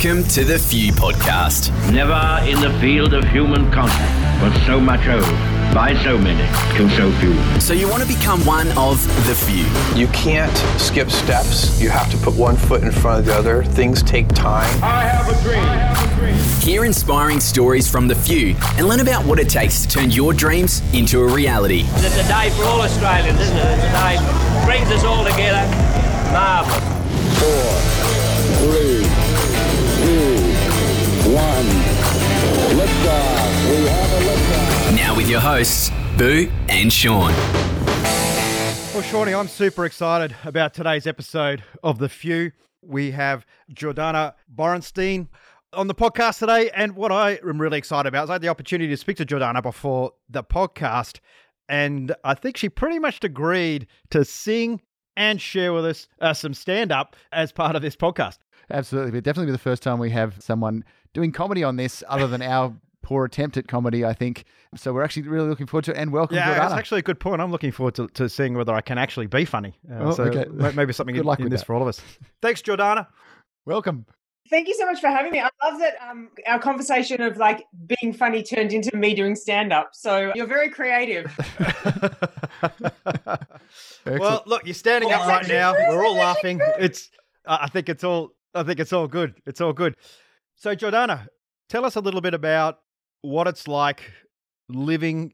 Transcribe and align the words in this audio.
Welcome 0.00 0.22
to 0.28 0.44
the 0.44 0.60
Few 0.60 0.92
Podcast. 0.92 1.72
Never 1.92 2.48
in 2.48 2.60
the 2.60 2.70
field 2.78 3.14
of 3.14 3.24
human 3.24 3.68
contact 3.72 4.40
was 4.40 4.64
so 4.64 4.78
much 4.78 5.04
owed 5.08 5.24
by 5.74 5.92
so 6.04 6.16
many 6.16 6.46
to 6.78 6.88
so 6.94 7.10
few. 7.18 7.34
So, 7.60 7.72
you 7.74 7.88
want 7.88 8.04
to 8.04 8.08
become 8.08 8.38
one 8.46 8.68
of 8.78 9.04
the 9.26 9.34
few. 9.34 9.64
You 10.00 10.06
can't 10.12 10.56
skip 10.80 11.10
steps. 11.10 11.80
You 11.82 11.90
have 11.90 12.08
to 12.12 12.16
put 12.18 12.36
one 12.36 12.54
foot 12.56 12.84
in 12.84 12.92
front 12.92 13.18
of 13.18 13.26
the 13.26 13.34
other. 13.34 13.64
Things 13.64 14.00
take 14.04 14.28
time. 14.28 14.72
I 14.84 15.02
have 15.02 15.28
a 15.28 15.42
dream. 15.42 16.36
Hear 16.60 16.84
inspiring 16.84 17.40
stories 17.40 17.90
from 17.90 18.06
the 18.06 18.14
few 18.14 18.54
and 18.76 18.86
learn 18.86 19.00
about 19.00 19.26
what 19.26 19.40
it 19.40 19.48
takes 19.48 19.82
to 19.82 19.88
turn 19.88 20.12
your 20.12 20.32
dreams 20.32 20.80
into 20.94 21.22
a 21.22 21.26
reality. 21.26 21.82
It's 21.94 22.16
a 22.16 22.28
day 22.28 22.50
for 22.50 22.62
all 22.66 22.82
Australians, 22.82 23.40
isn't 23.40 23.56
it? 23.56 23.60
It's 23.64 23.82
a 23.82 23.86
day 23.90 24.16
that 24.16 24.64
brings 24.64 24.88
us 24.92 25.02
all 25.02 25.24
together. 25.24 25.66
Marvellous. 26.30 26.84
four, 27.40 27.74
three, 28.70 28.97
with 35.28 35.32
your 35.32 35.40
hosts, 35.40 35.90
Boo 36.16 36.50
and 36.70 36.90
Sean. 36.90 37.30
Well, 38.94 39.02
Shawnee, 39.02 39.34
I'm 39.34 39.46
super 39.46 39.84
excited 39.84 40.34
about 40.42 40.72
today's 40.72 41.06
episode 41.06 41.62
of 41.82 41.98
The 41.98 42.08
Few. 42.08 42.52
We 42.80 43.10
have 43.10 43.44
Jordana 43.70 44.32
Borensztajn 44.54 45.28
on 45.74 45.86
the 45.86 45.94
podcast 45.94 46.38
today. 46.38 46.70
And 46.74 46.96
what 46.96 47.12
I 47.12 47.38
am 47.46 47.60
really 47.60 47.76
excited 47.76 48.08
about 48.08 48.24
is 48.24 48.30
I 48.30 48.34
had 48.34 48.42
the 48.42 48.48
opportunity 48.48 48.88
to 48.88 48.96
speak 48.96 49.18
to 49.18 49.26
Jordana 49.26 49.62
before 49.62 50.12
the 50.30 50.42
podcast. 50.42 51.18
And 51.68 52.14
I 52.24 52.32
think 52.32 52.56
she 52.56 52.70
pretty 52.70 52.98
much 52.98 53.22
agreed 53.22 53.86
to 54.10 54.24
sing 54.24 54.80
and 55.14 55.42
share 55.42 55.74
with 55.74 55.84
us 55.84 56.08
uh, 56.22 56.32
some 56.32 56.54
stand 56.54 56.90
up 56.90 57.16
as 57.32 57.52
part 57.52 57.76
of 57.76 57.82
this 57.82 57.96
podcast. 57.96 58.38
Absolutely, 58.70 59.10
but 59.10 59.24
definitely 59.24 59.48
be 59.48 59.52
the 59.52 59.58
first 59.58 59.82
time 59.82 59.98
we 59.98 60.10
have 60.10 60.42
someone 60.42 60.84
doing 61.12 61.32
comedy 61.32 61.64
on 61.64 61.76
this, 61.76 62.02
other 62.08 62.26
than 62.26 62.40
our 62.40 62.74
poor 63.08 63.24
attempt 63.24 63.56
at 63.56 63.66
comedy. 63.66 64.04
I 64.04 64.12
think 64.12 64.44
so. 64.76 64.92
We're 64.92 65.02
actually 65.02 65.26
really 65.28 65.48
looking 65.48 65.66
forward 65.66 65.84
to 65.86 65.92
it. 65.92 65.96
And 65.96 66.12
welcome, 66.12 66.36
Yeah, 66.36 66.52
that's 66.58 66.74
actually 66.74 66.98
a 66.98 67.02
good 67.02 67.18
point. 67.18 67.40
I'm 67.40 67.50
looking 67.50 67.72
forward 67.72 67.94
to, 67.94 68.06
to 68.08 68.28
seeing 68.28 68.52
whether 68.54 68.74
I 68.74 68.82
can 68.82 68.98
actually 68.98 69.26
be 69.28 69.46
funny. 69.46 69.72
Uh, 69.90 69.94
Oh, 70.00 70.10
so 70.12 70.24
okay. 70.24 70.44
maybe 70.76 70.92
something 70.92 71.14
Good 71.14 71.22
in, 71.22 71.26
luck 71.26 71.38
in 71.38 71.44
with 71.44 71.52
this 71.52 71.62
that. 71.62 71.66
for 71.66 71.74
all 71.74 71.80
of 71.80 71.88
us. 71.88 72.02
Thanks, 72.42 72.60
Jordana. 72.60 73.06
welcome. 73.64 74.04
Thank 74.50 74.68
you 74.68 74.74
so 74.74 74.84
much 74.86 75.00
for 75.00 75.08
having 75.08 75.32
me. 75.32 75.40
I 75.40 75.48
love 75.64 75.78
that 75.80 75.94
um, 76.06 76.28
our 76.46 76.58
conversation 76.58 77.20
of 77.22 77.36
like 77.38 77.64
being 77.86 78.12
funny 78.12 78.42
turned 78.42 78.72
into 78.74 78.94
me 78.96 79.14
doing 79.14 79.34
stand 79.34 79.72
up. 79.72 79.90
So 79.94 80.32
you're 80.34 80.46
very 80.46 80.68
creative. 80.68 81.26
Well, 84.06 84.42
look, 84.46 84.64
you're 84.64 84.74
standing 84.74 85.12
up 85.12 85.26
right 85.26 85.46
now. 85.46 85.72
true. 85.74 85.84
We're 85.90 86.06
all 86.06 86.14
That's 86.14 86.36
actually 86.38 86.54
laughing. 86.54 86.74
It's. 86.84 87.10
I 87.46 87.64
I 87.64 87.68
think 87.68 87.88
it's 87.90 88.02
all. 88.04 88.30
I 88.54 88.62
think 88.62 88.80
it's 88.80 88.92
all 88.92 89.06
good. 89.06 89.34
It's 89.46 89.60
all 89.60 89.72
good. 89.74 89.96
So, 90.56 90.74
Jordana, 90.74 91.28
tell 91.68 91.84
us 91.84 91.96
a 91.96 92.00
little 92.00 92.22
bit 92.22 92.32
about 92.34 92.78
what 93.22 93.46
it's 93.46 93.68
like 93.68 94.12
living 94.68 95.32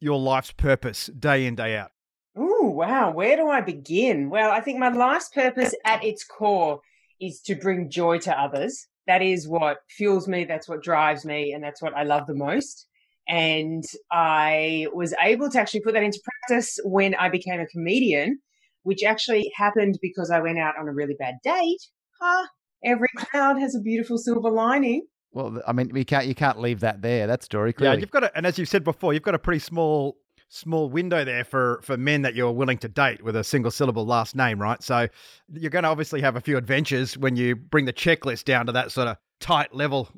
your 0.00 0.18
life's 0.18 0.52
purpose 0.52 1.06
day 1.06 1.46
in 1.46 1.54
day 1.54 1.76
out. 1.76 1.92
Oh, 2.36 2.70
wow. 2.70 3.10
Where 3.10 3.36
do 3.36 3.48
I 3.48 3.60
begin? 3.60 4.30
Well, 4.30 4.50
I 4.50 4.60
think 4.60 4.78
my 4.78 4.88
life's 4.88 5.28
purpose 5.28 5.74
at 5.84 6.04
its 6.04 6.24
core 6.24 6.80
is 7.20 7.40
to 7.42 7.54
bring 7.54 7.90
joy 7.90 8.18
to 8.20 8.38
others. 8.38 8.86
That 9.06 9.22
is 9.22 9.46
what 9.48 9.78
fuels 9.88 10.28
me. 10.28 10.44
That's 10.44 10.68
what 10.68 10.82
drives 10.82 11.24
me. 11.24 11.52
And 11.52 11.62
that's 11.62 11.82
what 11.82 11.94
I 11.94 12.04
love 12.04 12.26
the 12.26 12.34
most. 12.34 12.86
And 13.28 13.84
I 14.10 14.86
was 14.92 15.14
able 15.20 15.50
to 15.50 15.60
actually 15.60 15.80
put 15.80 15.94
that 15.94 16.02
into 16.02 16.20
practice 16.24 16.78
when 16.84 17.14
I 17.14 17.28
became 17.28 17.60
a 17.60 17.66
comedian, 17.66 18.40
which 18.82 19.04
actually 19.04 19.52
happened 19.54 19.98
because 20.02 20.30
I 20.30 20.40
went 20.40 20.58
out 20.58 20.74
on 20.78 20.88
a 20.88 20.92
really 20.92 21.14
bad 21.18 21.36
date. 21.44 21.82
Huh? 22.20 22.46
Every 22.84 23.08
cloud 23.16 23.58
has 23.58 23.74
a 23.76 23.80
beautiful 23.80 24.18
silver 24.18 24.50
lining. 24.50 25.06
Well, 25.32 25.62
I 25.66 25.72
mean, 25.72 25.90
we 25.92 26.04
can't. 26.04 26.26
You 26.26 26.34
can't 26.34 26.60
leave 26.60 26.80
that 26.80 27.02
there. 27.02 27.26
That 27.26 27.42
story. 27.42 27.74
Yeah, 27.78 27.94
you've 27.94 28.10
got 28.10 28.24
a, 28.24 28.36
and 28.36 28.46
as 28.46 28.58
you 28.58 28.66
said 28.66 28.84
before, 28.84 29.14
you've 29.14 29.22
got 29.22 29.34
a 29.34 29.38
pretty 29.38 29.60
small 29.60 30.16
small 30.54 30.90
window 30.90 31.24
there 31.24 31.44
for 31.44 31.80
for 31.82 31.96
men 31.96 32.20
that 32.22 32.34
you're 32.34 32.52
willing 32.52 32.76
to 32.76 32.88
date 32.88 33.22
with 33.24 33.34
a 33.34 33.42
single 33.42 33.70
syllable 33.70 34.04
last 34.04 34.36
name, 34.36 34.60
right? 34.60 34.82
So 34.82 35.08
you're 35.50 35.70
going 35.70 35.84
to 35.84 35.88
obviously 35.88 36.20
have 36.20 36.36
a 36.36 36.40
few 36.42 36.58
adventures 36.58 37.16
when 37.16 37.36
you 37.36 37.56
bring 37.56 37.86
the 37.86 37.92
checklist 37.92 38.44
down 38.44 38.66
to 38.66 38.72
that 38.72 38.92
sort 38.92 39.08
of 39.08 39.16
tight 39.40 39.74
level. 39.74 40.10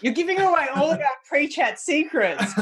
You're 0.00 0.14
giving 0.14 0.40
away 0.40 0.68
all 0.74 0.92
of 0.92 0.98
our 0.98 1.16
pre-chat 1.28 1.80
secrets. 1.80 2.44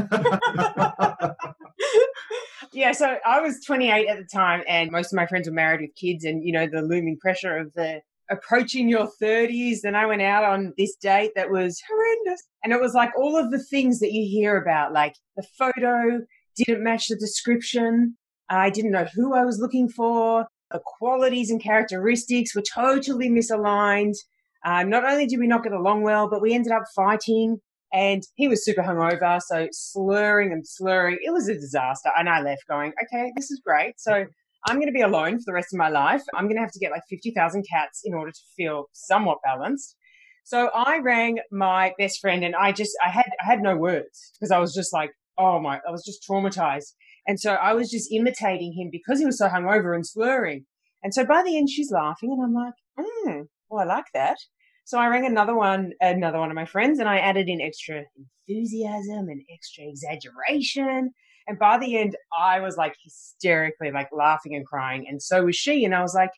yeah, 2.72 2.92
so 2.92 3.18
I 3.26 3.40
was 3.40 3.62
28 3.64 4.08
at 4.08 4.16
the 4.16 4.24
time, 4.24 4.62
and 4.66 4.90
most 4.90 5.12
of 5.12 5.16
my 5.16 5.26
friends 5.26 5.46
were 5.46 5.54
married 5.54 5.82
with 5.82 5.94
kids, 5.94 6.24
and 6.24 6.42
you 6.42 6.52
know 6.52 6.66
the 6.66 6.80
looming 6.80 7.18
pressure 7.18 7.58
of 7.58 7.74
the 7.74 8.00
approaching 8.32 8.88
your 8.88 9.08
30s. 9.20 9.80
Then 9.82 9.94
I 9.94 10.06
went 10.06 10.22
out 10.22 10.44
on 10.44 10.72
this 10.76 10.96
date 10.96 11.32
that 11.36 11.50
was 11.50 11.80
horrendous, 11.88 12.42
and 12.64 12.72
it 12.72 12.80
was 12.80 12.94
like 12.94 13.10
all 13.16 13.36
of 13.36 13.50
the 13.50 13.62
things 13.62 14.00
that 14.00 14.12
you 14.12 14.26
hear 14.28 14.56
about, 14.56 14.92
like 14.92 15.14
the 15.36 15.44
photo 15.58 16.20
didn't 16.56 16.82
match 16.82 17.08
the 17.08 17.16
description. 17.16 18.16
I 18.48 18.70
didn't 18.70 18.92
know 18.92 19.06
who 19.14 19.34
I 19.34 19.44
was 19.44 19.58
looking 19.58 19.88
for. 19.88 20.46
The 20.70 20.80
qualities 20.98 21.50
and 21.50 21.62
characteristics 21.62 22.54
were 22.54 22.62
totally 22.62 23.28
misaligned. 23.28 24.16
Uh, 24.64 24.84
not 24.84 25.04
only 25.04 25.26
did 25.26 25.38
we 25.38 25.46
not 25.46 25.64
get 25.64 25.72
along 25.72 26.02
well, 26.02 26.28
but 26.28 26.40
we 26.40 26.54
ended 26.54 26.72
up 26.72 26.84
fighting. 26.94 27.58
And 27.92 28.22
he 28.36 28.48
was 28.48 28.64
super 28.64 28.82
hungover, 28.82 29.40
so 29.42 29.68
slurring 29.70 30.52
and 30.52 30.66
slurring. 30.66 31.18
It 31.22 31.30
was 31.30 31.48
a 31.48 31.54
disaster. 31.54 32.10
And 32.16 32.28
I 32.28 32.40
left 32.40 32.66
going, 32.68 32.92
okay, 33.04 33.32
this 33.36 33.50
is 33.50 33.60
great. 33.64 34.00
So 34.00 34.24
I'm 34.66 34.76
going 34.76 34.88
to 34.88 34.92
be 34.92 35.00
alone 35.00 35.38
for 35.38 35.44
the 35.46 35.52
rest 35.52 35.72
of 35.72 35.78
my 35.78 35.88
life. 35.88 36.22
I'm 36.34 36.44
going 36.44 36.56
to 36.56 36.62
have 36.62 36.72
to 36.72 36.78
get 36.78 36.92
like 36.92 37.02
50,000 37.10 37.64
cats 37.68 38.02
in 38.04 38.14
order 38.14 38.30
to 38.30 38.40
feel 38.56 38.86
somewhat 38.92 39.38
balanced. 39.44 39.96
So 40.44 40.70
I 40.74 40.98
rang 40.98 41.38
my 41.50 41.92
best 41.98 42.20
friend 42.20 42.44
and 42.44 42.54
I 42.54 42.72
just, 42.72 42.92
I 43.04 43.10
had, 43.10 43.30
I 43.40 43.46
had 43.46 43.60
no 43.60 43.76
words 43.76 44.32
because 44.34 44.50
I 44.50 44.58
was 44.58 44.74
just 44.74 44.92
like, 44.92 45.10
oh 45.38 45.60
my, 45.60 45.80
I 45.86 45.90
was 45.90 46.04
just 46.04 46.24
traumatized. 46.28 46.92
And 47.26 47.38
so 47.38 47.52
I 47.54 47.74
was 47.74 47.90
just 47.90 48.12
imitating 48.12 48.72
him 48.72 48.88
because 48.90 49.18
he 49.18 49.26
was 49.26 49.38
so 49.38 49.48
hungover 49.48 49.94
and 49.94 50.06
slurring. 50.06 50.66
And 51.02 51.14
so 51.14 51.24
by 51.24 51.42
the 51.42 51.56
end, 51.56 51.70
she's 51.70 51.90
laughing 51.92 52.32
and 52.32 52.42
I'm 52.42 52.54
like, 52.54 52.74
hmm, 52.98 53.42
well, 53.68 53.80
I 53.80 53.84
like 53.84 54.06
that. 54.14 54.36
So 54.84 54.98
I 54.98 55.06
rang 55.06 55.24
another 55.24 55.54
one, 55.54 55.92
another 56.00 56.38
one 56.38 56.50
of 56.50 56.56
my 56.56 56.64
friends, 56.64 56.98
and 56.98 57.08
I 57.08 57.18
added 57.18 57.48
in 57.48 57.60
extra 57.60 58.02
enthusiasm 58.48 59.28
and 59.28 59.40
extra 59.52 59.84
exaggeration. 59.84 61.12
And 61.46 61.58
by 61.58 61.78
the 61.78 61.96
end, 61.98 62.16
I 62.38 62.60
was 62.60 62.76
like 62.76 62.94
hysterically 63.02 63.90
like 63.90 64.08
laughing 64.12 64.54
and 64.54 64.66
crying, 64.66 65.06
and 65.08 65.22
so 65.22 65.44
was 65.44 65.56
she. 65.56 65.84
And 65.84 65.94
I 65.94 66.02
was 66.02 66.14
like, 66.14 66.30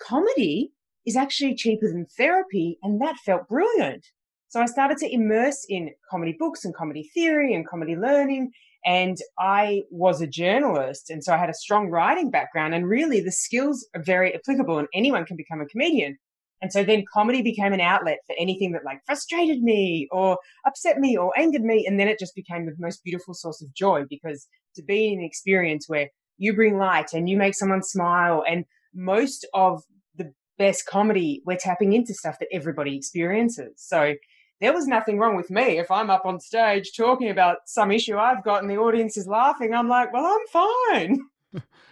comedy 0.00 0.72
is 1.06 1.16
actually 1.16 1.54
cheaper 1.54 1.88
than 1.88 2.06
therapy, 2.16 2.78
and 2.82 3.00
that 3.00 3.16
felt 3.24 3.48
brilliant. 3.48 4.06
So 4.48 4.60
I 4.60 4.66
started 4.66 4.98
to 4.98 5.12
immerse 5.12 5.66
in 5.68 5.90
comedy 6.10 6.34
books 6.38 6.64
and 6.64 6.74
comedy 6.74 7.10
theory 7.14 7.54
and 7.54 7.68
comedy 7.68 7.96
learning. 7.96 8.50
And 8.86 9.18
I 9.38 9.82
was 9.90 10.22
a 10.22 10.26
journalist. 10.26 11.10
And 11.10 11.22
so 11.22 11.34
I 11.34 11.36
had 11.36 11.50
a 11.50 11.54
strong 11.54 11.90
writing 11.90 12.30
background. 12.30 12.74
And 12.74 12.88
really, 12.88 13.20
the 13.20 13.32
skills 13.32 13.86
are 13.94 14.02
very 14.02 14.34
applicable, 14.34 14.78
and 14.78 14.88
anyone 14.94 15.26
can 15.26 15.36
become 15.36 15.60
a 15.60 15.66
comedian. 15.66 16.16
And 16.60 16.72
so 16.72 16.82
then 16.82 17.04
comedy 17.12 17.42
became 17.42 17.72
an 17.72 17.80
outlet 17.80 18.18
for 18.26 18.34
anything 18.38 18.72
that 18.72 18.84
like 18.84 19.00
frustrated 19.06 19.62
me 19.62 20.08
or 20.10 20.38
upset 20.66 20.98
me 20.98 21.16
or 21.16 21.32
angered 21.38 21.62
me. 21.62 21.84
And 21.86 21.98
then 21.98 22.08
it 22.08 22.18
just 22.18 22.34
became 22.34 22.66
the 22.66 22.74
most 22.78 23.04
beautiful 23.04 23.34
source 23.34 23.62
of 23.62 23.72
joy 23.74 24.04
because 24.08 24.46
to 24.76 24.82
be 24.82 25.12
in 25.12 25.20
an 25.20 25.24
experience 25.24 25.88
where 25.88 26.08
you 26.36 26.54
bring 26.54 26.78
light 26.78 27.12
and 27.12 27.28
you 27.28 27.36
make 27.36 27.54
someone 27.54 27.82
smile 27.82 28.44
and 28.48 28.64
most 28.94 29.46
of 29.54 29.82
the 30.16 30.32
best 30.58 30.86
comedy, 30.86 31.42
we're 31.44 31.56
tapping 31.56 31.92
into 31.92 32.14
stuff 32.14 32.38
that 32.40 32.48
everybody 32.52 32.96
experiences. 32.96 33.74
So 33.76 34.14
there 34.60 34.72
was 34.72 34.86
nothing 34.86 35.18
wrong 35.18 35.36
with 35.36 35.50
me. 35.50 35.78
If 35.78 35.90
I'm 35.90 36.10
up 36.10 36.24
on 36.24 36.40
stage 36.40 36.92
talking 36.96 37.30
about 37.30 37.58
some 37.66 37.92
issue 37.92 38.18
I've 38.18 38.42
got 38.42 38.62
and 38.62 38.70
the 38.70 38.78
audience 38.78 39.16
is 39.16 39.28
laughing, 39.28 39.72
I'm 39.72 39.88
like, 39.88 40.12
well, 40.12 40.26
I'm 40.26 40.46
fine. 40.50 41.20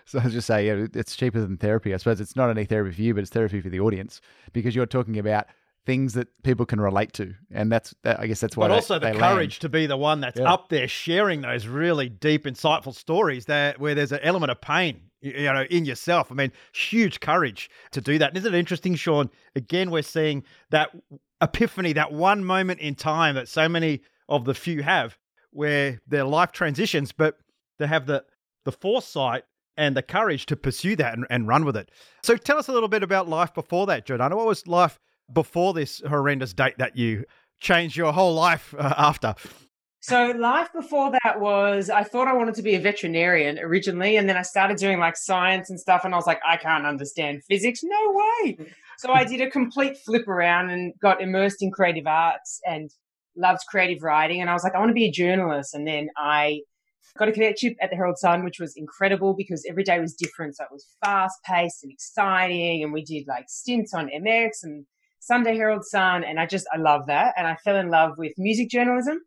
So 0.10 0.20
I 0.20 0.24
was 0.24 0.32
just 0.32 0.46
saying, 0.46 0.66
yeah, 0.66 0.86
it's 0.94 1.16
cheaper 1.16 1.40
than 1.40 1.56
therapy. 1.56 1.92
I 1.92 1.96
suppose 1.96 2.20
it's 2.20 2.36
not 2.36 2.48
only 2.48 2.64
therapy 2.64 2.92
for 2.94 3.02
you, 3.02 3.12
but 3.14 3.20
it's 3.22 3.30
therapy 3.30 3.60
for 3.60 3.68
the 3.68 3.80
audience 3.80 4.20
because 4.52 4.74
you're 4.76 4.86
talking 4.86 5.18
about 5.18 5.46
things 5.84 6.14
that 6.14 6.28
people 6.44 6.64
can 6.66 6.80
relate 6.80 7.12
to, 7.14 7.34
and 7.52 7.70
that's 7.72 7.94
that, 8.02 8.18
I 8.20 8.26
guess 8.26 8.40
that's 8.40 8.56
why. 8.56 8.64
but 8.66 8.68
they- 8.68 8.74
also 8.74 8.98
the 9.00 9.06
they 9.12 9.18
courage 9.18 9.54
land. 9.54 9.60
to 9.62 9.68
be 9.68 9.86
the 9.86 9.96
one 9.96 10.20
that's 10.20 10.38
Yeah. 10.38 10.52
up 10.52 10.68
there 10.68 10.86
sharing 10.88 11.40
those 11.42 11.66
really 11.66 12.08
deep, 12.08 12.44
insightful 12.44 12.94
stories 12.94 13.46
that 13.46 13.78
where 13.80 13.94
there's 13.96 14.10
an 14.12 14.18
element 14.22 14.50
of 14.52 14.60
pain, 14.60 15.00
you 15.20 15.32
know, 15.44 15.64
in 15.70 15.84
yourself. 15.84 16.30
I 16.30 16.34
mean, 16.36 16.52
huge 16.72 17.18
courage 17.20 17.68
to 17.92 18.00
do 18.00 18.18
that. 18.18 18.28
And 18.30 18.36
isn't 18.38 18.54
it 18.54 18.58
interesting, 18.58 18.94
Sean? 18.96 19.28
Again, 19.54 19.90
we're 19.92 20.02
seeing 20.02 20.42
that 20.70 20.90
epiphany, 21.40 21.92
that 21.94 22.12
one 22.12 22.44
moment 22.44 22.80
in 22.80 22.94
time 22.94 23.34
that 23.36 23.48
so 23.48 23.68
many 23.68 24.02
of 24.28 24.44
the 24.44 24.54
few 24.54 24.82
have, 24.82 25.18
where 25.50 26.00
their 26.06 26.24
life 26.24 26.52
transitions, 26.52 27.12
but 27.12 27.38
they 27.78 27.86
have 27.88 28.06
the 28.06 28.24
the 28.64 28.72
foresight 28.72 29.44
and 29.76 29.96
the 29.96 30.02
courage 30.02 30.46
to 30.46 30.56
pursue 30.56 30.96
that 30.96 31.14
and, 31.14 31.26
and 31.30 31.48
run 31.48 31.64
with 31.64 31.76
it. 31.76 31.90
So 32.22 32.36
tell 32.36 32.58
us 32.58 32.68
a 32.68 32.72
little 32.72 32.88
bit 32.88 33.02
about 33.02 33.28
life 33.28 33.54
before 33.54 33.86
that, 33.86 34.06
Jordana. 34.06 34.36
What 34.36 34.46
was 34.46 34.66
life 34.66 34.98
before 35.32 35.74
this 35.74 36.00
horrendous 36.06 36.52
date 36.52 36.78
that 36.78 36.96
you 36.96 37.24
changed 37.60 37.96
your 37.96 38.12
whole 38.12 38.34
life 38.34 38.74
uh, 38.78 38.94
after? 38.96 39.34
So 40.00 40.32
life 40.38 40.68
before 40.72 41.10
that 41.10 41.40
was 41.40 41.90
I 41.90 42.04
thought 42.04 42.28
I 42.28 42.32
wanted 42.32 42.54
to 42.56 42.62
be 42.62 42.76
a 42.76 42.80
veterinarian 42.80 43.58
originally, 43.58 44.16
and 44.16 44.28
then 44.28 44.36
I 44.36 44.42
started 44.42 44.76
doing 44.76 45.00
like 45.00 45.16
science 45.16 45.68
and 45.68 45.80
stuff, 45.80 46.04
and 46.04 46.14
I 46.14 46.16
was 46.16 46.28
like, 46.28 46.40
I 46.48 46.56
can't 46.56 46.86
understand 46.86 47.42
physics, 47.48 47.80
no 47.82 48.12
way. 48.12 48.58
So 48.98 49.12
I 49.12 49.24
did 49.24 49.40
a 49.40 49.50
complete 49.50 49.96
flip 49.98 50.28
around 50.28 50.70
and 50.70 50.94
got 51.02 51.20
immersed 51.20 51.60
in 51.60 51.72
creative 51.72 52.06
arts 52.06 52.60
and 52.64 52.88
loved 53.36 53.62
creative 53.68 54.02
writing, 54.02 54.40
and 54.40 54.48
I 54.48 54.52
was 54.52 54.62
like, 54.62 54.76
I 54.76 54.78
want 54.78 54.90
to 54.90 54.94
be 54.94 55.06
a 55.06 55.10
journalist, 55.10 55.74
and 55.74 55.84
then 55.86 56.08
I 56.16 56.60
got 57.16 57.28
a 57.28 57.32
cadetship 57.32 57.76
at 57.80 57.90
the 57.90 57.96
Herald 57.96 58.18
Sun, 58.18 58.44
which 58.44 58.58
was 58.60 58.74
incredible 58.76 59.34
because 59.34 59.64
every 59.68 59.84
day 59.84 59.98
was 60.00 60.14
different. 60.14 60.56
So 60.56 60.64
it 60.64 60.70
was 60.72 60.86
fast 61.04 61.36
paced 61.44 61.82
and 61.82 61.92
exciting, 61.92 62.82
and 62.82 62.92
we 62.92 63.04
did 63.04 63.26
like 63.26 63.46
stints 63.48 63.94
on 63.94 64.08
MX 64.08 64.50
and 64.62 64.86
Sunday 65.20 65.56
Herald 65.56 65.84
Sun, 65.84 66.24
and 66.24 66.38
I 66.38 66.46
just 66.46 66.66
I 66.72 66.78
love 66.78 67.06
that, 67.08 67.34
and 67.36 67.46
I 67.46 67.56
fell 67.56 67.76
in 67.76 67.90
love 67.90 68.12
with 68.16 68.32
music 68.38 68.70
journalism. 68.70 69.18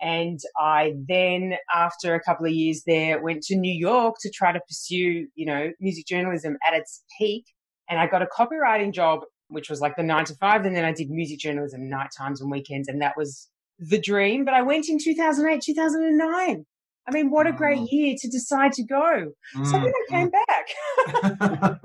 And 0.00 0.40
I 0.56 0.94
then, 1.08 1.54
after 1.74 2.14
a 2.14 2.22
couple 2.22 2.46
of 2.46 2.52
years 2.52 2.82
there, 2.86 3.22
went 3.22 3.42
to 3.44 3.56
New 3.56 3.72
York 3.72 4.16
to 4.20 4.30
try 4.30 4.52
to 4.52 4.60
pursue, 4.60 5.26
you 5.34 5.46
know, 5.46 5.72
music 5.78 6.06
journalism 6.06 6.56
at 6.66 6.74
its 6.74 7.04
peak. 7.18 7.44
And 7.88 7.98
I 8.00 8.06
got 8.06 8.22
a 8.22 8.26
copywriting 8.26 8.94
job, 8.94 9.20
which 9.48 9.68
was 9.68 9.80
like 9.80 9.96
the 9.96 10.02
nine 10.02 10.24
to 10.26 10.34
five. 10.36 10.64
And 10.64 10.74
then 10.74 10.86
I 10.86 10.92
did 10.92 11.10
music 11.10 11.38
journalism 11.38 11.88
night 11.90 12.10
times 12.16 12.40
and 12.40 12.50
weekends. 12.50 12.88
And 12.88 13.02
that 13.02 13.14
was 13.16 13.50
the 13.78 14.00
dream. 14.00 14.44
But 14.44 14.54
I 14.54 14.62
went 14.62 14.88
in 14.88 14.98
2008, 14.98 15.60
2009. 15.60 16.64
I 17.10 17.12
mean, 17.12 17.30
what 17.30 17.48
a 17.48 17.52
great 17.52 17.90
year 17.90 18.14
to 18.16 18.28
decide 18.28 18.72
to 18.74 18.84
go. 18.84 19.32
So 19.64 19.72
then 19.72 19.92
I 19.92 20.04
came 20.10 20.30
back. 20.30 21.82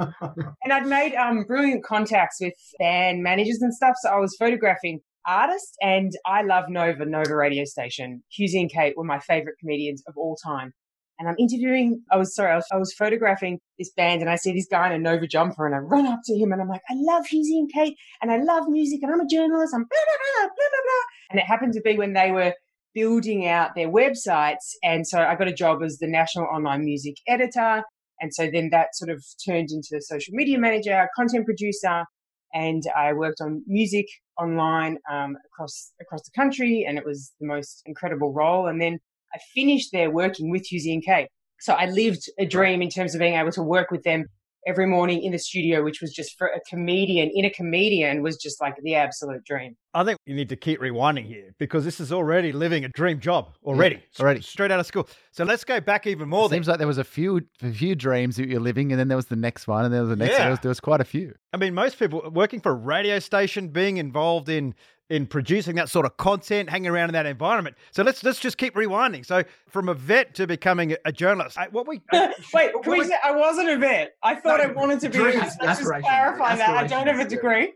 and 0.63 0.72
I'd 0.72 0.86
made 0.86 1.16
um, 1.16 1.45
brilliant 1.45 1.83
contacts 1.83 2.38
with 2.39 2.54
band 2.77 3.24
managers 3.24 3.60
and 3.62 3.74
stuff. 3.74 3.95
So 4.01 4.10
I 4.10 4.19
was 4.19 4.36
photographing 4.38 5.00
artists 5.25 5.75
and 5.81 6.12
I 6.27 6.44
love 6.44 6.66
Nova, 6.69 7.06
Nova 7.06 7.36
radio 7.36 7.66
station. 7.66 8.24
Hughesy 8.38 8.60
and 8.60 8.72
Kate 8.72 8.95
were 8.95 9.04
my 9.04 9.19
favorite 9.19 9.56
comedians 9.60 10.04
of 10.07 10.13
all 10.16 10.36
time. 10.36 10.74
And 11.18 11.27
I'm 11.27 11.36
interviewing, 11.39 12.04
I 12.12 12.18
was 12.18 12.36
sorry, 12.36 12.51
I 12.51 12.57
was, 12.57 12.68
I 12.72 12.77
was 12.77 12.94
photographing 12.94 13.60
this 13.80 13.89
band 13.95 14.22
and 14.22 14.30
I 14.30 14.36
see 14.36 14.54
this 14.54 14.68
guy 14.69 14.86
in 14.88 14.94
a 14.94 15.00
Nova 15.00 15.25
jumper 15.25 15.66
and 15.66 15.74
I 15.74 15.80
run 15.80 16.06
up 16.06 16.19
to 16.25 16.36
him 16.36 16.51
and 16.51 16.62
I'm 16.62 16.68
like, 16.68 16.81
I 16.89 16.94
love 16.98 17.24
Hughesy 17.25 17.57
and 17.57 17.72
Kate 17.74 17.98
and 18.22 18.31
I 18.31 18.38
love 18.38 18.66
music 18.68 19.00
and 19.01 19.12
I'm 19.12 19.22
a 19.22 19.27
journalist. 19.27 19.74
I'm 19.74 19.81
blah, 19.81 19.88
blah, 19.89 20.45
blah, 20.45 20.48
blah, 20.48 20.69
blah, 20.69 20.81
blah. 20.83 21.04
And 21.31 21.39
it 21.39 21.45
happened 21.45 21.74
to 21.74 21.81
be 21.81 21.98
when 21.98 22.13
they 22.13 22.31
were 22.31 22.54
building 22.95 23.45
out 23.47 23.75
their 23.75 23.89
websites. 23.89 24.74
And 24.83 25.06
so 25.06 25.19
I 25.19 25.36
got 25.36 25.47
a 25.47 25.53
job 25.53 25.83
as 25.83 25.97
the 26.00 26.07
national 26.07 26.45
online 26.45 26.83
music 26.83 27.15
editor. 27.27 27.83
And 28.19 28.33
so 28.33 28.50
then 28.51 28.69
that 28.71 28.95
sort 28.95 29.12
of 29.12 29.24
turned 29.45 29.69
into 29.71 29.89
the 29.92 30.01
social 30.01 30.33
media 30.33 30.57
manager, 30.57 31.07
content 31.15 31.45
producer, 31.45 32.06
and 32.53 32.83
I 32.95 33.12
worked 33.12 33.42
on 33.42 33.63
music 33.68 34.06
online 34.39 34.97
um, 35.12 35.36
across 35.45 35.92
across 36.01 36.21
the 36.24 36.31
country, 36.36 36.86
and 36.88 36.97
it 36.97 37.06
was 37.06 37.33
the 37.42 37.45
most 37.45 37.81
incredible 37.86 38.31
role. 38.31 38.68
And 38.68 38.81
then 38.81 39.00
I 39.33 39.39
finished 39.53 39.89
there 39.91 40.09
working 40.09 40.50
with 40.50 40.63
Hughesy 40.63 40.94
and. 40.94 41.27
So 41.59 41.74
I 41.74 41.88
lived 41.88 42.30
a 42.39 42.45
dream 42.45 42.81
in 42.81 42.89
terms 42.89 43.13
of 43.13 43.19
being 43.19 43.36
able 43.36 43.51
to 43.51 43.63
work 43.63 43.91
with 43.91 44.03
them 44.03 44.27
every 44.65 44.85
morning 44.88 45.21
in 45.23 45.31
the 45.31 45.39
studio, 45.39 45.83
which 45.83 46.01
was 46.01 46.12
just 46.12 46.38
for 46.38 46.47
a 46.47 46.59
comedian, 46.69 47.29
in 47.33 47.45
a 47.45 47.50
comedian 47.50 48.21
was 48.21 48.38
just 48.38 48.59
like 48.62 48.75
the 48.83 48.95
absolute 48.95 49.44
dream. 49.45 49.75
I 49.94 50.03
think 50.03 50.17
you 50.25 50.35
need 50.35 50.50
to 50.50 50.56
keep 50.57 50.81
rewinding 50.81 51.25
here 51.25 51.56
because 51.57 51.85
this 51.85 52.00
is 52.00 52.12
already 52.12 52.51
living 52.51 52.83
a 52.83 52.89
dream 52.89 53.19
job 53.19 53.56
already, 53.63 53.95
Yeah, 53.95 54.23
already. 54.23 54.41
straight 54.41 54.71
out 54.71 54.79
of 54.79 54.85
school. 54.85 55.07
So 55.31 55.45
let's 55.45 55.63
go 55.63 55.79
back 55.79 56.06
even 56.06 56.27
more. 56.27 56.50
Then. 56.50 56.57
Seems 56.57 56.67
like 56.67 56.79
there 56.79 56.88
was 56.88 56.97
a 56.97 57.03
few 57.03 57.41
a 57.62 57.71
few 57.71 57.95
dreams 57.95 58.35
that 58.35 58.50
you're 58.50 58.59
living, 58.59 58.91
and 58.91 59.00
then 59.00 59.07
there 59.07 59.15
was 59.15 59.27
the 59.27 59.35
next 59.38 59.67
one, 59.67 59.85
and 59.85 59.94
then 59.94 60.00
there 60.00 60.09
was 60.09 60.09
the 60.09 60.15
next. 60.17 60.33
Yeah. 60.33 60.39
There, 60.39 60.50
was, 60.51 60.59
there 60.59 60.69
was 60.69 60.79
quite 60.81 61.00
a 61.01 61.06
few. 61.06 61.33
I 61.53 61.57
mean, 61.57 61.73
most 61.73 61.97
people 61.97 62.29
working 62.33 62.59
for 62.59 62.71
a 62.71 62.75
radio 62.75 63.19
station, 63.19 63.69
being 63.69 63.97
involved 63.97 64.50
in 64.50 64.75
in 65.09 65.27
producing 65.27 65.75
that 65.75 65.89
sort 65.89 66.05
of 66.05 66.17
content, 66.17 66.69
hanging 66.69 66.89
around 66.89 67.09
in 67.09 67.13
that 67.13 67.25
environment. 67.25 67.75
So 67.91 68.03
let's 68.03 68.23
let's 68.23 68.39
just 68.39 68.57
keep 68.57 68.75
rewinding. 68.75 69.25
So 69.25 69.43
from 69.69 69.89
a 69.89 69.93
vet 69.93 70.33
to 70.35 70.47
becoming 70.47 70.95
a 71.05 71.11
journalist, 71.11 71.57
I, 71.57 71.67
what 71.67 71.87
we 71.87 72.01
Wait, 72.13 72.71
can 72.83 72.91
we 72.91 73.03
say 73.03 73.15
I 73.23 73.31
wasn't 73.31 73.69
a 73.69 73.77
vet? 73.77 74.15
I 74.23 74.35
thought 74.35 74.61
I 74.61 74.67
wanted 74.67 74.99
to 75.01 75.09
be. 75.09 75.19
Let's 75.19 75.57
just 75.57 75.83
clarify 75.83 76.55
that. 76.55 76.69
I 76.69 76.87
don't 76.87 77.07
have 77.07 77.19
a 77.19 77.29
degree. 77.29 77.73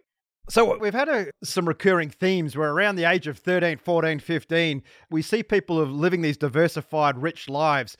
So 0.49 0.77
we've 0.79 0.93
had 0.95 1.09
a, 1.09 1.27
some 1.43 1.67
recurring 1.67 2.09
themes 2.09 2.57
where 2.57 2.71
around 2.71 2.95
the 2.95 3.03
age 3.03 3.27
of 3.27 3.37
13, 3.37 3.77
14, 3.77 4.17
15, 4.17 4.81
we 5.11 5.21
see 5.21 5.43
people 5.43 5.85
living 5.85 6.23
these 6.23 6.37
diversified, 6.37 7.21
rich 7.21 7.47
lives. 7.47 7.95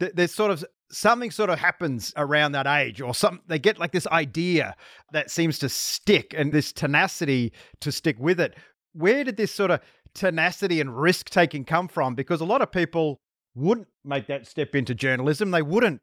Th- 0.00 0.12
There's 0.14 0.32
sort 0.34 0.50
of 0.50 0.64
something 0.90 1.30
sort 1.30 1.50
of 1.50 1.58
happens 1.58 2.12
around 2.16 2.52
that 2.52 2.66
age 2.66 3.00
or 3.00 3.14
some 3.14 3.40
they 3.46 3.58
get 3.58 3.78
like 3.78 3.92
this 3.92 4.06
idea 4.08 4.74
that 5.12 5.30
seems 5.30 5.58
to 5.60 5.68
stick 5.68 6.34
and 6.36 6.52
this 6.52 6.72
tenacity 6.72 7.52
to 7.80 7.92
stick 7.92 8.16
with 8.18 8.40
it. 8.40 8.56
Where 8.92 9.24
did 9.24 9.36
this 9.36 9.52
sort 9.52 9.70
of 9.70 9.80
tenacity 10.14 10.80
and 10.80 11.00
risk 11.00 11.30
taking 11.30 11.64
come 11.64 11.88
from? 11.88 12.14
Because 12.14 12.40
a 12.40 12.44
lot 12.44 12.62
of 12.62 12.72
people 12.72 13.20
wouldn't 13.54 13.88
make 14.04 14.26
that 14.26 14.46
step 14.46 14.74
into 14.74 14.94
journalism. 14.94 15.50
They 15.50 15.62
wouldn't 15.62 16.00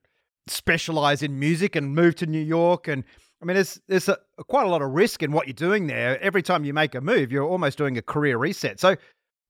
specialize 0.47 1.21
in 1.21 1.37
music 1.39 1.75
and 1.75 1.93
move 1.93 2.15
to 2.15 2.25
New 2.25 2.41
York. 2.41 2.87
And 2.87 3.03
I 3.41 3.45
mean, 3.45 3.55
there's 3.55 3.79
there's 3.87 4.09
a, 4.09 4.17
quite 4.47 4.65
a 4.65 4.69
lot 4.69 4.81
of 4.81 4.91
risk 4.91 5.21
in 5.23 5.31
what 5.31 5.47
you're 5.47 5.53
doing 5.53 5.87
there. 5.87 6.21
Every 6.21 6.41
time 6.41 6.65
you 6.65 6.73
make 6.73 6.95
a 6.95 7.01
move, 7.01 7.31
you're 7.31 7.47
almost 7.47 7.77
doing 7.77 7.97
a 7.97 8.01
career 8.01 8.37
reset. 8.37 8.79
So, 8.79 8.95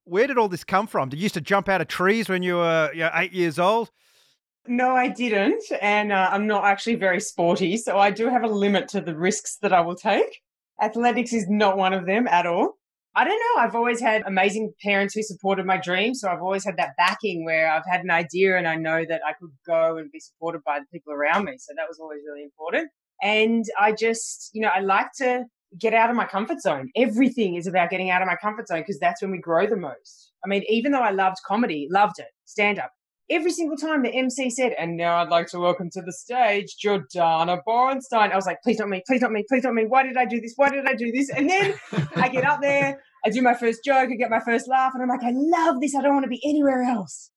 where 0.06 0.28
did 0.28 0.38
all 0.38 0.50
this 0.50 0.64
come 0.64 0.88
from? 0.88 1.10
Did 1.10 1.20
you 1.20 1.24
used 1.24 1.36
to 1.36 1.42
jump 1.42 1.70
out 1.70 1.82
of 1.82 1.88
trees 1.88 2.30
when 2.30 2.44
you 2.44 2.56
were 2.56 2.90
you 2.94 3.02
know, 3.02 3.12
eight 3.14 3.34
years 3.34 3.60
old? 3.60 3.92
No, 4.68 4.96
I 4.96 5.08
didn't, 5.08 5.64
and 5.82 6.12
uh, 6.12 6.30
I'm 6.32 6.46
not 6.46 6.66
actually 6.66 6.96
very 6.96 7.22
sporty, 7.22 7.78
so 7.78 7.98
I 7.98 8.12
do 8.12 8.28
have 8.30 8.44
a 8.44 8.48
limit 8.48 8.90
to 8.90 9.02
the 9.02 9.18
risks 9.18 9.58
that 9.62 9.72
I 9.72 9.82
will 9.82 9.96
take. 9.96 10.42
Athletics 10.82 11.34
is 11.34 11.48
not 11.50 11.78
one 11.78 11.94
of 11.94 12.06
them 12.06 12.28
at 12.28 12.46
all. 12.46 12.74
I 13.16 13.24
don't 13.24 13.40
know. 13.40 13.64
I've 13.64 13.76
always 13.76 14.00
had 14.00 14.24
amazing 14.28 14.74
parents 14.84 15.16
who 15.16 15.24
supported 15.24 15.66
my 15.66 15.78
dreams, 15.78 16.20
so 16.20 16.30
I've 16.30 16.42
always 16.42 16.66
had 16.66 16.78
that 16.78 16.92
backing 16.98 17.46
where 17.46 17.72
I've 17.72 17.86
had 17.90 18.02
an 18.02 18.12
idea 18.12 18.58
and 18.58 18.68
I 18.68 18.76
know 18.76 19.06
that 19.08 19.22
I 19.28 19.34
could 19.34 19.50
go 19.66 19.98
and 19.98 20.12
be 20.12 20.20
supported 20.20 20.64
by 20.64 20.80
the 20.80 20.86
people 20.92 21.14
around 21.14 21.46
me. 21.46 21.54
So 21.58 21.74
that 21.76 21.88
was 21.88 22.00
always 22.00 22.20
really 22.28 22.44
important. 22.44 22.90
And 23.22 23.66
I 23.80 23.94
just, 23.94 24.52
you 24.54 24.62
know, 24.62 24.70
I 24.70 24.82
like 24.82 25.08
to 25.18 25.46
get 25.80 25.94
out 25.94 26.10
of 26.10 26.16
my 26.16 26.26
comfort 26.26 26.62
zone. 26.62 26.90
Everything 26.96 27.56
is 27.56 27.68
about 27.68 27.90
getting 27.90 28.12
out 28.12 28.22
of 28.22 28.28
my 28.28 28.36
comfort 28.36 28.68
zone 28.68 28.82
because 28.82 29.00
that's 29.00 29.22
when 29.22 29.32
we 29.32 29.40
grow 29.40 29.66
the 29.66 29.78
most. 29.78 30.32
I 30.46 30.48
mean, 30.48 30.64
even 30.70 30.92
though 30.92 31.02
I 31.02 31.12
loved 31.12 31.38
comedy, 31.46 31.88
loved 31.90 32.20
it, 32.20 32.28
stand 32.46 32.78
up, 32.78 32.92
every 33.30 33.52
single 33.52 33.78
time 33.78 34.04
the 34.04 34.10
MC 34.10 34.50
said, 34.50 34.74
and 34.78 34.98
now 34.98 35.18
I'd 35.18 35.30
like 35.30 35.48
to 35.48 35.60
welcome 35.60 35.90
to 35.92 36.02
the 36.02 36.14
stage 36.14 36.76
Jordana 36.84 37.62
Borensztajn. 37.68 38.32
I 38.32 38.36
was 38.36 38.46
like, 38.46 38.62
please 38.64 38.80
not 38.80 38.90
me, 38.90 39.04
please 39.06 39.22
not 39.22 39.32
me, 39.32 39.44
please 39.48 39.64
not 39.64 39.74
me. 39.74 39.86
Why 39.86 40.04
did 40.04 40.18
I 40.18 40.26
do 40.26 40.40
this? 40.40 40.54
Why 40.56 40.70
did 40.70 40.86
I 40.86 40.94
do 40.94 41.12
this? 41.12 41.30
And 41.30 41.50
then 41.50 41.74
I 42.16 42.30
get 42.30 42.46
up 42.46 42.62
there, 42.62 43.02
I 43.26 43.30
do 43.30 43.42
my 43.42 43.54
first 43.54 43.84
joke, 43.84 44.10
I 44.12 44.16
get 44.16 44.30
my 44.30 44.40
first 44.40 44.68
laugh, 44.68 44.94
and 44.94 45.04
I'm 45.04 45.10
like, 45.10 45.24
I 45.24 45.32
love 45.34 45.82
this. 45.82 45.96
I 45.96 46.02
don't 46.02 46.14
want 46.14 46.24
to 46.24 46.30
be 46.30 46.42
anywhere 46.44 46.84
else. 46.84 47.32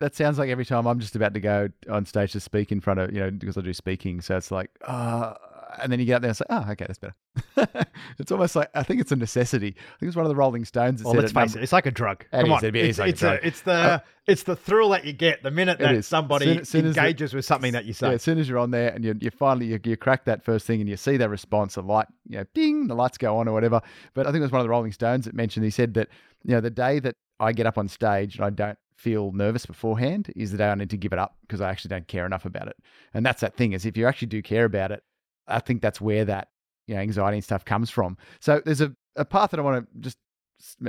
That 0.00 0.14
sounds 0.14 0.38
like 0.38 0.50
every 0.50 0.64
time 0.64 0.86
I'm 0.86 1.00
just 1.00 1.16
about 1.16 1.34
to 1.34 1.40
go 1.40 1.68
on 1.88 2.04
stage 2.04 2.32
to 2.32 2.40
speak 2.40 2.72
in 2.72 2.80
front 2.80 3.00
of 3.00 3.12
you 3.12 3.20
know 3.20 3.30
because 3.30 3.56
I 3.56 3.60
do 3.62 3.72
speaking, 3.72 4.20
so 4.20 4.36
it's 4.36 4.50
like 4.50 4.70
uh 4.82 5.34
and 5.82 5.90
then 5.92 5.98
you 6.00 6.06
get 6.06 6.16
out 6.16 6.22
there 6.22 6.28
and 6.30 6.36
say, 6.36 6.44
oh, 6.50 6.66
okay, 6.70 6.86
that's 6.86 6.98
better. 6.98 7.14
it's 8.18 8.32
almost 8.32 8.56
like 8.56 8.70
I 8.74 8.82
think 8.82 9.00
it's 9.00 9.12
a 9.12 9.16
necessity. 9.16 9.68
I 9.78 9.98
think 9.98 10.08
it's 10.08 10.16
one 10.16 10.24
of 10.24 10.30
the 10.30 10.36
Rolling 10.36 10.64
Stones. 10.64 11.00
That 11.00 11.06
Well, 11.06 11.14
let's 11.14 11.32
face 11.32 11.50
number- 11.50 11.58
it, 11.60 11.62
it's 11.64 11.72
like 11.72 11.86
a 11.86 11.90
drug. 11.90 12.22
It 12.32 12.40
Come 12.42 12.46
is, 12.46 12.50
on, 12.52 12.64
it 12.64 12.76
is 12.76 12.88
it's, 12.88 12.98
like 12.98 13.06
a 13.06 13.10
it's, 13.10 13.20
drug. 13.20 13.38
it's 13.42 13.60
the 13.62 13.72
uh, 13.72 13.98
it's 14.26 14.42
the 14.44 14.56
thrill 14.56 14.88
that 14.90 15.04
you 15.04 15.12
get 15.12 15.42
the 15.42 15.50
minute 15.50 15.78
that 15.78 16.04
somebody 16.04 16.46
Soon- 16.46 16.64
soon 16.64 16.86
as 16.86 16.94
the- 16.94 17.00
engages 17.00 17.34
with 17.34 17.44
something 17.44 17.72
that 17.72 17.84
you 17.84 17.92
say. 17.92 18.08
Yeah, 18.08 18.14
as 18.14 18.22
soon 18.22 18.38
as 18.38 18.48
you're 18.48 18.58
on 18.58 18.70
there 18.70 18.90
and 18.90 19.04
you, 19.04 19.14
you 19.20 19.30
finally 19.30 19.66
you, 19.66 19.80
you 19.84 19.96
crack 19.96 20.24
that 20.24 20.42
first 20.44 20.66
thing 20.66 20.80
and 20.80 20.88
you 20.88 20.96
see 20.96 21.16
that 21.16 21.28
response, 21.28 21.74
the 21.74 21.82
light, 21.82 22.06
you 22.28 22.38
know, 22.38 22.44
ding, 22.54 22.86
the 22.86 22.94
lights 22.94 23.18
go 23.18 23.36
on 23.38 23.48
or 23.48 23.52
whatever. 23.52 23.80
But 24.14 24.26
I 24.26 24.30
think 24.30 24.40
it 24.40 24.42
was 24.46 24.52
one 24.52 24.60
of 24.60 24.64
the 24.64 24.70
Rolling 24.70 24.92
Stones 24.92 25.24
that 25.26 25.34
mentioned. 25.34 25.64
He 25.64 25.70
said 25.70 25.94
that 25.94 26.08
you 26.44 26.52
know 26.54 26.60
the 26.60 26.70
day 26.70 26.98
that 27.00 27.16
I 27.40 27.52
get 27.52 27.66
up 27.66 27.78
on 27.78 27.88
stage 27.88 28.36
and 28.36 28.44
I 28.44 28.50
don't 28.50 28.78
feel 28.96 29.32
nervous 29.32 29.66
beforehand 29.66 30.32
is 30.36 30.52
the 30.52 30.58
day 30.58 30.68
I 30.68 30.74
need 30.76 30.88
to 30.90 30.96
give 30.96 31.12
it 31.12 31.18
up 31.18 31.36
because 31.42 31.60
I 31.60 31.68
actually 31.68 31.88
don't 31.90 32.06
care 32.06 32.24
enough 32.24 32.44
about 32.46 32.68
it. 32.68 32.76
And 33.12 33.26
that's 33.26 33.40
that 33.40 33.56
thing 33.56 33.72
is 33.72 33.84
if 33.84 33.96
you 33.96 34.06
actually 34.06 34.28
do 34.28 34.40
care 34.40 34.64
about 34.64 34.92
it, 34.92 35.02
I 35.48 35.60
think 35.60 35.82
that's 35.82 36.00
where 36.00 36.24
that 36.24 36.48
you 36.86 36.94
know 36.94 37.00
anxiety 37.00 37.38
and 37.38 37.44
stuff 37.44 37.64
comes 37.64 37.90
from. 37.90 38.16
So 38.40 38.62
there's 38.64 38.80
a, 38.80 38.94
a 39.16 39.24
path 39.24 39.50
that 39.50 39.60
I 39.60 39.62
want 39.62 39.86
to 39.92 40.00
just 40.00 40.18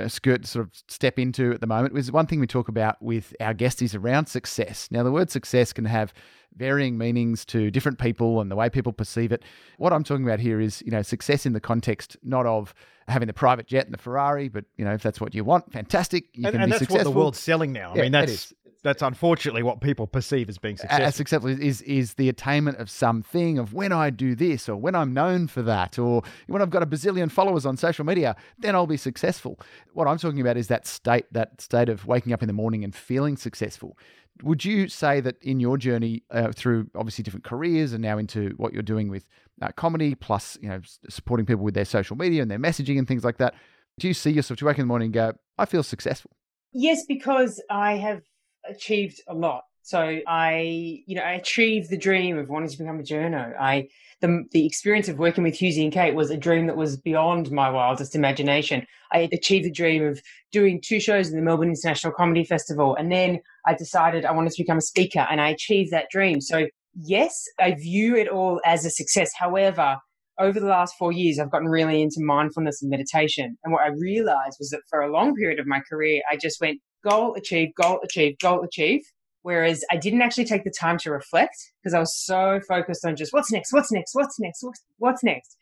skirt 0.08 0.46
sort 0.46 0.64
of 0.66 0.72
step 0.88 1.18
into 1.18 1.52
at 1.52 1.60
the 1.60 1.66
moment 1.66 1.92
was 1.92 2.10
one 2.10 2.26
thing 2.26 2.40
we 2.40 2.46
talk 2.46 2.68
about 2.68 3.00
with 3.02 3.34
our 3.40 3.52
guests 3.52 3.82
is 3.82 3.94
around 3.94 4.26
success. 4.26 4.88
Now 4.90 5.02
the 5.02 5.12
word 5.12 5.30
success 5.30 5.72
can 5.72 5.84
have 5.84 6.14
varying 6.54 6.96
meanings 6.96 7.44
to 7.46 7.70
different 7.70 7.98
people 7.98 8.40
and 8.40 8.50
the 8.50 8.56
way 8.56 8.70
people 8.70 8.92
perceive 8.92 9.32
it. 9.32 9.42
What 9.76 9.92
I'm 9.92 10.04
talking 10.04 10.24
about 10.24 10.40
here 10.40 10.60
is, 10.60 10.82
you 10.82 10.90
know, 10.90 11.02
success 11.02 11.44
in 11.44 11.52
the 11.52 11.60
context 11.60 12.16
not 12.22 12.46
of 12.46 12.74
having 13.08 13.26
the 13.26 13.34
private 13.34 13.66
jet 13.66 13.84
and 13.84 13.92
the 13.92 13.98
Ferrari, 13.98 14.48
but 14.48 14.64
you 14.76 14.84
know, 14.84 14.92
if 14.94 15.02
that's 15.02 15.20
what 15.20 15.34
you 15.34 15.44
want, 15.44 15.70
fantastic. 15.72 16.24
You 16.32 16.46
and 16.46 16.52
can 16.52 16.62
and 16.62 16.68
be 16.68 16.70
that's 16.70 16.78
successful. 16.80 17.10
what 17.10 17.12
the 17.12 17.18
world's 17.18 17.40
selling 17.40 17.72
now. 17.72 17.92
I 17.92 17.96
Yeah, 17.96 18.02
mean, 18.02 18.12
that's 18.12 18.32
is. 18.32 18.54
That's 18.86 19.02
unfortunately 19.02 19.62
what 19.62 19.80
people 19.80 20.06
perceive 20.06 20.48
as 20.48 20.58
being 20.58 20.76
successful. 20.76 21.04
as 21.04 21.14
successful 21.14 21.50
is 21.50 21.82
is 21.82 22.14
the 22.14 22.28
attainment 22.28 22.78
of 22.78 22.88
something 22.88 23.58
of 23.58 23.74
when 23.74 23.92
I 23.92 24.10
do 24.10 24.34
this 24.34 24.68
or 24.68 24.76
when 24.76 24.94
I'm 24.94 25.12
known 25.12 25.48
for 25.48 25.62
that 25.62 25.98
or 25.98 26.22
when 26.46 26.62
I've 26.62 26.70
got 26.70 26.82
a 26.82 26.86
bazillion 26.86 27.30
followers 27.30 27.66
on 27.66 27.76
social 27.76 28.04
media, 28.04 28.36
then 28.58 28.74
I'll 28.74 28.86
be 28.86 28.96
successful. 28.96 29.58
What 29.92 30.06
I'm 30.06 30.18
talking 30.18 30.40
about 30.40 30.56
is 30.56 30.68
that 30.68 30.86
state 30.86 31.26
that 31.32 31.60
state 31.60 31.88
of 31.88 32.06
waking 32.06 32.32
up 32.32 32.42
in 32.42 32.46
the 32.46 32.52
morning 32.52 32.84
and 32.84 32.94
feeling 32.94 33.36
successful. 33.36 33.98
Would 34.42 34.64
you 34.64 34.88
say 34.88 35.20
that 35.20 35.42
in 35.42 35.60
your 35.60 35.78
journey 35.78 36.22
uh, 36.30 36.52
through 36.52 36.88
obviously 36.94 37.22
different 37.24 37.44
careers 37.44 37.92
and 37.92 38.02
now 38.02 38.18
into 38.18 38.50
what 38.58 38.72
you're 38.72 38.82
doing 38.82 39.08
with 39.08 39.26
uh, 39.62 39.72
comedy 39.72 40.14
plus 40.14 40.58
you 40.60 40.68
know 40.68 40.80
supporting 41.08 41.46
people 41.46 41.64
with 41.64 41.74
their 41.74 41.86
social 41.86 42.16
media 42.16 42.42
and 42.42 42.50
their 42.50 42.58
messaging 42.58 42.98
and 42.98 43.08
things 43.08 43.24
like 43.24 43.38
that, 43.38 43.54
do 43.98 44.06
you 44.06 44.14
see 44.14 44.30
yourself? 44.30 44.58
Do 44.58 44.64
you 44.64 44.68
wake 44.68 44.78
in 44.78 44.82
the 44.82 44.86
morning 44.86 45.06
and 45.06 45.14
go, 45.14 45.32
I 45.58 45.64
feel 45.64 45.82
successful? 45.82 46.30
Yes, 46.72 47.04
because 47.06 47.62
I 47.70 47.94
have 47.94 48.20
achieved 48.68 49.20
a 49.28 49.34
lot. 49.34 49.62
So 49.82 50.18
I, 50.26 51.04
you 51.06 51.14
know, 51.14 51.22
I 51.22 51.34
achieved 51.34 51.90
the 51.90 51.96
dream 51.96 52.38
of 52.38 52.48
wanting 52.48 52.70
to 52.70 52.78
become 52.78 52.98
a 52.98 53.04
journo. 53.04 53.54
I, 53.56 53.86
the, 54.20 54.42
the 54.50 54.66
experience 54.66 55.08
of 55.08 55.18
working 55.18 55.44
with 55.44 55.54
Hughesy 55.54 55.84
and 55.84 55.92
Kate 55.92 56.16
was 56.16 56.28
a 56.28 56.36
dream 56.36 56.66
that 56.66 56.76
was 56.76 56.96
beyond 56.96 57.52
my 57.52 57.70
wildest 57.70 58.16
imagination. 58.16 58.84
I 59.12 59.28
achieved 59.32 59.64
the 59.64 59.70
dream 59.70 60.04
of 60.04 60.20
doing 60.50 60.80
two 60.84 60.98
shows 60.98 61.30
in 61.30 61.36
the 61.36 61.42
Melbourne 61.42 61.68
International 61.68 62.12
Comedy 62.12 62.42
Festival. 62.42 62.96
And 62.96 63.12
then 63.12 63.38
I 63.64 63.74
decided 63.74 64.24
I 64.24 64.32
wanted 64.32 64.54
to 64.54 64.62
become 64.64 64.78
a 64.78 64.82
speaker 64.82 65.24
and 65.30 65.40
I 65.40 65.50
achieved 65.50 65.92
that 65.92 66.10
dream. 66.10 66.40
So 66.40 66.66
yes, 67.00 67.44
I 67.60 67.74
view 67.74 68.16
it 68.16 68.26
all 68.26 68.60
as 68.64 68.84
a 68.84 68.90
success. 68.90 69.30
However, 69.38 69.98
over 70.38 70.58
the 70.58 70.66
last 70.66 70.94
four 70.98 71.12
years, 71.12 71.38
I've 71.38 71.50
gotten 71.50 71.68
really 71.68 72.02
into 72.02 72.20
mindfulness 72.20 72.82
and 72.82 72.90
meditation. 72.90 73.56
And 73.64 73.72
what 73.72 73.82
I 73.82 73.90
realized 73.90 74.56
was 74.58 74.70
that 74.70 74.82
for 74.90 75.00
a 75.00 75.12
long 75.12 75.34
period 75.34 75.60
of 75.60 75.66
my 75.66 75.80
career, 75.88 76.22
I 76.30 76.36
just 76.36 76.60
went 76.60 76.80
goal, 77.06 77.34
achieve, 77.34 77.74
goal, 77.80 78.00
achieve, 78.02 78.36
goal, 78.40 78.62
achieve. 78.62 79.02
Whereas 79.42 79.84
I 79.90 79.96
didn't 79.96 80.22
actually 80.22 80.46
take 80.46 80.64
the 80.64 80.72
time 80.72 80.98
to 80.98 81.10
reflect 81.10 81.56
because 81.80 81.94
I 81.94 82.00
was 82.00 82.16
so 82.16 82.60
focused 82.66 83.04
on 83.04 83.14
just 83.14 83.32
what's 83.32 83.52
next, 83.52 83.72
what's 83.72 83.92
next, 83.92 84.14
what's 84.14 84.40
next, 84.40 84.62
what's, 84.62 84.82
what's 84.98 85.22
next. 85.22 85.56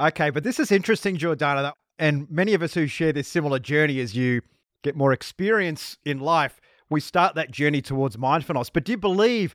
Okay, 0.00 0.30
but 0.30 0.42
this 0.42 0.58
is 0.58 0.72
interesting, 0.72 1.16
Jordana. 1.16 1.72
And 1.98 2.28
many 2.30 2.54
of 2.54 2.62
us 2.62 2.74
who 2.74 2.86
share 2.86 3.12
this 3.12 3.28
similar 3.28 3.58
journey 3.58 4.00
as 4.00 4.16
you 4.16 4.42
get 4.82 4.96
more 4.96 5.12
experience 5.12 5.98
in 6.04 6.18
life, 6.18 6.60
we 6.90 7.00
start 7.00 7.34
that 7.36 7.50
journey 7.50 7.80
towards 7.80 8.18
mindfulness. 8.18 8.70
But 8.70 8.84
do 8.84 8.92
you 8.92 8.98
believe 8.98 9.54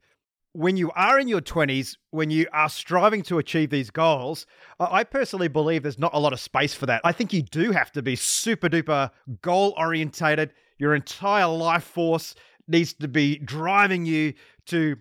when 0.53 0.77
you 0.77 0.91
are 0.91 1.19
in 1.19 1.27
your 1.27 1.41
20s, 1.41 1.97
when 2.11 2.29
you 2.29 2.47
are 2.53 2.69
striving 2.69 3.23
to 3.23 3.37
achieve 3.39 3.69
these 3.69 3.89
goals, 3.89 4.45
I 4.79 5.03
personally 5.03 5.47
believe 5.47 5.83
there's 5.83 5.99
not 5.99 6.13
a 6.13 6.19
lot 6.19 6.31
of 6.31 6.39
space 6.39 6.73
for 6.73 6.85
that. 6.85 7.01
I 7.03 7.11
think 7.11 7.33
you 7.33 7.41
do 7.41 7.71
have 7.71 7.91
to 7.93 8.01
be 8.01 8.15
super 8.15 8.69
duper 8.69 9.09
goal 9.41 9.73
orientated. 9.77 10.53
Your 10.83 10.95
entire 10.95 11.47
life 11.47 11.85
force 11.85 12.35
needs 12.67 12.91
to 12.95 13.07
be 13.07 13.37
driving 13.37 14.05
you 14.05 14.33
to 14.65 14.97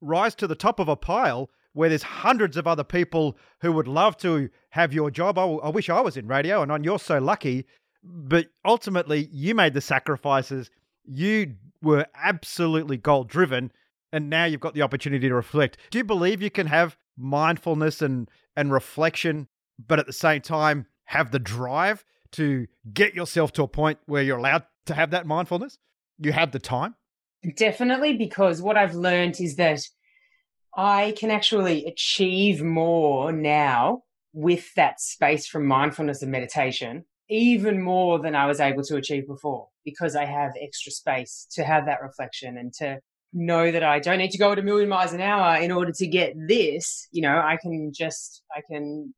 rise 0.00 0.34
to 0.34 0.48
the 0.48 0.56
top 0.56 0.80
of 0.80 0.88
a 0.88 0.96
pile 0.96 1.50
where 1.72 1.88
there's 1.88 2.02
hundreds 2.02 2.56
of 2.56 2.66
other 2.66 2.82
people 2.82 3.38
who 3.60 3.70
would 3.70 3.86
love 3.86 4.16
to 4.16 4.50
have 4.70 4.92
your 4.92 5.08
job. 5.08 5.38
I, 5.38 5.44
I 5.44 5.68
wish 5.68 5.88
I 5.88 6.00
was 6.00 6.16
in 6.16 6.26
radio, 6.26 6.62
and 6.62 6.84
you're 6.84 6.98
so 6.98 7.20
lucky. 7.20 7.64
But 8.02 8.48
ultimately, 8.64 9.28
you 9.30 9.54
made 9.54 9.72
the 9.72 9.80
sacrifices. 9.80 10.68
You 11.04 11.54
were 11.80 12.06
absolutely 12.16 12.96
goal 12.96 13.22
driven, 13.22 13.70
and 14.12 14.30
now 14.30 14.46
you've 14.46 14.58
got 14.58 14.74
the 14.74 14.82
opportunity 14.82 15.28
to 15.28 15.34
reflect. 15.36 15.76
Do 15.92 15.98
you 15.98 16.04
believe 16.04 16.42
you 16.42 16.50
can 16.50 16.66
have 16.66 16.96
mindfulness 17.16 18.02
and 18.02 18.28
and 18.56 18.72
reflection, 18.72 19.46
but 19.78 20.00
at 20.00 20.08
the 20.08 20.12
same 20.12 20.40
time 20.40 20.86
have 21.04 21.30
the 21.30 21.38
drive 21.38 22.04
to 22.32 22.66
get 22.92 23.14
yourself 23.14 23.52
to 23.52 23.62
a 23.62 23.68
point 23.68 23.98
where 24.06 24.22
you're 24.22 24.38
allowed 24.38 24.64
to 24.86 24.94
have 24.94 25.10
that 25.10 25.26
mindfulness? 25.26 25.78
You 26.18 26.32
have 26.32 26.52
the 26.52 26.58
time. 26.58 26.94
Definitely, 27.56 28.16
because 28.16 28.60
what 28.60 28.76
I've 28.76 28.94
learned 28.94 29.40
is 29.40 29.56
that 29.56 29.80
I 30.76 31.14
can 31.18 31.30
actually 31.30 31.86
achieve 31.86 32.62
more 32.62 33.32
now 33.32 34.02
with 34.32 34.74
that 34.74 35.00
space 35.00 35.46
from 35.46 35.66
mindfulness 35.66 36.22
and 36.22 36.30
meditation, 36.30 37.04
even 37.28 37.82
more 37.82 38.20
than 38.20 38.34
I 38.34 38.46
was 38.46 38.60
able 38.60 38.82
to 38.84 38.96
achieve 38.96 39.26
before, 39.26 39.68
because 39.84 40.14
I 40.14 40.26
have 40.26 40.52
extra 40.60 40.92
space 40.92 41.46
to 41.52 41.64
have 41.64 41.86
that 41.86 42.02
reflection 42.02 42.56
and 42.56 42.72
to 42.74 43.00
know 43.32 43.70
that 43.70 43.82
I 43.82 44.00
don't 44.00 44.18
need 44.18 44.32
to 44.32 44.38
go 44.38 44.52
at 44.52 44.58
a 44.58 44.62
million 44.62 44.88
miles 44.88 45.12
an 45.12 45.20
hour 45.20 45.56
in 45.56 45.70
order 45.70 45.92
to 45.92 46.06
get 46.06 46.34
this. 46.36 47.08
You 47.10 47.22
know, 47.22 47.38
I 47.38 47.56
can 47.60 47.92
just, 47.94 48.42
I 48.54 48.60
can 48.70 49.14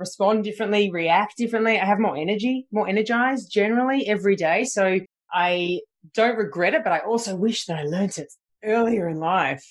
respond 0.00 0.42
differently, 0.42 0.90
react 0.90 1.36
differently. 1.36 1.78
I 1.78 1.84
have 1.84 2.00
more 2.00 2.16
energy, 2.16 2.66
more 2.72 2.88
energized 2.88 3.52
generally 3.52 4.08
every 4.08 4.34
day. 4.34 4.64
So 4.64 4.98
I 5.32 5.80
don't 6.14 6.36
regret 6.36 6.74
it, 6.74 6.82
but 6.82 6.92
I 6.92 7.00
also 7.00 7.36
wish 7.36 7.66
that 7.66 7.78
I 7.78 7.84
learnt 7.84 8.18
it 8.18 8.32
earlier 8.64 9.08
in 9.08 9.20
life. 9.20 9.64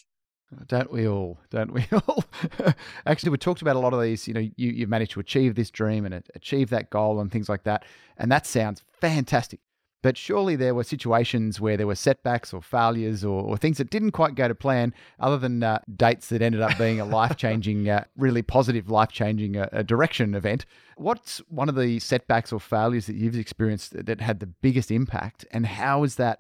Don't 0.68 0.92
we 0.92 1.08
all? 1.08 1.40
Don't 1.50 1.74
we 1.74 1.86
all? 2.08 2.24
Actually, 3.06 3.32
we 3.32 3.38
talked 3.38 3.62
about 3.62 3.76
a 3.76 3.80
lot 3.80 3.94
of 3.94 4.02
these. 4.02 4.28
You 4.28 4.34
know, 4.34 4.40
you, 4.40 4.54
you've 4.72 4.90
managed 4.90 5.12
to 5.12 5.20
achieve 5.20 5.56
this 5.56 5.70
dream 5.70 6.06
and 6.06 6.24
achieve 6.34 6.70
that 6.70 6.90
goal 6.90 7.20
and 7.20 7.32
things 7.32 7.50
like 7.50 7.64
that. 7.64 7.84
And 8.18 8.32
that 8.32 8.46
sounds 8.46 8.84
fantastic. 9.02 9.60
But 10.02 10.18
surely 10.18 10.56
there 10.56 10.74
were 10.74 10.86
situations 10.86 11.60
where 11.60 11.76
there 11.76 11.88
were 11.88 11.96
setbacks 11.96 12.54
or 12.54 12.62
failures 12.62 13.26
or, 13.26 13.44
or 13.44 13.58
things 13.58 13.80
that 13.80 13.90
didn't 13.90 14.12
quite 14.12 14.36
go 14.36 14.48
to 14.48 14.56
plan, 14.56 14.94
other 15.20 15.38
than 15.38 15.62
uh, 15.62 15.80
dates 15.94 16.30
that 16.30 16.42
ended 16.42 16.62
up 16.62 16.78
being 16.78 17.02
a 17.02 17.06
life 17.06 17.36
changing, 17.36 17.90
uh, 17.90 18.06
really 18.16 18.42
positive, 18.42 18.90
life 18.90 19.12
changing 19.12 19.58
uh, 19.58 19.84
direction 19.86 20.36
event. 20.36 20.66
What's 20.96 21.40
one 21.50 21.68
of 21.68 21.76
the 21.76 22.00
setbacks 22.00 22.54
or 22.54 22.60
failures 22.60 23.08
that 23.08 23.16
you've 23.16 23.36
experienced 23.36 24.06
that 24.06 24.22
had 24.22 24.40
the 24.40 24.48
biggest 24.48 24.90
impact, 24.90 25.46
and 25.52 25.66
how 25.66 26.04
has 26.04 26.16
that 26.16 26.40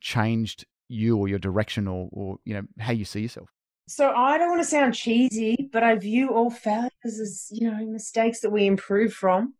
changed 0.00 0.66
you 0.88 1.16
or 1.16 1.28
your 1.28 1.38
direction 1.38 1.86
or, 1.86 2.08
or 2.12 2.38
you 2.44 2.54
know 2.54 2.62
how 2.78 2.92
you 2.92 3.04
see 3.04 3.20
yourself? 3.20 3.48
So 3.88 4.10
I 4.10 4.38
don't 4.38 4.50
want 4.50 4.62
to 4.62 4.68
sound 4.68 4.94
cheesy, 4.94 5.68
but 5.72 5.82
I 5.82 5.96
view 5.96 6.28
all 6.28 6.50
failures 6.50 6.90
as 7.04 7.48
you 7.50 7.70
know 7.70 7.84
mistakes 7.86 8.40
that 8.40 8.50
we 8.50 8.66
improve 8.66 9.12
from. 9.12 9.54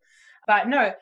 But 0.47 0.67
no, 0.67 0.93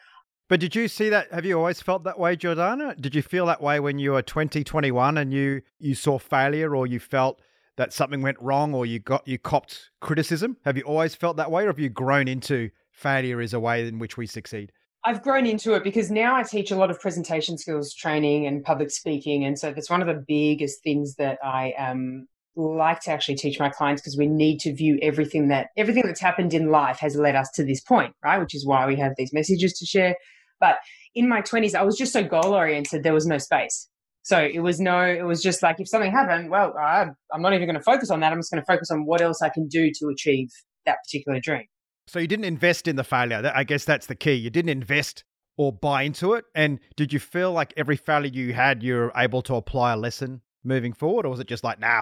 but 0.50 0.60
did 0.60 0.75
you 0.75 0.88
see 0.88 1.10
that? 1.10 1.32
Have 1.32 1.46
you 1.46 1.58
always 1.58 1.79
felt 1.79 2.03
that 2.03 2.20
way, 2.20 2.36
Jordana? 2.36 3.00
Did 3.00 3.13
you 3.13 3.22
feel 3.22 3.46
that 3.46 3.62
way 3.62 3.79
when 3.79 4.00
you 4.00 4.12
were 4.13 4.24
20, 4.24 4.63
21 4.63 5.18
and 5.18 5.32
you, 5.32 5.62
you 5.77 5.94
saw 5.94 6.18
failure 6.18 6.75
or 6.75 6.88
you 6.88 7.00
felt 7.00 7.39
that 7.77 7.94
something 7.94 8.22
went 8.22 8.38
wrong 8.41 8.74
or 8.74 8.86
you 8.86 9.00
got 9.00 9.27
you 9.27 9.38
copped 9.38 9.91
criticism? 10.01 10.58
Have 10.65 10.75
you 10.75 10.84
always 10.84 11.13
felt 11.13 11.38
that 11.38 11.51
way 11.51 11.63
or 11.63 11.68
have 11.68 11.79
you 11.79 11.89
grown 11.89 12.27
into 12.27 12.72
failure 12.91 13.39
is 13.39 13.53
a 13.53 13.60
way 13.60 13.88
in 13.88 14.00
which 14.00 14.18
we 14.18 14.25
succeed? 14.25 14.72
I've 15.06 15.22
grown 15.22 15.46
into 15.46 15.75
it 15.75 15.84
because 15.84 16.12
now 16.12 16.36
I 16.36 16.44
teach 16.44 16.72
a 16.72 16.75
lot 16.75 16.91
of 16.91 17.00
presentation 17.00 17.58
skills 17.58 17.94
training 17.94 18.48
and 18.48 18.63
public 18.63 18.91
speaking. 18.91 19.46
And 19.46 19.58
so 19.58 19.72
that's 19.72 19.89
one 19.89 20.01
of 20.01 20.08
the 20.08 20.24
biggest 20.27 20.84
things 20.84 21.15
that 21.15 21.38
I 21.44 21.74
um, 21.77 22.27
like 22.56 23.01
to 23.01 23.12
actually 23.12 23.36
teach 23.36 23.60
my 23.60 23.70
clients 23.70 24.01
because 24.01 24.18
we 24.18 24.27
need 24.27 24.60
to 24.62 24.74
view 24.74 25.00
everything 25.01 25.48
that 25.50 25.68
everything 25.77 26.03
that's 26.06 26.20
happened 26.20 26.53
in 26.53 26.70
life 26.70 27.00
has 27.00 27.15
led 27.15 27.36
us 27.36 27.50
to 27.51 27.63
this 27.63 27.82
point, 27.82 28.13
right? 28.24 28.39
Which 28.39 28.56
is 28.56 28.65
why 28.65 28.86
we 28.88 28.98
have 28.98 29.13
these 29.18 29.32
messages 29.32 29.74
to 29.74 29.86
share. 29.86 30.15
But 30.60 30.78
in 31.16 31.28
my 31.30 31.42
20s, 31.42 31.75
I 31.75 31.84
was 31.84 31.98
just 31.98 32.13
so 32.13 32.24
goal 32.24 32.54
oriented, 32.54 33.04
there 33.04 33.13
was 33.13 33.25
no 33.25 33.38
space. 33.38 33.88
So 34.24 34.38
it 34.38 34.60
was 34.60 34.80
no, 34.80 35.01
it 35.01 35.24
was 35.24 35.42
just 35.42 35.63
like 35.63 35.80
if 35.80 35.88
something 35.88 36.12
happened, 36.12 36.50
well, 36.50 36.74
I'm 36.78 37.42
not 37.42 37.54
even 37.54 37.68
going 37.68 37.78
to 37.78 37.84
focus 37.84 38.12
on 38.12 38.20
that. 38.20 38.32
I'm 38.32 38.39
just 38.39 38.51
going 38.51 38.62
to 38.62 38.66
focus 38.66 38.92
on 38.92 39.06
what 39.06 39.22
else 39.22 39.42
I 39.42 39.50
can 39.50 39.68
do 39.68 39.92
to 40.00 40.08
achieve 40.10 40.50
that 40.86 40.98
particular 41.06 41.39
dream. 41.39 41.66
So 42.08 42.20
you 42.20 42.28
didn't 42.28 42.46
invest 42.46 42.88
in 42.88 42.96
the 42.96 43.04
failure. 43.04 43.51
I 43.54 43.63
guess 43.63 43.86
that's 43.86 44.08
the 44.08 44.16
key. 44.16 44.34
You 44.34 44.50
didn't 44.50 44.70
invest 44.70 45.24
or 45.58 45.72
buy 45.72 46.04
into 46.04 46.34
it. 46.34 46.46
And 46.56 46.80
did 46.96 47.13
you 47.13 47.20
feel 47.20 47.51
like 47.51 47.74
every 47.78 47.96
failure 47.96 48.32
you 48.32 48.54
had, 48.54 48.84
you're 48.84 49.12
able 49.16 49.42
to 49.44 49.56
apply 49.56 49.94
a 49.94 49.98
lesson 49.98 50.42
moving 50.63 50.94
forward? 50.94 51.25
Or 51.25 51.30
was 51.30 51.39
it 51.39 51.48
just 51.48 51.63
like, 51.63 51.80
nah, 51.80 52.01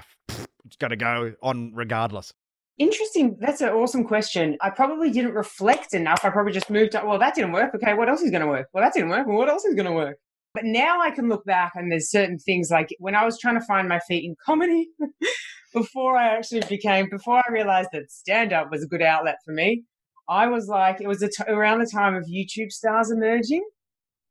it's 0.65 0.75
got 0.79 0.89
to 0.89 0.95
go 0.95 1.33
on 1.41 1.73
regardless? 1.75 2.33
Interesting. 2.77 3.37
That's 3.39 3.61
an 3.61 3.69
awesome 3.69 4.03
question. 4.03 4.55
I 4.61 4.69
probably 4.69 5.09
didn't 5.09 5.33
reflect 5.33 5.93
enough. 5.93 6.23
I 6.23 6.29
probably 6.29 6.53
just 6.53 6.69
moved 6.69 6.95
up. 6.95 7.05
Well, 7.05 7.17
that 7.17 7.33
didn't 7.33 7.51
work. 7.51 7.73
Okay, 7.73 7.95
what 7.95 8.07
else 8.07 8.21
is 8.21 8.29
going 8.29 8.41
to 8.41 8.47
work? 8.47 8.67
Well, 8.71 8.83
that 8.83 8.93
didn't 8.93 9.09
work. 9.09 9.25
Well, 9.25 9.37
what 9.37 9.49
else 9.49 9.65
is 9.65 9.73
going 9.73 9.87
to 9.87 9.93
work? 9.93 10.17
But 10.53 10.65
now 10.65 11.01
I 11.01 11.11
can 11.11 11.27
look 11.27 11.43
back 11.45 11.71
and 11.75 11.91
there's 11.91 12.09
certain 12.09 12.37
things 12.37 12.69
like 12.71 12.89
when 12.99 13.15
I 13.15 13.25
was 13.25 13.39
trying 13.39 13.59
to 13.59 13.65
find 13.65 13.87
my 13.87 13.99
feet 14.07 14.25
in 14.25 14.35
comedy 14.45 14.89
before 15.73 16.17
I 16.17 16.35
actually 16.35 16.63
became, 16.69 17.09
before 17.09 17.37
I 17.37 17.51
realized 17.51 17.89
that 17.93 18.11
stand 18.11 18.53
up 18.53 18.71
was 18.71 18.83
a 18.83 18.87
good 18.87 19.01
outlet 19.01 19.37
for 19.43 19.53
me, 19.53 19.83
I 20.29 20.47
was 20.47 20.67
like, 20.67 21.01
it 21.01 21.07
was 21.07 21.27
around 21.47 21.79
the 21.79 21.91
time 21.91 22.15
of 22.15 22.25
YouTube 22.25 22.71
stars 22.71 23.11
emerging 23.11 23.67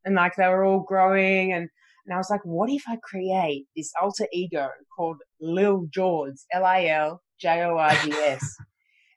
and 0.05 0.15
like 0.15 0.37
they 0.37 0.49
were 0.49 0.65
all 0.65 0.81
growing 0.81 1.53
and 1.53 1.69
and 2.07 2.15
I 2.15 2.19
was 2.19 2.31
like, 2.31 2.45
what 2.45 2.71
if 2.71 2.85
I 2.89 2.99
create 3.03 3.67
this 3.75 3.91
alter 4.01 4.29
ego 4.33 4.69
called 4.97 5.17
Lil 5.41 5.87
Jords, 5.91 6.47
L 6.53 6.65
I 6.65 6.87
L 6.87 7.21
J 7.41 7.63
O 7.63 7.77
R 7.77 7.97
D 8.05 8.13
S. 8.13 8.57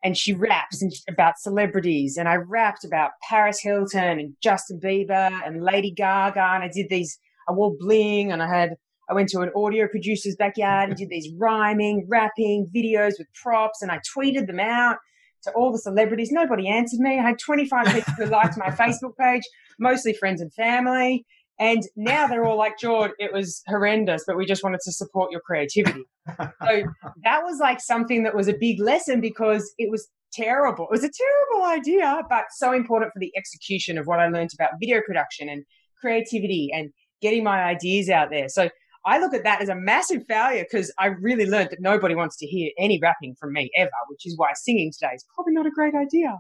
and 0.04 0.18
she 0.18 0.34
raps 0.34 0.84
about 1.10 1.38
celebrities. 1.38 2.18
And 2.18 2.28
I 2.28 2.36
rapped 2.36 2.86
about 2.86 3.12
Paris 3.28 3.60
Hilton 3.62 4.20
and 4.20 4.34
Justin 4.42 4.80
Bieber 4.80 5.30
and 5.46 5.64
Lady 5.64 5.92
Gaga. 5.92 6.40
And 6.40 6.64
I 6.64 6.70
did 6.74 6.88
these, 6.90 7.18
I 7.48 7.52
wore 7.52 7.76
bling 7.78 8.32
and 8.32 8.42
I 8.42 8.48
had, 8.48 8.76
I 9.10 9.14
went 9.14 9.30
to 9.30 9.42
an 9.42 9.52
audio 9.56 9.88
producer's 9.88 10.36
backyard 10.36 10.90
and 10.90 10.98
did 10.98 11.10
these 11.10 11.32
rhyming, 11.38 12.06
rapping 12.08 12.70
videos 12.74 13.14
with 13.18 13.28
props. 13.34 13.82
And 13.82 13.92
I 13.92 14.00
tweeted 14.16 14.48
them 14.48 14.60
out 14.60 14.98
to 15.44 15.52
all 15.52 15.72
the 15.72 15.80
celebrities. 15.80 16.32
Nobody 16.32 16.68
answered 16.68 17.00
me. 17.00 17.20
I 17.20 17.24
had 17.24 17.40
25 17.40 17.88
people 17.88 18.14
who 18.18 18.26
liked 18.26 18.58
my 18.58 18.70
Facebook 18.70 19.18
page, 19.20 19.44
mostly 19.80 20.14
friends 20.14 20.42
and 20.42 20.54
family. 20.54 21.26
And 21.60 21.84
now 21.98 22.26
they're 22.26 22.46
all 22.46 22.58
like, 22.58 22.80
Jords, 22.80 23.14
it 23.20 23.34
was 23.34 23.62
horrendous, 23.68 24.24
but 24.26 24.38
we 24.38 24.46
just 24.46 24.64
wanted 24.64 24.80
to 24.86 24.94
support 24.94 25.32
your 25.32 25.42
creativity. 25.42 26.04
so 26.40 26.84
that 27.24 27.44
was 27.44 27.60
like 27.60 27.82
something 27.82 28.24
that 28.24 28.34
was 28.36 28.48
a 28.48 28.54
big 28.58 28.80
lesson 28.80 29.20
because 29.20 29.74
it 29.78 29.92
was 29.92 30.08
terrible. 30.32 30.86
It 30.86 30.92
was 30.92 31.04
a 31.04 31.12
terrible 31.12 31.68
idea, 31.68 32.22
but 32.30 32.46
so 32.52 32.72
important 32.72 33.12
for 33.12 33.20
the 33.20 33.32
execution 33.36 33.98
of 33.98 34.08
what 34.08 34.20
I 34.20 34.30
learned 34.30 34.52
about 34.54 34.72
video 34.80 35.02
production 35.06 35.50
and 35.50 35.66
creativity 36.00 36.70
and 36.74 36.92
getting 37.22 37.44
my 37.44 37.62
ideas 37.64 38.10
out 38.10 38.30
there. 38.30 38.48
So 38.48 38.70
I 39.06 39.20
look 39.20 39.34
at 39.34 39.44
that 39.44 39.62
as 39.62 39.70
a 39.70 39.76
massive 39.76 40.24
failure 40.28 40.64
because 40.70 40.94
I 40.98 41.08
really 41.08 41.46
learned 41.46 41.72
that 41.72 41.82
nobody 41.82 42.16
wants 42.16 42.38
to 42.38 42.46
hear 42.46 42.72
any 42.78 43.00
rapping 43.02 43.36
from 43.40 43.54
me 43.54 43.70
ever, 43.78 43.90
which 44.10 44.26
is 44.26 44.38
why 44.38 44.52
singing 44.54 44.92
today 44.92 45.14
is 45.14 45.26
probably 45.36 45.54
not 45.54 45.66
a 45.66 45.72
great 45.72 45.96
idea. 45.96 46.38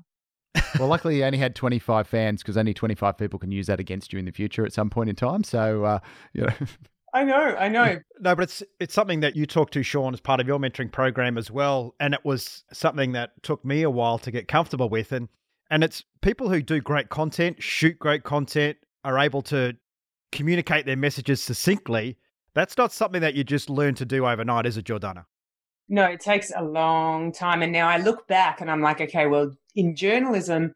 Well, 0.79 0.88
luckily 0.88 1.18
you 1.18 1.24
only 1.24 1.38
had 1.38 1.56
25 1.56 2.08
fans 2.08 2.41
because 2.41 2.58
only 2.58 2.74
25 2.74 3.18
people 3.18 3.39
can 3.39 3.51
use 3.51 3.68
that 3.68 3.79
against 3.79 4.13
you 4.13 4.20
in 4.20 4.25
the 4.25 4.32
future 4.32 4.65
at 4.65 4.74
some 4.74 4.89
point 4.89 5.10
in 5.10 5.15
time. 5.15 5.44
So, 5.44 5.84
uh, 5.84 6.00
you 6.34 6.41
know. 6.41 6.53
I 7.13 7.24
know, 7.24 7.56
I 7.58 7.70
know. 7.70 7.98
No, 8.20 8.36
but 8.36 8.44
it's 8.44 8.62
it's 8.79 8.94
something 8.94 9.22
that 9.22 9.36
you 9.36 9.48
talked 9.48 9.74
to 9.74 9.82
Sean 9.82 10.13
as 10.13 10.22
part 10.22 10.39
of 10.39 10.48
your 10.48 10.60
mentoring 10.60 10.91
program 10.91 11.39
as 11.39 11.50
well, 11.50 11.96
and 12.00 12.13
it 12.13 12.20
was 12.24 12.63
something 12.72 13.13
that 13.13 13.32
took 13.41 13.65
me 13.65 13.82
a 13.82 13.89
while 13.89 14.20
to 14.20 14.29
get 14.29 14.48
comfortable 14.48 14.89
with. 14.89 15.12
And 15.12 15.27
and 15.72 15.84
it's 15.84 16.03
people 16.22 16.50
who 16.50 16.62
do 16.62 16.79
great 16.82 17.10
content, 17.10 17.63
shoot 17.63 17.98
great 17.98 18.24
content, 18.24 18.77
are 19.03 19.18
able 19.18 19.41
to 19.44 19.75
communicate 20.32 20.86
their 20.86 20.96
messages 20.96 21.41
succinctly. 21.41 22.18
That's 22.53 22.77
not 22.77 22.91
something 22.91 23.22
that 23.22 23.36
you 23.36 23.44
just 23.44 23.70
learn 23.70 23.96
to 23.96 24.06
do 24.06 24.27
overnight, 24.27 24.65
is 24.65 24.77
it, 24.77 24.86
Jordana? 24.86 25.25
No, 25.88 26.06
it 26.06 26.20
takes 26.20 26.51
a 26.56 26.63
long 26.63 27.32
time. 27.32 27.62
And 27.62 27.72
now 27.72 27.88
I 27.88 27.98
look 27.98 28.27
back 28.27 28.62
and 28.62 28.70
I'm 28.70 28.82
like, 28.82 29.01
okay, 29.01 29.25
well, 29.25 29.51
in 29.76 29.96
journalism, 29.96 30.74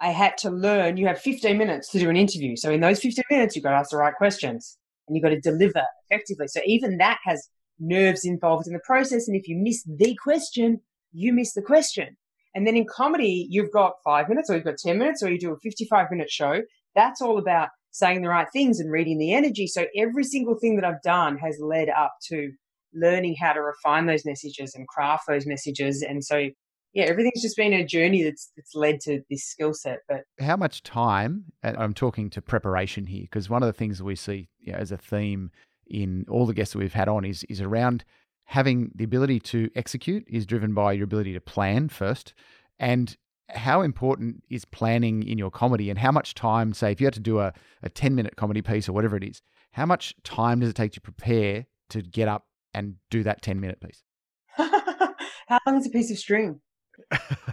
I 0.00 0.08
had 0.08 0.38
to 0.38 0.50
learn 0.50 0.96
you 0.96 1.06
have 1.06 1.20
15 1.20 1.58
minutes 1.58 1.90
to 1.90 1.98
do 1.98 2.08
an 2.08 2.16
interview. 2.16 2.56
So 2.56 2.70
in 2.70 2.80
those 2.80 3.00
15 3.00 3.24
minutes, 3.30 3.54
you've 3.54 3.64
got 3.64 3.70
to 3.70 3.76
ask 3.76 3.90
the 3.90 3.98
right 3.98 4.14
questions 4.14 4.78
and 5.06 5.16
you've 5.16 5.22
got 5.22 5.30
to 5.30 5.40
deliver 5.40 5.82
effectively. 6.08 6.48
So 6.48 6.60
even 6.64 6.98
that 6.98 7.18
has 7.24 7.48
nerves 7.78 8.24
involved 8.24 8.66
in 8.66 8.72
the 8.72 8.80
process. 8.84 9.28
And 9.28 9.36
if 9.36 9.48
you 9.48 9.56
miss 9.56 9.82
the 9.84 10.16
question, 10.22 10.80
you 11.12 11.32
miss 11.32 11.52
the 11.52 11.62
question. 11.62 12.16
And 12.54 12.66
then 12.66 12.76
in 12.76 12.86
comedy, 12.86 13.46
you've 13.50 13.72
got 13.72 13.94
five 14.04 14.28
minutes 14.28 14.50
or 14.50 14.54
you've 14.54 14.64
got 14.64 14.78
10 14.78 14.98
minutes 14.98 15.22
or 15.22 15.30
you 15.30 15.38
do 15.38 15.52
a 15.52 15.58
55 15.58 16.10
minute 16.10 16.30
show. 16.30 16.62
That's 16.94 17.20
all 17.20 17.38
about 17.38 17.68
saying 17.92 18.22
the 18.22 18.28
right 18.28 18.48
things 18.52 18.80
and 18.80 18.90
reading 18.90 19.18
the 19.18 19.34
energy. 19.34 19.66
So 19.66 19.86
every 19.96 20.24
single 20.24 20.56
thing 20.58 20.76
that 20.76 20.84
I've 20.84 21.02
done 21.02 21.38
has 21.38 21.58
led 21.60 21.88
up 21.88 22.14
to 22.28 22.50
learning 22.94 23.36
how 23.40 23.52
to 23.52 23.60
refine 23.60 24.06
those 24.06 24.24
messages 24.24 24.74
and 24.74 24.86
craft 24.88 25.24
those 25.28 25.46
messages. 25.46 26.02
And 26.02 26.24
so, 26.24 26.48
yeah, 26.92 27.04
everything's 27.04 27.42
just 27.42 27.56
been 27.56 27.72
a 27.72 27.84
journey 27.84 28.22
that's 28.22 28.50
that's 28.56 28.74
led 28.74 29.00
to 29.02 29.22
this 29.30 29.44
skill 29.44 29.74
set. 29.74 30.00
But 30.08 30.22
how 30.40 30.56
much 30.56 30.82
time? 30.82 31.46
And 31.62 31.76
I'm 31.76 31.94
talking 31.94 32.30
to 32.30 32.42
preparation 32.42 33.06
here 33.06 33.22
because 33.22 33.48
one 33.48 33.62
of 33.62 33.66
the 33.66 33.72
things 33.72 33.98
that 33.98 34.04
we 34.04 34.16
see 34.16 34.48
you 34.60 34.72
know, 34.72 34.78
as 34.78 34.92
a 34.92 34.96
theme 34.96 35.50
in 35.86 36.24
all 36.28 36.46
the 36.46 36.54
guests 36.54 36.72
that 36.72 36.78
we've 36.78 36.92
had 36.92 37.08
on 37.08 37.24
is 37.24 37.44
is 37.44 37.60
around 37.60 38.04
having 38.44 38.90
the 38.94 39.04
ability 39.04 39.40
to 39.40 39.70
execute 39.76 40.24
is 40.28 40.46
driven 40.46 40.74
by 40.74 40.92
your 40.92 41.04
ability 41.04 41.32
to 41.32 41.40
plan 41.40 41.88
first 41.88 42.34
and 42.78 43.16
how 43.50 43.82
important 43.82 44.42
is 44.48 44.64
planning 44.64 45.22
in 45.24 45.38
your 45.38 45.50
comedy 45.50 45.90
and 45.90 45.98
how 45.98 46.12
much 46.12 46.34
time 46.34 46.72
say 46.72 46.92
if 46.92 47.00
you 47.00 47.06
had 47.06 47.14
to 47.14 47.20
do 47.20 47.40
a, 47.40 47.52
a 47.82 47.88
10 47.88 48.14
minute 48.14 48.36
comedy 48.36 48.62
piece 48.62 48.88
or 48.88 48.92
whatever 48.92 49.16
it 49.16 49.24
is 49.24 49.42
how 49.72 49.86
much 49.86 50.14
time 50.24 50.60
does 50.60 50.70
it 50.70 50.76
take 50.76 50.92
to 50.92 51.00
prepare 51.00 51.66
to 51.90 52.02
get 52.02 52.28
up 52.28 52.46
and 52.74 52.94
do 53.10 53.22
that 53.22 53.42
10 53.42 53.60
minute 53.60 53.80
piece. 53.80 54.02
How 54.56 55.58
long 55.66 55.78
is 55.78 55.86
a 55.86 55.90
piece 55.90 56.10
of 56.10 56.18
string? 56.18 56.60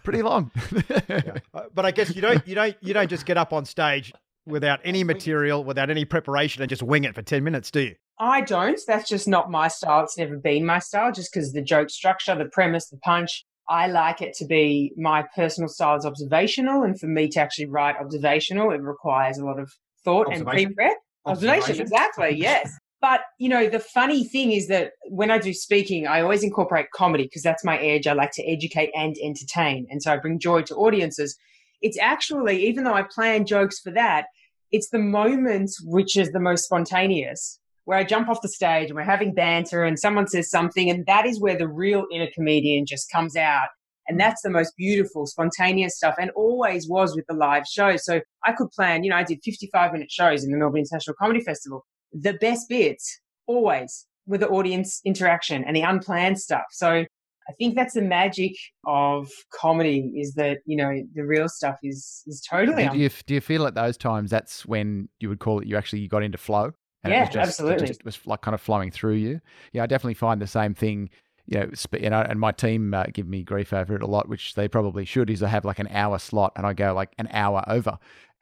Pretty 0.04 0.22
long. 0.22 0.52
yeah. 1.10 1.22
Uh, 1.54 1.64
but 1.74 1.86
I 1.86 1.92
guess 1.92 2.16
you 2.16 2.22
don't 2.22 2.48
you 2.48 2.56
don't 2.56 2.76
you 2.82 2.94
don't 2.94 3.10
just 3.10 3.26
get 3.26 3.38
up 3.38 3.54
on 3.54 3.66
stage 3.66 4.14
without 4.46 4.80
any 4.84 5.04
material, 5.04 5.64
without 5.64 5.90
any 5.90 6.06
preparation 6.06 6.62
and 6.62 6.70
just 6.70 6.82
wing 6.82 7.04
it 7.04 7.14
for 7.14 7.22
10 7.22 7.44
minutes, 7.44 7.70
do 7.70 7.82
you? 7.82 7.96
I 8.20 8.42
don't. 8.42 8.80
That's 8.88 9.08
just 9.08 9.28
not 9.28 9.52
my 9.52 9.68
style. 9.68 10.04
It's 10.04 10.18
never 10.18 10.38
been 10.38 10.66
my 10.66 10.80
style 10.80 11.12
just 11.12 11.32
because 11.32 11.52
the 11.52 11.62
joke 11.62 11.90
structure, 11.90 12.34
the 12.36 12.46
premise, 12.46 12.88
the 12.90 12.98
punch, 12.98 13.46
I 13.70 13.88
like 13.88 14.22
it 14.22 14.34
to 14.38 14.46
be 14.46 14.94
my 14.96 15.26
personal 15.36 15.68
style 15.68 15.98
is 15.98 16.06
observational. 16.06 16.84
And 16.84 17.00
for 17.00 17.08
me 17.08 17.28
to 17.30 17.42
actually 17.42 17.68
write 17.68 17.98
observational, 18.00 18.72
it 18.72 18.82
requires 18.82 19.38
a 19.38 19.46
lot 19.46 19.60
of 19.60 19.72
thought 20.04 20.34
and 20.34 20.46
pre 20.46 20.68
prep. 20.68 20.96
Observation. 21.26 21.60
Observation, 21.60 21.82
exactly. 21.82 22.36
Yes. 22.38 22.72
But, 23.00 23.22
you 23.38 23.48
know, 23.48 23.70
the 23.70 23.80
funny 23.80 24.24
thing 24.24 24.52
is 24.52 24.68
that 24.70 24.94
when 25.10 25.30
I 25.30 25.38
do 25.38 25.54
speaking, 25.54 26.08
I 26.08 26.22
always 26.22 26.44
incorporate 26.44 26.88
comedy 26.96 27.26
because 27.26 27.44
that's 27.44 27.64
my 27.64 27.78
edge. 27.78 28.08
I 28.08 28.14
like 28.14 28.32
to 28.34 28.44
educate 28.44 28.90
and 28.96 29.16
entertain. 29.22 29.86
And 29.92 30.02
so 30.02 30.14
I 30.14 30.18
bring 30.18 30.40
joy 30.40 30.64
to 30.64 30.76
audiences. 30.76 31.38
It's 31.82 32.00
actually, 32.00 32.66
even 32.66 32.84
though 32.84 32.96
I 32.96 33.04
plan 33.04 33.46
jokes 33.46 33.80
for 33.80 33.92
that, 33.92 34.26
it's 34.72 34.90
the 34.90 35.00
moment 35.00 35.72
which 35.84 36.18
is 36.18 36.32
the 36.32 36.40
most 36.40 36.66
spontaneous 36.66 37.60
where 37.86 37.98
I 37.98 38.04
jump 38.04 38.28
off 38.28 38.42
the 38.42 38.50
stage 38.50 38.90
and 38.90 38.96
we're 38.98 39.04
having 39.04 39.34
banter 39.34 39.86
and 39.86 39.98
someone 39.98 40.28
says 40.28 40.50
something. 40.50 40.90
And 40.90 41.06
that 41.06 41.26
is 41.26 41.40
where 41.40 41.58
the 41.58 41.70
real 41.70 42.06
inner 42.12 42.28
comedian 42.34 42.86
just 42.86 43.10
comes 43.10 43.38
out. 43.38 43.70
And 44.10 44.20
that's 44.20 44.42
the 44.42 44.50
most 44.50 44.76
beautiful, 44.76 45.26
spontaneous 45.26 45.96
stuff 45.96 46.16
and 46.20 46.32
always 46.32 46.90
was 46.90 47.16
with 47.16 47.26
the 47.28 47.34
live 47.36 47.66
show. 47.66 47.96
So 47.96 48.22
I 48.44 48.54
could 48.54 48.72
plan, 48.72 49.04
you 49.04 49.10
know, 49.10 49.16
I 49.16 49.24
did 49.24 49.40
55 49.44 49.94
minute 49.94 50.12
shows 50.12 50.44
in 50.44 50.52
the 50.52 50.58
Melbourne 50.58 50.80
International 50.80 51.16
Comedy 51.18 51.42
Festival 51.42 51.86
the 52.22 52.34
best 52.34 52.70
bits 52.70 53.20
always 53.46 54.06
were 54.26 54.38
the 54.38 54.48
audience 54.50 55.02
interaction 55.06 55.64
and 55.64 55.76
the 55.76 55.82
unplanned 55.82 56.40
stuff. 56.40 56.66
So 56.72 56.90
I 57.50 57.54
think 57.54 57.76
that's 57.76 57.94
the 57.94 58.02
magic 58.02 58.54
of 58.86 59.30
comedy 59.54 60.12
is 60.16 60.34
that, 60.34 60.60
you 60.66 60.76
know, 60.76 61.02
the 61.16 61.24
real 61.24 61.48
stuff 61.48 61.78
is 61.82 62.24
is 62.28 62.42
totally 62.42 62.90
do 62.90 62.98
you, 62.98 63.10
do 63.26 63.34
you 63.36 63.42
feel 63.42 63.66
at 63.66 63.76
those 63.76 63.98
times 63.98 64.30
that's 64.30 64.66
when 64.66 65.08
you 65.20 65.30
would 65.30 65.40
call 65.40 65.60
it 65.60 65.68
you 65.68 65.78
actually 65.78 66.08
got 66.08 66.24
into 66.24 66.38
flow? 66.38 66.74
And 67.04 67.14
yeah, 67.14 67.20
it 67.20 67.28
was 67.28 67.34
just, 67.36 67.48
absolutely. 67.48 67.86
It 67.86 67.88
just 67.88 68.04
was 68.04 68.20
like 68.26 68.42
kind 68.42 68.56
of 68.56 68.60
flowing 68.60 68.92
through 68.92 69.16
you. 69.16 69.40
Yeah, 69.72 69.84
I 69.84 69.86
definitely 69.86 70.16
find 70.16 70.42
the 70.42 70.48
same 70.48 70.74
thing 70.74 71.10
you 71.48 71.60
know, 71.60 71.70
you 71.98 72.10
know, 72.10 72.22
and 72.22 72.40
my 72.40 72.52
team 72.52 72.94
uh, 72.94 73.06
give 73.14 73.28
me 73.28 73.42
grief 73.44 73.72
over 73.72 73.96
it 73.96 74.04
a 74.04 74.08
lot, 74.08 74.28
which 74.28 74.56
they 74.56 74.68
probably 74.68 75.06
should. 75.06 75.30
Is 75.30 75.42
I 75.42 75.48
have 75.48 75.64
like 75.64 75.80
an 75.80 75.88
hour 75.92 76.20
slot, 76.20 76.52
and 76.58 76.66
I 76.66 76.74
go 76.74 76.94
like 76.94 77.14
an 77.18 77.30
hour 77.32 77.64
over, 77.68 77.98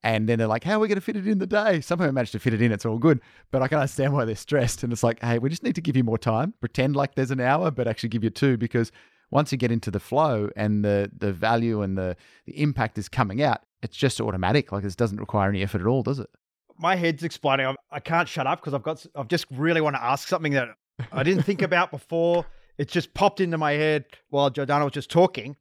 and 0.05 0.29
then 0.29 0.37
they're 0.37 0.47
like, 0.47 0.63
how 0.63 0.73
are 0.73 0.79
we 0.79 0.87
going 0.87 0.99
to 0.99 1.01
fit 1.01 1.15
it 1.15 1.25
in 1.25 1.39
the 1.39 1.47
day? 1.47 1.81
Somehow 1.81 2.05
we 2.05 2.11
managed 2.11 2.33
to 2.33 2.39
fit 2.39 2.53
it 2.53 2.61
in. 2.61 2.71
It's 2.71 2.85
all 2.85 2.99
good. 2.99 3.19
But 3.49 3.63
I 3.63 3.67
can 3.67 3.79
understand 3.79 4.13
why 4.13 4.23
they're 4.23 4.35
stressed. 4.35 4.83
And 4.83 4.93
it's 4.93 5.01
like, 5.01 5.19
hey, 5.19 5.39
we 5.39 5.49
just 5.49 5.63
need 5.63 5.73
to 5.73 5.81
give 5.81 5.97
you 5.97 6.03
more 6.03 6.19
time. 6.19 6.53
Pretend 6.59 6.95
like 6.95 7.15
there's 7.15 7.31
an 7.31 7.39
hour, 7.39 7.71
but 7.71 7.87
actually 7.87 8.09
give 8.09 8.23
you 8.23 8.29
two 8.29 8.55
because 8.55 8.91
once 9.31 9.51
you 9.51 9.57
get 9.57 9.71
into 9.71 9.89
the 9.89 9.99
flow 9.99 10.51
and 10.55 10.85
the 10.85 11.09
the 11.17 11.33
value 11.33 11.81
and 11.81 11.97
the, 11.97 12.15
the 12.45 12.61
impact 12.61 12.99
is 12.99 13.09
coming 13.09 13.41
out, 13.41 13.63
it's 13.81 13.97
just 13.97 14.21
automatic. 14.21 14.71
Like 14.71 14.83
this 14.83 14.95
doesn't 14.95 15.19
require 15.19 15.49
any 15.49 15.63
effort 15.63 15.81
at 15.81 15.87
all, 15.87 16.03
does 16.03 16.19
it? 16.19 16.29
My 16.77 16.95
head's 16.95 17.23
exploding. 17.23 17.65
I'm, 17.65 17.75
I 17.89 17.99
can 17.99 18.17
not 18.17 18.27
shut 18.27 18.45
up 18.45 18.61
because 18.61 18.75
I've 18.75 18.83
got. 18.83 19.03
I've 19.15 19.27
just 19.27 19.47
really 19.49 19.81
want 19.81 19.95
to 19.95 20.03
ask 20.03 20.27
something 20.27 20.53
that 20.53 20.67
I 21.11 21.23
didn't 21.23 21.43
think 21.43 21.61
about 21.63 21.89
before. 21.89 22.45
It 22.77 22.89
just 22.89 23.15
popped 23.15 23.41
into 23.41 23.57
my 23.57 23.71
head 23.71 24.05
while 24.29 24.51
Jordana 24.51 24.83
was 24.83 24.93
just 24.93 25.09
talking. 25.09 25.55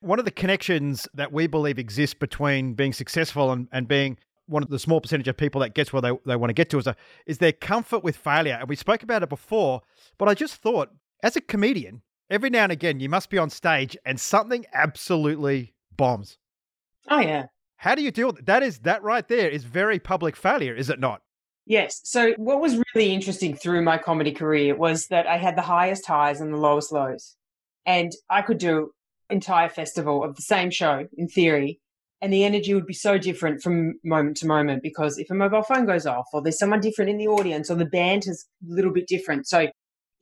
One 0.00 0.18
of 0.18 0.24
the 0.24 0.30
connections 0.30 1.08
that 1.14 1.32
we 1.32 1.46
believe 1.46 1.78
exists 1.78 2.14
between 2.14 2.74
being 2.74 2.92
successful 2.92 3.50
and, 3.50 3.68
and 3.72 3.88
being 3.88 4.18
one 4.46 4.62
of 4.62 4.68
the 4.68 4.78
small 4.78 5.00
percentage 5.00 5.28
of 5.28 5.36
people 5.36 5.60
that 5.60 5.74
gets 5.74 5.92
where 5.92 6.02
they, 6.02 6.12
they 6.24 6.36
want 6.36 6.50
to 6.50 6.54
get 6.54 6.70
to 6.70 6.78
is, 6.78 6.86
a, 6.86 6.94
is 7.26 7.38
their 7.38 7.52
comfort 7.52 8.04
with 8.04 8.16
failure. 8.16 8.56
And 8.60 8.68
we 8.68 8.76
spoke 8.76 9.02
about 9.02 9.22
it 9.22 9.28
before, 9.28 9.82
but 10.18 10.28
I 10.28 10.34
just 10.34 10.56
thought, 10.56 10.90
as 11.22 11.36
a 11.36 11.40
comedian, 11.40 12.02
every 12.30 12.50
now 12.50 12.64
and 12.64 12.72
again 12.72 13.00
you 13.00 13.08
must 13.08 13.30
be 13.30 13.38
on 13.38 13.50
stage 13.50 13.96
and 14.04 14.20
something 14.20 14.64
absolutely 14.72 15.74
bombs. 15.96 16.38
Oh 17.08 17.20
yeah. 17.20 17.46
How 17.76 17.94
do 17.94 18.02
you 18.02 18.10
deal 18.10 18.28
with 18.28 18.36
that? 18.36 18.46
That 18.46 18.62
is 18.62 18.78
that 18.80 19.02
right 19.02 19.26
there 19.26 19.48
is 19.48 19.64
very 19.64 19.98
public 19.98 20.36
failure, 20.36 20.74
is 20.74 20.90
it 20.90 21.00
not? 21.00 21.22
Yes. 21.66 22.00
So 22.04 22.32
what 22.36 22.60
was 22.60 22.80
really 22.94 23.12
interesting 23.12 23.54
through 23.54 23.82
my 23.82 23.98
comedy 23.98 24.32
career 24.32 24.76
was 24.76 25.08
that 25.08 25.26
I 25.26 25.36
had 25.36 25.56
the 25.56 25.62
highest 25.62 26.06
highs 26.06 26.40
and 26.40 26.52
the 26.52 26.58
lowest 26.58 26.92
lows. 26.92 27.36
And 27.84 28.12
I 28.30 28.42
could 28.42 28.58
do 28.58 28.92
entire 29.30 29.68
festival 29.68 30.24
of 30.24 30.36
the 30.36 30.42
same 30.42 30.70
show 30.70 31.06
in 31.16 31.28
theory 31.28 31.80
and 32.22 32.32
the 32.32 32.44
energy 32.44 32.72
would 32.74 32.86
be 32.86 32.94
so 32.94 33.18
different 33.18 33.62
from 33.62 33.94
moment 34.02 34.36
to 34.38 34.46
moment 34.46 34.82
because 34.82 35.18
if 35.18 35.30
a 35.30 35.34
mobile 35.34 35.62
phone 35.62 35.84
goes 35.84 36.06
off 36.06 36.26
or 36.32 36.42
there's 36.42 36.58
someone 36.58 36.80
different 36.80 37.10
in 37.10 37.18
the 37.18 37.28
audience 37.28 37.70
or 37.70 37.74
the 37.74 37.84
band 37.84 38.22
is 38.26 38.46
a 38.68 38.74
little 38.74 38.92
bit 38.92 39.06
different. 39.06 39.46
So 39.46 39.68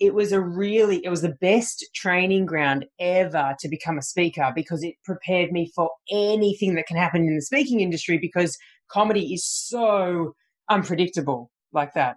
it 0.00 0.12
was 0.12 0.32
a 0.32 0.40
really 0.40 1.04
it 1.04 1.08
was 1.08 1.22
the 1.22 1.36
best 1.40 1.86
training 1.94 2.46
ground 2.46 2.84
ever 2.98 3.54
to 3.60 3.68
become 3.68 3.96
a 3.96 4.02
speaker 4.02 4.52
because 4.54 4.82
it 4.82 4.96
prepared 5.04 5.52
me 5.52 5.70
for 5.74 5.88
anything 6.10 6.74
that 6.74 6.86
can 6.86 6.96
happen 6.96 7.22
in 7.22 7.36
the 7.36 7.42
speaking 7.42 7.80
industry 7.80 8.18
because 8.18 8.58
comedy 8.90 9.32
is 9.32 9.46
so 9.46 10.34
unpredictable 10.68 11.50
like 11.72 11.94
that. 11.94 12.16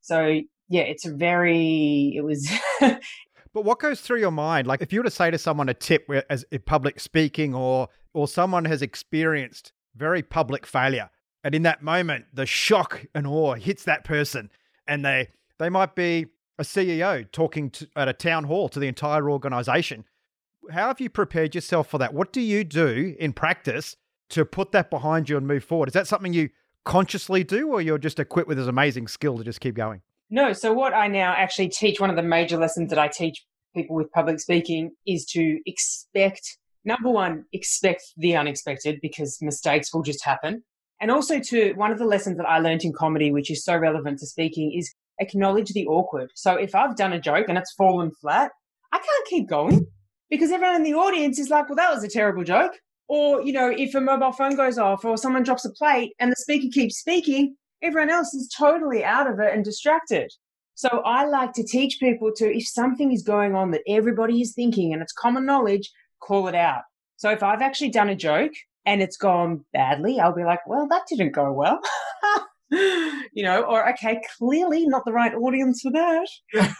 So 0.00 0.40
yeah 0.70 0.82
it's 0.82 1.06
a 1.06 1.14
very 1.14 2.14
it 2.16 2.24
was 2.24 2.50
But 3.52 3.64
what 3.64 3.78
goes 3.78 4.00
through 4.00 4.20
your 4.20 4.30
mind? 4.30 4.66
Like 4.66 4.82
if 4.82 4.92
you 4.92 5.00
were 5.00 5.04
to 5.04 5.10
say 5.10 5.30
to 5.30 5.38
someone 5.38 5.68
a 5.68 5.74
tip 5.74 6.08
as 6.30 6.44
in 6.50 6.60
public 6.60 7.00
speaking 7.00 7.54
or 7.54 7.88
or 8.14 8.28
someone 8.28 8.64
has 8.64 8.82
experienced 8.82 9.72
very 9.96 10.22
public 10.22 10.66
failure 10.66 11.10
and 11.44 11.54
in 11.54 11.62
that 11.62 11.82
moment 11.82 12.26
the 12.32 12.46
shock 12.46 13.06
and 13.14 13.26
awe 13.26 13.54
hits 13.54 13.84
that 13.84 14.04
person 14.04 14.50
and 14.86 15.04
they 15.04 15.28
they 15.58 15.68
might 15.68 15.94
be 15.94 16.26
a 16.58 16.62
CEO 16.62 17.30
talking 17.30 17.70
to, 17.70 17.88
at 17.96 18.08
a 18.08 18.12
town 18.12 18.44
hall 18.44 18.68
to 18.68 18.78
the 18.78 18.88
entire 18.88 19.30
organization. 19.30 20.04
How 20.70 20.88
have 20.88 21.00
you 21.00 21.08
prepared 21.08 21.54
yourself 21.54 21.88
for 21.88 21.98
that? 21.98 22.12
What 22.12 22.32
do 22.32 22.40
you 22.40 22.64
do 22.64 23.14
in 23.18 23.32
practice 23.32 23.96
to 24.30 24.44
put 24.44 24.72
that 24.72 24.90
behind 24.90 25.28
you 25.28 25.36
and 25.36 25.46
move 25.46 25.64
forward? 25.64 25.88
Is 25.88 25.94
that 25.94 26.06
something 26.06 26.32
you 26.32 26.50
consciously 26.84 27.44
do 27.44 27.68
or 27.68 27.80
you're 27.80 27.98
just 27.98 28.18
equipped 28.18 28.48
with 28.48 28.58
this 28.58 28.66
amazing 28.66 29.08
skill 29.08 29.38
to 29.38 29.44
just 29.44 29.60
keep 29.60 29.74
going? 29.74 30.02
No. 30.30 30.52
So 30.52 30.72
what 30.72 30.94
I 30.94 31.08
now 31.08 31.34
actually 31.36 31.68
teach, 31.68 32.00
one 32.00 32.10
of 32.10 32.16
the 32.16 32.22
major 32.22 32.58
lessons 32.58 32.90
that 32.90 32.98
I 32.98 33.08
teach 33.08 33.44
people 33.74 33.96
with 33.96 34.10
public 34.12 34.40
speaking 34.40 34.90
is 35.06 35.24
to 35.26 35.60
expect, 35.66 36.58
number 36.84 37.10
one, 37.10 37.44
expect 37.52 38.02
the 38.16 38.36
unexpected 38.36 38.98
because 39.00 39.38
mistakes 39.40 39.92
will 39.92 40.02
just 40.02 40.24
happen. 40.24 40.64
And 41.00 41.10
also 41.10 41.38
to 41.38 41.72
one 41.74 41.92
of 41.92 41.98
the 41.98 42.04
lessons 42.04 42.36
that 42.38 42.48
I 42.48 42.58
learned 42.58 42.84
in 42.84 42.92
comedy, 42.92 43.30
which 43.30 43.50
is 43.50 43.64
so 43.64 43.76
relevant 43.76 44.18
to 44.18 44.26
speaking 44.26 44.72
is 44.76 44.92
acknowledge 45.20 45.72
the 45.72 45.86
awkward. 45.86 46.30
So 46.34 46.54
if 46.54 46.74
I've 46.74 46.96
done 46.96 47.12
a 47.12 47.20
joke 47.20 47.46
and 47.48 47.56
it's 47.56 47.72
fallen 47.74 48.10
flat, 48.20 48.50
I 48.92 48.98
can't 48.98 49.28
keep 49.28 49.48
going 49.48 49.86
because 50.30 50.50
everyone 50.50 50.76
in 50.76 50.82
the 50.82 50.94
audience 50.94 51.38
is 51.38 51.50
like, 51.50 51.68
well, 51.68 51.76
that 51.76 51.92
was 51.92 52.04
a 52.04 52.08
terrible 52.08 52.44
joke. 52.44 52.72
Or, 53.08 53.42
you 53.42 53.52
know, 53.52 53.70
if 53.70 53.94
a 53.94 54.00
mobile 54.00 54.32
phone 54.32 54.56
goes 54.56 54.76
off 54.76 55.04
or 55.04 55.16
someone 55.16 55.42
drops 55.42 55.64
a 55.64 55.70
plate 55.70 56.12
and 56.18 56.30
the 56.30 56.36
speaker 56.36 56.68
keeps 56.72 56.98
speaking, 56.98 57.56
everyone 57.82 58.10
else 58.10 58.34
is 58.34 58.52
totally 58.56 59.04
out 59.04 59.30
of 59.30 59.38
it 59.40 59.52
and 59.54 59.64
distracted. 59.64 60.30
So 60.74 60.88
I 61.04 61.26
like 61.26 61.54
to 61.54 61.64
teach 61.64 61.98
people 61.98 62.30
to, 62.36 62.56
if 62.56 62.68
something 62.68 63.12
is 63.12 63.22
going 63.22 63.54
on 63.54 63.72
that 63.72 63.82
everybody 63.88 64.40
is 64.40 64.54
thinking 64.54 64.92
and 64.92 65.02
it's 65.02 65.12
common 65.12 65.44
knowledge, 65.44 65.90
call 66.22 66.46
it 66.46 66.54
out. 66.54 66.82
So 67.16 67.30
if 67.30 67.42
I've 67.42 67.62
actually 67.62 67.90
done 67.90 68.08
a 68.08 68.14
joke 68.14 68.52
and 68.86 69.02
it's 69.02 69.16
gone 69.16 69.64
badly, 69.72 70.20
I'll 70.20 70.34
be 70.34 70.44
like, 70.44 70.64
well, 70.68 70.86
that 70.88 71.02
didn't 71.08 71.32
go 71.32 71.52
well. 71.52 71.80
you 72.70 73.42
know, 73.42 73.62
or 73.62 73.88
okay, 73.90 74.20
clearly 74.38 74.86
not 74.86 75.04
the 75.04 75.12
right 75.12 75.34
audience 75.34 75.80
for 75.80 75.90
that. 75.90 76.28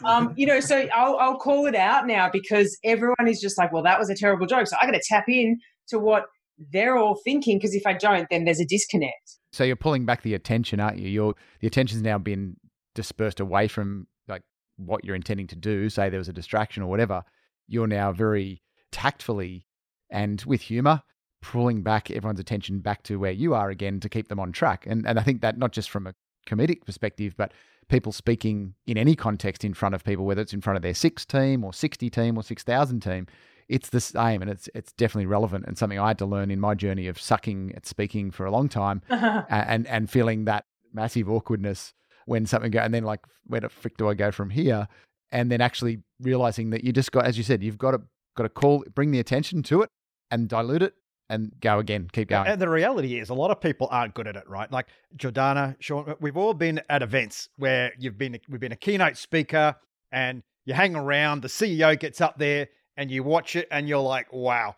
um, 0.05 0.33
you 0.37 0.47
know, 0.47 0.61
so 0.61 0.87
I'll, 0.95 1.17
I'll 1.17 1.39
call 1.39 1.67
it 1.67 1.75
out 1.75 2.07
now 2.07 2.31
because 2.31 2.79
everyone 2.85 3.27
is 3.27 3.41
just 3.41 3.59
like, 3.59 3.73
well, 3.73 3.83
that 3.83 3.99
was 3.99 4.11
a 4.11 4.15
terrible 4.15 4.47
joke. 4.47 4.69
So 4.69 4.77
I 4.81 4.87
got 4.87 4.93
to 4.93 5.03
tap 5.09 5.25
in 5.29 5.59
to 5.89 5.99
what 5.99 6.27
they're 6.73 6.97
all 6.97 7.19
thinking 7.25 7.59
because 7.59 7.75
if 7.75 7.87
I 7.87 7.95
don't, 7.95 8.29
then 8.31 8.45
there's 8.45 8.61
a 8.61 8.67
disconnect. 8.67 9.38
So 9.53 9.65
you're 9.65 9.77
pulling 9.77 10.05
back 10.05 10.23
the 10.23 10.35
attention, 10.35 10.81
aren't 10.81 10.99
you? 10.99 11.09
Your 11.09 11.35
the 11.61 11.67
attention's 11.67 12.03
now 12.03 12.19
been 12.19 12.57
dispersed 12.95 13.41
away 13.41 13.69
from 13.69 14.07
like 14.27 14.43
what 14.77 15.05
you're 15.05 15.17
intending 15.17 15.47
to 15.49 15.57
do. 15.57 15.89
Say 15.89 16.09
there 16.09 16.19
was 16.19 16.29
a 16.29 16.33
distraction 16.33 16.83
or 16.83 16.87
whatever. 16.89 17.25
You're 17.67 17.87
now 17.87 18.13
very 18.13 18.63
tactfully 18.93 19.67
and 20.11 20.43
with 20.43 20.63
humor 20.63 21.03
pulling 21.41 21.83
back 21.83 22.11
everyone's 22.11 22.41
attention 22.41 22.81
back 22.81 23.03
to 23.05 23.19
where 23.19 23.31
you 23.33 23.55
are 23.55 23.71
again 23.71 24.01
to 24.01 24.09
keep 24.09 24.29
them 24.29 24.41
on 24.41 24.53
track. 24.53 24.87
And 24.87 25.07
and 25.07 25.19
I 25.19 25.23
think 25.23 25.41
that 25.43 25.59
not 25.59 25.73
just 25.73 25.91
from 25.91 26.07
a 26.07 26.15
comedic 26.47 26.85
perspective, 26.85 27.35
but 27.37 27.53
people 27.89 28.13
speaking 28.13 28.75
in 28.87 28.99
any 28.99 29.15
context 29.15 29.65
in 29.65 29.75
front 29.75 29.95
of 29.95 30.05
people, 30.05 30.25
whether 30.25 30.43
it's 30.43 30.53
in 30.53 30.61
front 30.61 30.77
of 30.77 30.83
their 30.83 30.95
six 30.95 31.25
team 31.25 31.65
or 31.65 31.73
sixty 31.73 32.11
team 32.11 32.37
or 32.37 32.43
six 32.43 32.63
thousand 32.63 33.01
team, 33.01 33.27
it's 33.69 33.91
the 33.91 34.01
same, 34.01 34.43
and 34.43 34.51
it's 34.51 34.69
it's 34.75 34.93
definitely 34.93 35.27
relevant 35.27 35.65
and 35.67 35.77
something 35.77 35.99
I 35.99 36.09
had 36.09 36.19
to 36.19 36.27
learn 36.27 36.51
in 36.51 36.61
my 36.61 36.75
journey 36.75 37.07
of 37.07 37.21
sucking 37.21 37.73
at 37.77 37.87
speaking 37.87 38.31
for 38.31 38.47
a 38.47 38.51
long 38.51 38.69
time, 38.69 39.03
uh-huh. 39.11 39.45
and 39.49 39.87
and 39.87 40.11
feeling 40.11 40.45
that 40.47 40.65
massive 40.93 41.29
awkwardness 41.29 41.93
when 42.27 42.47
something 42.47 42.71
go, 42.71 42.81
and 42.81 42.93
then 42.95 43.05
like 43.05 43.21
where 43.47 43.61
the 43.61 43.69
frick 43.69 43.97
do 43.97 44.09
I 44.09 44.15
go 44.15 44.31
from 44.31 44.51
here, 44.51 44.89
and 45.33 45.51
then 45.51 45.61
actually 45.61 46.03
realizing 46.21 46.71
that 46.71 46.85
you 46.85 46.93
just 46.93 47.13
got, 47.13 47.27
as 47.27 47.37
you 47.37 47.45
said, 47.45 47.63
you've 47.63 47.79
got 47.79 47.93
to 47.93 48.01
got 48.37 48.45
to 48.45 48.49
call, 48.49 48.85
bring 48.95 49.11
the 49.11 49.21
attention 49.21 49.63
to 49.65 49.83
it, 49.83 49.91
and 50.31 50.49
dilute 50.49 50.83
it, 50.83 50.95
and 51.29 51.53
go 51.61 51.79
again, 51.79 52.09
keep 52.13 52.29
going. 52.29 52.47
And 52.47 52.61
the 52.61 52.69
reality 52.69 53.19
is, 53.19 53.29
a 53.29 53.35
lot 53.35 53.51
of 53.51 53.61
people 53.61 53.89
aren't 53.91 54.15
good 54.15 54.27
at 54.27 54.37
it, 54.37 54.49
right? 54.49 54.71
Like 54.71 54.87
Jordana, 55.17 55.77
Sean, 55.81 56.15
we've 56.21 56.37
all 56.37 56.55
been 56.55 56.81
at 56.89 57.03
events 57.03 57.49
where 57.57 57.93
you've 57.99 58.17
been, 58.17 58.39
we've 58.49 58.61
been 58.61 58.73
a 58.73 58.77
keynote 58.77 59.17
speaker, 59.17 59.77
and 60.11 60.43
you 60.65 60.75
hang 60.75 60.97
around. 60.97 61.43
The 61.43 61.49
CEO 61.49 61.99
gets 61.99 62.21
up 62.21 62.39
there, 62.39 62.69
and 62.99 63.11
you 63.11 63.23
watch 63.23 63.57
it, 63.57 63.69
and 63.71 63.89
you're 63.89 64.01
like, 64.01 64.31
"Wow, 64.33 64.75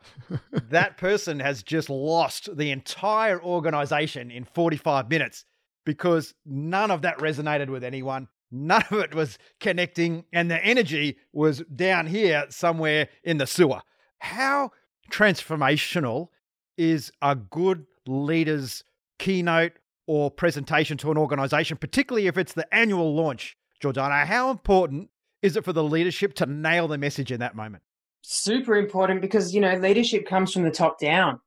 that 0.53 0.97
person 0.99 1.41
has 1.41 1.65
just 1.65 1.91
lost 1.91 2.55
the 2.57 2.71
entire 2.71 3.43
organization 3.43 4.31
in 4.31 4.45
45 4.45 5.09
minutes." 5.09 5.45
Because 5.87 6.35
none 6.45 6.91
of 6.91 7.03
that 7.03 7.19
resonated 7.19 7.71
with 7.71 7.83
anyone. 7.83 8.29
None 8.53 8.85
of 8.91 8.99
it 8.99 9.15
was 9.15 9.39
connecting, 9.59 10.25
and 10.33 10.51
the 10.51 10.63
energy 10.65 11.17
was 11.33 11.63
down 11.75 12.07
here 12.07 12.45
somewhere 12.51 13.09
in 13.25 13.39
the 13.39 13.47
sewer. 13.47 13.81
How 14.19 14.71
transformational 15.11 16.29
is 16.77 17.11
a 17.23 17.35
good 17.35 17.87
leader's 18.07 18.85
keynote 19.19 19.73
or 20.07 20.31
presentation 20.31 20.99
to 20.99 21.11
an 21.11 21.17
organization, 21.17 21.79
particularly 21.79 22.27
if 22.27 22.37
it's 22.37 22.53
the 22.53 22.73
annual 22.75 23.15
launch, 23.15 23.57
Jordana? 23.83 24.27
How 24.27 24.51
important 24.51 25.09
is 25.41 25.57
it 25.57 25.65
for 25.65 25.73
the 25.73 25.85
leadership 25.85 26.35
to 26.35 26.47
nail 26.47 26.89
the 26.89 26.99
message 26.99 27.33
in 27.33 27.41
that 27.41 27.55
moment? 27.55 27.83
Super 28.23 28.77
important 28.77 29.21
because, 29.21 29.55
you 29.55 29.61
know, 29.61 29.75
leadership 29.77 30.27
comes 30.27 30.53
from 30.53 30.63
the 30.63 30.71
top 30.71 30.99
down. 31.01 31.41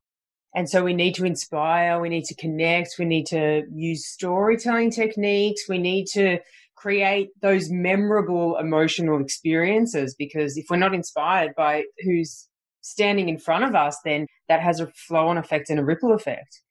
And 0.55 0.69
so 0.69 0.83
we 0.83 0.93
need 0.93 1.15
to 1.15 1.25
inspire, 1.25 1.99
we 1.99 2.09
need 2.09 2.25
to 2.25 2.35
connect, 2.35 2.95
we 2.99 3.05
need 3.05 3.25
to 3.27 3.63
use 3.73 4.05
storytelling 4.05 4.91
techniques, 4.91 5.67
we 5.67 5.79
need 5.79 6.05
to 6.13 6.39
create 6.75 7.29
those 7.41 7.69
memorable 7.71 8.57
emotional 8.57 9.19
experiences 9.21 10.15
because 10.15 10.57
if 10.57 10.65
we're 10.69 10.77
not 10.77 10.93
inspired 10.93 11.53
by 11.55 11.85
who's 12.03 12.47
standing 12.81 13.29
in 13.29 13.39
front 13.39 13.63
of 13.63 13.73
us, 13.73 13.97
then 14.03 14.27
that 14.47 14.61
has 14.61 14.79
a 14.79 14.87
flow 14.87 15.27
on 15.27 15.37
effect 15.37 15.69
and 15.69 15.79
a 15.79 15.85
ripple 15.85 16.13
effect. 16.13 16.61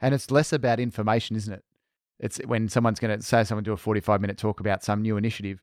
And 0.00 0.14
it's 0.14 0.30
less 0.30 0.52
about 0.52 0.80
information, 0.80 1.36
isn't 1.36 1.52
it? 1.52 1.62
It's 2.18 2.38
when 2.38 2.68
someone's 2.68 2.98
going 2.98 3.16
to 3.16 3.24
say 3.24 3.44
someone 3.44 3.62
do 3.62 3.72
a 3.72 3.76
45 3.76 4.20
minute 4.20 4.38
talk 4.38 4.58
about 4.58 4.82
some 4.82 5.02
new 5.02 5.16
initiative, 5.16 5.60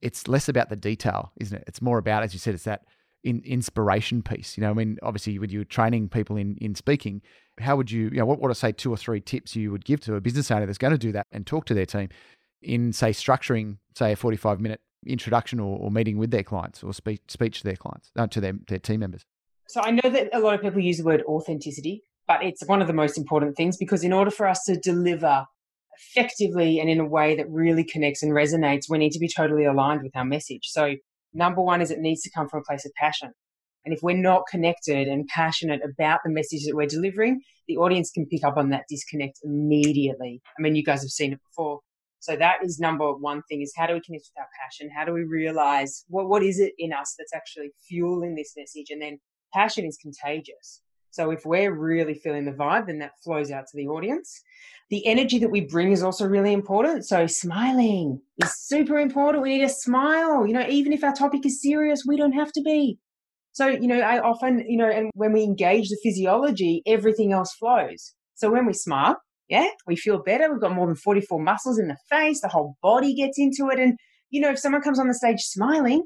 it's 0.00 0.28
less 0.28 0.48
about 0.48 0.68
the 0.68 0.76
detail, 0.76 1.32
isn't 1.40 1.56
it? 1.56 1.64
It's 1.66 1.80
more 1.80 1.98
about, 1.98 2.22
as 2.22 2.34
you 2.34 2.38
said, 2.38 2.54
it's 2.54 2.64
that 2.64 2.82
in 3.24 3.42
inspiration 3.44 4.22
piece. 4.22 4.56
You 4.56 4.62
know, 4.62 4.70
I 4.70 4.74
mean, 4.74 4.98
obviously, 5.02 5.38
when 5.38 5.50
you're 5.50 5.64
training 5.64 6.10
people 6.10 6.36
in 6.36 6.56
in 6.60 6.74
speaking, 6.74 7.22
how 7.58 7.76
would 7.76 7.90
you, 7.90 8.04
you 8.04 8.18
know, 8.18 8.26
what 8.26 8.40
would 8.40 8.50
I 8.50 8.54
say 8.54 8.70
two 8.70 8.92
or 8.92 8.96
three 8.96 9.20
tips 9.20 9.56
you 9.56 9.72
would 9.72 9.84
give 9.84 10.00
to 10.02 10.14
a 10.14 10.20
business 10.20 10.50
owner 10.50 10.66
that's 10.66 10.78
going 10.78 10.92
to 10.92 10.98
do 10.98 11.12
that 11.12 11.26
and 11.32 11.46
talk 11.46 11.64
to 11.66 11.74
their 11.74 11.86
team 11.86 12.10
in, 12.62 12.92
say, 12.92 13.10
structuring, 13.10 13.78
say, 13.96 14.12
a 14.12 14.16
45 14.16 14.60
minute 14.60 14.80
introduction 15.06 15.60
or, 15.60 15.78
or 15.78 15.90
meeting 15.90 16.18
with 16.18 16.30
their 16.30 16.42
clients 16.42 16.82
or 16.82 16.92
speech 16.92 17.22
speech 17.28 17.58
to 17.58 17.64
their 17.64 17.76
clients, 17.76 18.10
uh, 18.16 18.26
to 18.26 18.40
their, 18.40 18.52
their 18.68 18.78
team 18.78 19.00
members? 19.00 19.24
So 19.68 19.80
I 19.80 19.90
know 19.90 20.10
that 20.10 20.28
a 20.32 20.40
lot 20.40 20.54
of 20.54 20.60
people 20.60 20.80
use 20.80 20.98
the 20.98 21.04
word 21.04 21.22
authenticity, 21.26 22.02
but 22.28 22.42
it's 22.44 22.64
one 22.66 22.82
of 22.82 22.86
the 22.86 22.92
most 22.92 23.16
important 23.16 23.56
things 23.56 23.76
because 23.78 24.04
in 24.04 24.12
order 24.12 24.30
for 24.30 24.46
us 24.46 24.62
to 24.66 24.76
deliver 24.78 25.46
effectively 25.98 26.80
and 26.80 26.90
in 26.90 27.00
a 27.00 27.06
way 27.06 27.36
that 27.36 27.48
really 27.48 27.84
connects 27.84 28.22
and 28.22 28.32
resonates, 28.32 28.84
we 28.88 28.98
need 28.98 29.12
to 29.12 29.18
be 29.18 29.28
totally 29.28 29.64
aligned 29.64 30.02
with 30.02 30.14
our 30.16 30.24
message. 30.24 30.64
So 30.64 30.96
number 31.34 31.60
one 31.60 31.82
is 31.82 31.90
it 31.90 31.98
needs 31.98 32.22
to 32.22 32.30
come 32.30 32.48
from 32.48 32.60
a 32.60 32.64
place 32.64 32.86
of 32.86 32.92
passion. 32.94 33.32
And 33.84 33.92
if 33.92 34.00
we're 34.02 34.16
not 34.16 34.44
connected 34.50 35.08
and 35.08 35.26
passionate 35.28 35.82
about 35.84 36.20
the 36.24 36.32
message 36.32 36.64
that 36.64 36.74
we're 36.74 36.86
delivering, 36.86 37.42
the 37.68 37.76
audience 37.76 38.10
can 38.10 38.26
pick 38.26 38.42
up 38.44 38.56
on 38.56 38.70
that 38.70 38.84
disconnect 38.88 39.40
immediately. 39.42 40.40
I 40.58 40.62
mean, 40.62 40.74
you 40.74 40.82
guys 40.82 41.02
have 41.02 41.10
seen 41.10 41.32
it 41.32 41.40
before. 41.50 41.80
So 42.20 42.36
that 42.36 42.56
is 42.62 42.78
number 42.78 43.12
one 43.12 43.42
thing 43.50 43.60
is 43.60 43.74
how 43.76 43.86
do 43.86 43.92
we 43.92 44.00
connect 44.00 44.30
with 44.34 44.40
our 44.40 44.48
passion? 44.62 44.88
How 44.96 45.04
do 45.04 45.12
we 45.12 45.24
realize 45.24 46.04
what, 46.08 46.28
what 46.28 46.42
is 46.42 46.58
it 46.58 46.72
in 46.78 46.90
us 46.90 47.14
that's 47.18 47.34
actually 47.34 47.72
fueling 47.86 48.34
this 48.34 48.54
message? 48.56 48.86
And 48.88 49.02
then 49.02 49.18
passion 49.52 49.84
is 49.84 49.98
contagious. 50.00 50.80
So 51.10 51.30
if 51.30 51.44
we're 51.44 51.72
really 51.72 52.14
feeling 52.14 52.46
the 52.46 52.52
vibe, 52.52 52.86
then 52.86 52.98
that 53.00 53.12
flows 53.22 53.50
out 53.50 53.66
to 53.70 53.76
the 53.76 53.88
audience. 53.88 54.40
The 54.90 55.06
energy 55.06 55.38
that 55.38 55.50
we 55.50 55.62
bring 55.62 55.92
is 55.92 56.02
also 56.02 56.26
really 56.26 56.52
important. 56.52 57.06
So 57.06 57.26
smiling 57.26 58.20
is 58.42 58.52
super 58.66 58.98
important. 58.98 59.42
We 59.42 59.56
need 59.56 59.64
a 59.64 59.68
smile. 59.68 60.46
You 60.46 60.52
know, 60.52 60.66
even 60.68 60.92
if 60.92 61.02
our 61.02 61.14
topic 61.14 61.46
is 61.46 61.60
serious, 61.60 62.04
we 62.06 62.16
don't 62.16 62.32
have 62.32 62.52
to 62.52 62.62
be. 62.62 62.98
So, 63.52 63.68
you 63.68 63.86
know, 63.86 64.00
I 64.00 64.18
often, 64.18 64.64
you 64.68 64.76
know, 64.76 64.90
and 64.90 65.10
when 65.14 65.32
we 65.32 65.42
engage 65.42 65.88
the 65.88 65.98
physiology, 66.02 66.82
everything 66.86 67.32
else 67.32 67.54
flows. 67.54 68.14
So 68.34 68.50
when 68.50 68.66
we 68.66 68.72
smile, 68.72 69.16
yeah, 69.48 69.68
we 69.86 69.96
feel 69.96 70.22
better. 70.22 70.50
We've 70.50 70.60
got 70.60 70.74
more 70.74 70.86
than 70.86 70.96
44 70.96 71.40
muscles 71.40 71.78
in 71.78 71.88
the 71.88 71.96
face. 72.10 72.40
The 72.40 72.48
whole 72.48 72.76
body 72.82 73.14
gets 73.14 73.38
into 73.38 73.68
it. 73.70 73.78
And, 73.78 73.96
you 74.30 74.40
know, 74.40 74.50
if 74.50 74.58
someone 74.58 74.82
comes 74.82 74.98
on 74.98 75.06
the 75.06 75.14
stage 75.14 75.40
smiling, 75.40 76.02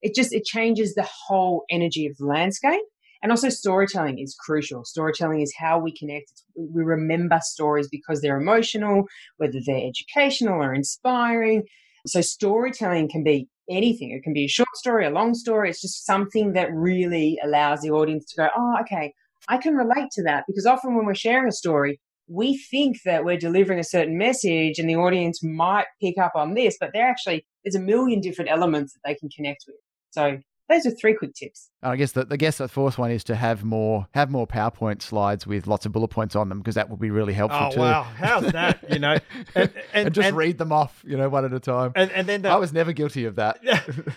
it 0.00 0.14
just, 0.14 0.32
it 0.32 0.44
changes 0.44 0.94
the 0.94 1.08
whole 1.26 1.64
energy 1.70 2.06
of 2.06 2.16
the 2.18 2.26
landscape. 2.26 2.80
And 3.22 3.30
also 3.30 3.48
storytelling 3.48 4.18
is 4.18 4.34
crucial. 4.34 4.84
Storytelling 4.84 5.40
is 5.40 5.54
how 5.56 5.78
we 5.78 5.96
connect. 5.96 6.42
We 6.56 6.82
remember 6.82 7.38
stories 7.42 7.88
because 7.88 8.20
they're 8.20 8.40
emotional, 8.40 9.04
whether 9.36 9.60
they're 9.64 9.86
educational 9.86 10.54
or 10.54 10.74
inspiring. 10.74 11.62
So 12.06 12.20
storytelling 12.20 13.08
can 13.08 13.22
be 13.22 13.48
anything. 13.70 14.10
It 14.10 14.24
can 14.24 14.32
be 14.32 14.46
a 14.46 14.48
short 14.48 14.74
story, 14.74 15.06
a 15.06 15.10
long 15.10 15.34
story. 15.34 15.70
It's 15.70 15.80
just 15.80 16.04
something 16.04 16.54
that 16.54 16.72
really 16.72 17.38
allows 17.44 17.80
the 17.80 17.90
audience 17.90 18.24
to 18.32 18.36
go, 18.36 18.48
oh, 18.56 18.76
okay, 18.80 19.14
I 19.48 19.58
can 19.58 19.76
relate 19.76 20.10
to 20.12 20.22
that. 20.24 20.44
Because 20.48 20.66
often 20.66 20.96
when 20.96 21.06
we're 21.06 21.14
sharing 21.14 21.48
a 21.48 21.52
story, 21.52 22.00
we 22.28 22.56
think 22.56 23.02
that 23.04 23.24
we're 23.24 23.36
delivering 23.36 23.78
a 23.78 23.84
certain 23.84 24.18
message 24.18 24.78
and 24.78 24.88
the 24.88 24.96
audience 24.96 25.42
might 25.44 25.86
pick 26.00 26.18
up 26.18 26.32
on 26.34 26.54
this, 26.54 26.76
but 26.80 26.90
they're 26.92 27.08
actually, 27.08 27.44
there's 27.64 27.74
a 27.74 27.80
million 27.80 28.20
different 28.20 28.50
elements 28.50 28.94
that 28.94 29.00
they 29.04 29.14
can 29.14 29.28
connect 29.28 29.64
with. 29.66 29.76
So 30.10 30.38
those 30.68 30.86
are 30.86 30.90
three 30.90 31.14
quick 31.14 31.34
tips. 31.34 31.70
I 31.82 31.96
guess 31.96 32.12
the, 32.12 32.26
I 32.30 32.36
guess 32.36 32.58
the 32.58 32.68
fourth 32.68 32.98
one 32.98 33.10
is 33.10 33.24
to 33.24 33.34
have 33.34 33.64
more 33.64 34.06
have 34.14 34.30
more 34.30 34.46
PowerPoint 34.46 35.02
slides 35.02 35.46
with 35.46 35.66
lots 35.66 35.86
of 35.86 35.92
bullet 35.92 36.08
points 36.08 36.36
on 36.36 36.48
them 36.48 36.58
because 36.60 36.76
that 36.76 36.88
would 36.88 37.00
be 37.00 37.10
really 37.10 37.32
helpful 37.32 37.68
oh, 37.68 37.70
too. 37.70 37.80
wow, 37.80 38.02
how's 38.02 38.50
that? 38.52 38.84
You 38.90 38.98
know, 38.98 39.18
and, 39.54 39.70
and, 39.94 40.06
and 40.06 40.14
just 40.14 40.28
and, 40.28 40.36
read 40.36 40.58
them 40.58 40.72
off, 40.72 41.02
you 41.06 41.16
know, 41.16 41.28
one 41.28 41.44
at 41.44 41.52
a 41.52 41.60
time. 41.60 41.92
And, 41.94 42.10
and 42.12 42.26
then 42.26 42.42
the, 42.42 42.50
I 42.50 42.56
was 42.56 42.72
never 42.72 42.92
guilty 42.92 43.24
of 43.24 43.36
that. 43.36 43.60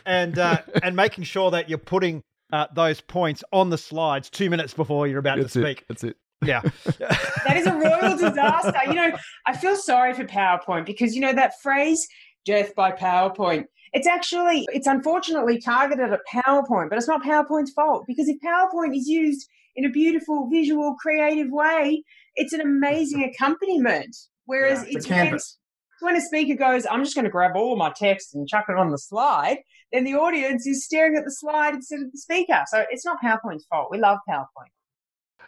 and 0.05 0.37
uh, 0.37 0.61
and 0.83 0.95
making 0.95 1.25
sure 1.25 1.51
that 1.51 1.69
you're 1.69 1.77
putting 1.77 2.23
uh, 2.53 2.67
those 2.73 3.01
points 3.01 3.43
on 3.51 3.69
the 3.69 3.77
slides 3.77 4.29
two 4.29 4.49
minutes 4.49 4.73
before 4.73 5.07
you're 5.07 5.19
about 5.19 5.37
That's 5.37 5.53
to 5.53 5.61
speak. 5.61 5.79
It. 5.79 5.85
That's 5.89 6.03
it. 6.03 6.17
Yeah. 6.43 6.61
that 6.99 7.57
is 7.57 7.65
a 7.65 7.73
royal 7.73 8.17
disaster. 8.17 8.73
You 8.87 8.93
know, 8.93 9.17
I 9.45 9.55
feel 9.55 9.75
sorry 9.75 10.13
for 10.13 10.25
PowerPoint 10.25 10.85
because, 10.85 11.15
you 11.15 11.21
know, 11.21 11.33
that 11.33 11.61
phrase, 11.61 12.07
death 12.45 12.75
by 12.75 12.91
PowerPoint, 12.91 13.65
it's 13.95 14.07
actually, 14.07 14.67
it's 14.73 14.87
unfortunately 14.87 15.59
targeted 15.59 16.11
at 16.11 16.19
PowerPoint, 16.31 16.89
but 16.89 16.97
it's 16.97 17.07
not 17.07 17.23
PowerPoint's 17.23 17.71
fault 17.71 18.03
because 18.05 18.27
if 18.27 18.37
PowerPoint 18.45 18.95
is 18.95 19.07
used 19.07 19.47
in 19.77 19.85
a 19.85 19.89
beautiful, 19.89 20.49
visual, 20.51 20.95
creative 21.01 21.47
way, 21.49 22.03
it's 22.35 22.51
an 22.51 22.59
amazing 22.59 23.23
accompaniment. 23.23 24.13
Whereas 24.45 24.83
yeah, 24.83 24.89
it's 24.91 25.05
canvas. 25.05 25.57
When, 26.01 26.13
when 26.13 26.21
a 26.21 26.25
speaker 26.25 26.55
goes, 26.55 26.85
I'm 26.85 27.05
just 27.05 27.15
going 27.15 27.23
to 27.23 27.31
grab 27.31 27.55
all 27.55 27.77
my 27.77 27.89
text 27.89 28.35
and 28.35 28.45
chuck 28.45 28.65
it 28.67 28.77
on 28.77 28.91
the 28.91 28.97
slide, 28.97 29.59
then 29.93 30.03
the 30.03 30.15
audience 30.15 30.67
is 30.67 30.83
staring 30.83 31.15
at 31.15 31.23
the 31.23 31.31
slide 31.31 31.73
instead 31.73 32.01
of 32.01 32.11
the 32.11 32.17
speaker. 32.17 32.63
So 32.67 32.83
it's 32.91 33.05
not 33.05 33.21
PowerPoint's 33.23 33.65
fault. 33.65 33.87
We 33.89 33.97
love 33.97 34.17
PowerPoint. 34.29 34.73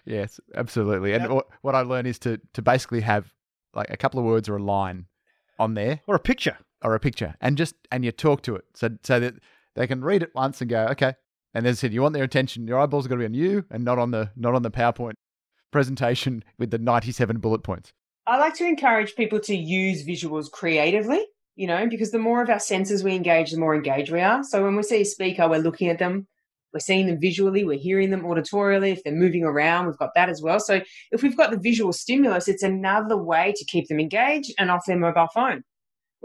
Yes, 0.05 0.39
absolutely. 0.55 1.11
And 1.11 1.27
what, 1.33 1.47
what 1.63 1.75
I 1.75 1.81
learned 1.81 2.07
is 2.07 2.17
to 2.19 2.39
to 2.53 2.61
basically 2.61 3.01
have 3.01 3.33
like 3.73 3.89
a 3.89 3.97
couple 3.97 4.21
of 4.21 4.25
words 4.25 4.47
or 4.47 4.55
a 4.55 4.63
line 4.63 5.07
on 5.59 5.73
there 5.73 5.99
Or 6.07 6.15
a 6.15 6.19
picture. 6.19 6.57
Or 6.83 6.95
a 6.95 6.99
picture, 6.99 7.35
and 7.41 7.57
just 7.57 7.75
and 7.91 8.05
you 8.05 8.11
talk 8.11 8.41
to 8.43 8.55
it 8.55 8.65
so 8.75 8.89
so 9.03 9.19
that 9.19 9.35
they 9.75 9.87
can 9.87 10.03
read 10.03 10.23
it 10.23 10.31
once 10.35 10.61
and 10.61 10.69
go 10.69 10.87
okay. 10.87 11.13
And 11.53 11.67
I 11.67 11.71
said, 11.71 11.93
you 11.93 12.01
want 12.01 12.13
their 12.13 12.23
attention. 12.23 12.67
Your 12.67 12.79
eyeballs 12.79 13.05
are 13.05 13.09
going 13.09 13.21
to 13.21 13.29
be 13.29 13.33
on 13.33 13.33
you 13.33 13.65
and 13.71 13.83
not 13.83 13.97
on 13.97 14.11
the 14.11 14.31
not 14.35 14.53
on 14.53 14.61
the 14.61 14.71
PowerPoint 14.71 15.13
presentation 15.71 16.43
with 16.59 16.71
the 16.71 16.77
ninety 16.77 17.11
seven 17.11 17.39
bullet 17.39 17.63
points. 17.63 17.93
I 18.27 18.37
like 18.37 18.53
to 18.55 18.65
encourage 18.65 19.15
people 19.15 19.39
to 19.39 19.55
use 19.55 20.05
visuals 20.05 20.51
creatively, 20.51 21.25
you 21.55 21.65
know, 21.65 21.87
because 21.87 22.11
the 22.11 22.19
more 22.19 22.41
of 22.41 22.49
our 22.49 22.59
senses 22.59 23.03
we 23.03 23.15
engage, 23.15 23.51
the 23.51 23.59
more 23.59 23.73
engaged 23.73 24.11
we 24.11 24.21
are. 24.21 24.43
So 24.43 24.63
when 24.63 24.75
we 24.75 24.83
see 24.83 25.01
a 25.01 25.05
speaker, 25.05 25.47
we're 25.47 25.59
looking 25.59 25.87
at 25.87 25.97
them, 25.97 26.27
we're 26.73 26.81
seeing 26.81 27.07
them 27.07 27.19
visually, 27.21 27.63
we're 27.63 27.79
hearing 27.79 28.09
them 28.09 28.23
auditorially. 28.23 28.91
If 28.91 29.03
they're 29.03 29.13
moving 29.13 29.45
around, 29.45 29.87
we've 29.87 29.97
got 29.97 30.13
that 30.15 30.29
as 30.29 30.41
well. 30.41 30.59
So 30.59 30.81
if 31.11 31.23
we've 31.23 31.37
got 31.37 31.51
the 31.51 31.59
visual 31.59 31.93
stimulus, 31.93 32.49
it's 32.49 32.63
another 32.63 33.17
way 33.17 33.53
to 33.55 33.65
keep 33.65 33.87
them 33.87 33.99
engaged 33.99 34.53
and 34.59 34.69
off 34.69 34.85
their 34.85 34.99
mobile 34.99 35.29
phone. 35.33 35.63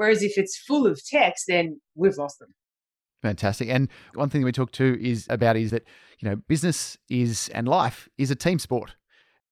Whereas 0.02 0.24
if 0.24 0.36
it's 0.36 0.56
full 0.56 0.84
of 0.88 1.00
text, 1.04 1.44
then 1.46 1.80
we've 1.94 2.16
lost 2.16 2.40
them. 2.40 2.48
Fantastic. 3.22 3.68
And 3.68 3.88
one 4.14 4.30
thing 4.30 4.42
we 4.42 4.50
talked 4.50 4.74
to 4.74 5.00
is 5.00 5.28
about 5.30 5.54
is 5.54 5.70
that 5.70 5.84
you 6.18 6.28
know 6.28 6.34
business 6.48 6.98
is 7.08 7.48
and 7.54 7.68
life 7.68 8.08
is 8.18 8.28
a 8.32 8.34
team 8.34 8.58
sport. 8.58 8.96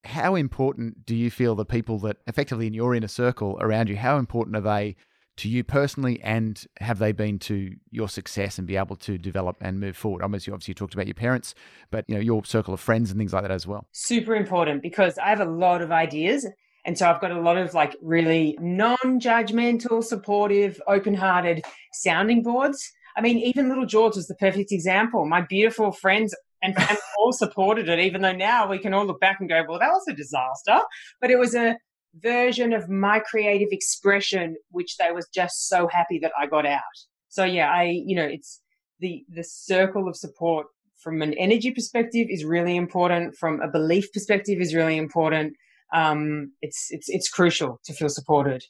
How 0.02 0.34
important 0.34 1.06
do 1.06 1.14
you 1.14 1.30
feel 1.30 1.54
the 1.54 1.64
people 1.64 2.00
that 2.00 2.16
effectively 2.26 2.66
in 2.66 2.74
your 2.74 2.96
inner 2.96 3.06
circle 3.06 3.58
around 3.60 3.88
you? 3.88 3.96
How 3.96 4.18
important 4.18 4.56
are 4.56 4.60
they 4.60 4.96
to 5.36 5.48
you 5.48 5.62
personally, 5.62 6.20
and 6.20 6.66
have 6.80 6.98
they 6.98 7.12
been 7.12 7.38
to 7.38 7.70
your 7.92 8.08
success 8.08 8.58
and 8.58 8.66
be 8.66 8.76
able 8.76 8.96
to 8.96 9.18
develop 9.18 9.56
and 9.60 9.78
move 9.78 9.96
forward? 9.96 10.20
Obviously, 10.20 10.52
obviously, 10.52 10.72
you 10.72 10.74
talked 10.74 10.94
about 10.94 11.06
your 11.06 11.14
parents, 11.14 11.54
but 11.92 12.04
you 12.08 12.16
know 12.16 12.20
your 12.20 12.44
circle 12.44 12.74
of 12.74 12.80
friends 12.80 13.12
and 13.12 13.20
things 13.20 13.32
like 13.32 13.42
that 13.42 13.52
as 13.52 13.68
well. 13.68 13.86
Super 13.92 14.34
important 14.34 14.82
because 14.82 15.16
I 15.16 15.28
have 15.28 15.40
a 15.40 15.44
lot 15.44 15.80
of 15.80 15.92
ideas. 15.92 16.44
And 16.84 16.96
so 16.96 17.10
I've 17.10 17.20
got 17.20 17.30
a 17.30 17.40
lot 17.40 17.56
of 17.56 17.74
like 17.74 17.96
really 18.02 18.56
non 18.60 18.96
judgmental, 19.20 20.02
supportive, 20.02 20.80
open 20.86 21.14
hearted 21.14 21.62
sounding 21.92 22.42
boards. 22.42 22.90
I 23.16 23.20
mean, 23.20 23.38
even 23.38 23.68
Little 23.68 23.86
Jords 23.86 24.16
was 24.16 24.28
the 24.28 24.36
perfect 24.36 24.72
example. 24.72 25.26
My 25.26 25.42
beautiful 25.42 25.92
friends 25.92 26.34
and 26.62 26.74
family 26.74 27.00
all 27.18 27.32
supported 27.32 27.88
it, 27.88 27.98
even 27.98 28.22
though 28.22 28.32
now 28.32 28.68
we 28.68 28.78
can 28.78 28.94
all 28.94 29.06
look 29.06 29.20
back 29.20 29.38
and 29.40 29.48
go, 29.48 29.64
well, 29.68 29.78
that 29.78 29.90
was 29.90 30.04
a 30.08 30.14
disaster. 30.14 30.80
But 31.20 31.30
it 31.30 31.38
was 31.38 31.54
a 31.54 31.76
version 32.14 32.72
of 32.72 32.88
my 32.88 33.20
creative 33.20 33.68
expression, 33.72 34.56
which 34.70 34.96
they 34.96 35.12
was 35.12 35.28
just 35.34 35.68
so 35.68 35.88
happy 35.88 36.18
that 36.20 36.32
I 36.38 36.46
got 36.46 36.66
out. 36.66 36.80
So 37.28 37.44
yeah, 37.44 37.70
I, 37.70 37.84
you 37.84 38.16
know, 38.16 38.24
it's 38.24 38.60
the, 39.00 39.24
the 39.28 39.44
circle 39.44 40.08
of 40.08 40.16
support 40.16 40.66
from 40.98 41.22
an 41.22 41.32
energy 41.34 41.70
perspective 41.70 42.26
is 42.30 42.44
really 42.44 42.76
important. 42.76 43.36
From 43.36 43.60
a 43.60 43.68
belief 43.68 44.12
perspective 44.12 44.60
is 44.60 44.74
really 44.74 44.96
important. 44.96 45.54
Um, 45.92 46.52
it's, 46.62 46.88
it's, 46.90 47.08
it's 47.08 47.28
crucial 47.28 47.80
to 47.84 47.92
feel 47.92 48.08
supported. 48.08 48.64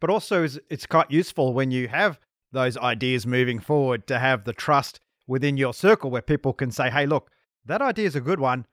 But 0.00 0.10
also, 0.10 0.44
it's- 0.44 0.86
quite 0.86 1.10
useful 1.10 1.54
when 1.54 1.70
you 1.70 1.88
have 1.88 2.18
those 2.52 2.76
ideas 2.76 3.26
moving 3.26 3.58
forward 3.58 4.06
to 4.06 4.18
have 4.18 4.44
the 4.44 4.52
trust 4.52 5.00
within 5.26 5.56
your 5.56 5.74
circle 5.74 6.10
where 6.10 6.22
people 6.22 6.52
can 6.52 6.70
say, 6.70 6.90
hey, 6.90 7.06
look, 7.06 7.30
that 7.64 7.82
idea 7.82 8.06
is 8.06 8.14
a 8.16 8.20
good 8.20 8.40
one. 8.40 8.66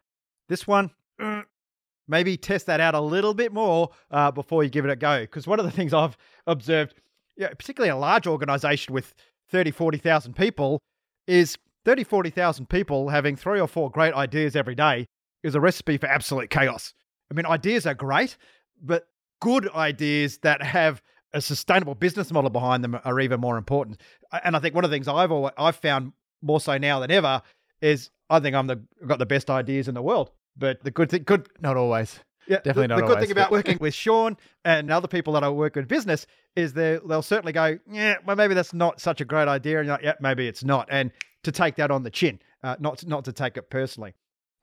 This 0.50 0.68
one, 0.68 0.92
maybe 2.08 2.38
test 2.38 2.66
that 2.68 2.80
out 2.80 2.96
a 2.96 3.02
little 3.02 3.34
bit 3.34 3.52
more 3.54 3.90
uh, 4.12 4.32
before 4.32 4.64
you 4.64 4.70
give 4.70 4.86
it 4.86 4.92
a 4.92 4.96
go. 4.96 5.22
Because 5.22 5.48
one 5.48 5.60
of 5.60 5.66
the 5.66 5.72
things 5.78 5.94
I've 5.94 6.18
observed, 6.48 6.94
yeah, 7.38 7.50
particularly 7.50 7.90
a 7.90 7.98
large 7.98 8.28
organization 8.28 8.94
with 8.94 9.14
30, 9.50 9.72
40,000 9.72 10.36
people, 10.36 10.80
is 11.28 11.58
30, 11.86 12.04
40,000 12.04 12.70
people 12.70 13.10
having 13.10 13.36
three 13.36 13.60
or 13.60 13.68
four 13.68 13.90
great 13.90 14.14
ideas 14.14 14.56
every 14.56 14.76
day 14.76 15.06
is 15.44 15.56
a 15.56 15.60
recipe 15.60 15.98
for 15.98 16.08
absolute 16.08 16.50
chaos. 16.50 16.94
I 17.34 17.36
mean, 17.36 17.46
ideas 17.48 17.88
are 17.88 17.94
great, 17.96 18.38
but 18.82 19.08
good 19.42 19.68
ideas 19.74 20.38
that 20.40 20.62
have 20.62 21.02
a 21.34 21.42
sustainable 21.42 21.96
business 21.96 22.32
model 22.32 22.52
behind 22.52 22.84
them 22.84 23.00
are 23.04 23.20
even 23.20 23.40
more 23.40 23.58
important. 23.58 24.00
And 24.44 24.56
I 24.56 24.60
think 24.60 24.76
one 24.76 24.84
of 24.86 24.92
the 24.92 24.96
things 24.96 25.08
I've 25.08 25.32
always, 25.32 25.54
I've 25.58 25.76
found 25.78 26.14
more 26.44 26.60
so 26.60 26.78
now 26.78 27.00
than 27.00 27.10
ever 27.10 27.42
is 27.82 28.12
I 28.30 28.40
think 28.40 28.56
I'm 28.56 28.68
the 28.68 28.82
got 29.08 29.18
the 29.18 29.26
best 29.26 29.50
ideas 29.50 29.88
in 29.88 29.96
the 29.96 30.02
world. 30.02 30.30
But 30.56 30.84
the 30.84 30.92
good 30.92 31.10
thing, 31.10 31.24
good 31.24 31.50
Not 31.60 31.76
always. 31.76 32.20
yeah, 32.48 32.58
Definitely 32.58 32.84
the, 32.84 32.88
not 32.90 32.96
the 32.98 33.02
good 33.02 33.10
always, 33.16 33.24
thing 33.26 33.32
about 33.32 33.50
but- 33.50 33.56
working 33.56 33.78
with 33.82 33.96
Sean 33.96 34.38
and 34.64 34.92
other 34.92 35.08
people 35.08 35.34
that 35.34 35.44
I 35.44 35.50
work 35.50 35.76
with 35.76 35.88
business 35.88 36.28
is 36.56 36.74
they 36.74 37.00
they'll 37.08 37.24
certainly 37.24 37.52
go, 37.54 37.80
yeah, 37.92 38.18
well 38.28 38.36
maybe 38.36 38.54
that's 38.54 38.74
not 38.74 39.02
such 39.02 39.20
a 39.22 39.26
great 39.26 39.48
idea, 39.48 39.80
and 39.80 39.88
you're 39.88 39.96
like, 39.96 40.04
yeah, 40.06 40.14
maybe 40.20 40.48
it's 40.48 40.64
not, 40.64 40.88
and 40.92 41.10
to 41.42 41.52
take 41.52 41.76
that 41.78 41.90
on 41.90 42.04
the 42.04 42.12
chin, 42.12 42.40
uh, 42.64 42.76
not 42.80 43.04
not 43.08 43.26
to 43.26 43.34
take 43.34 43.58
it 43.58 43.72
personally. 43.72 44.14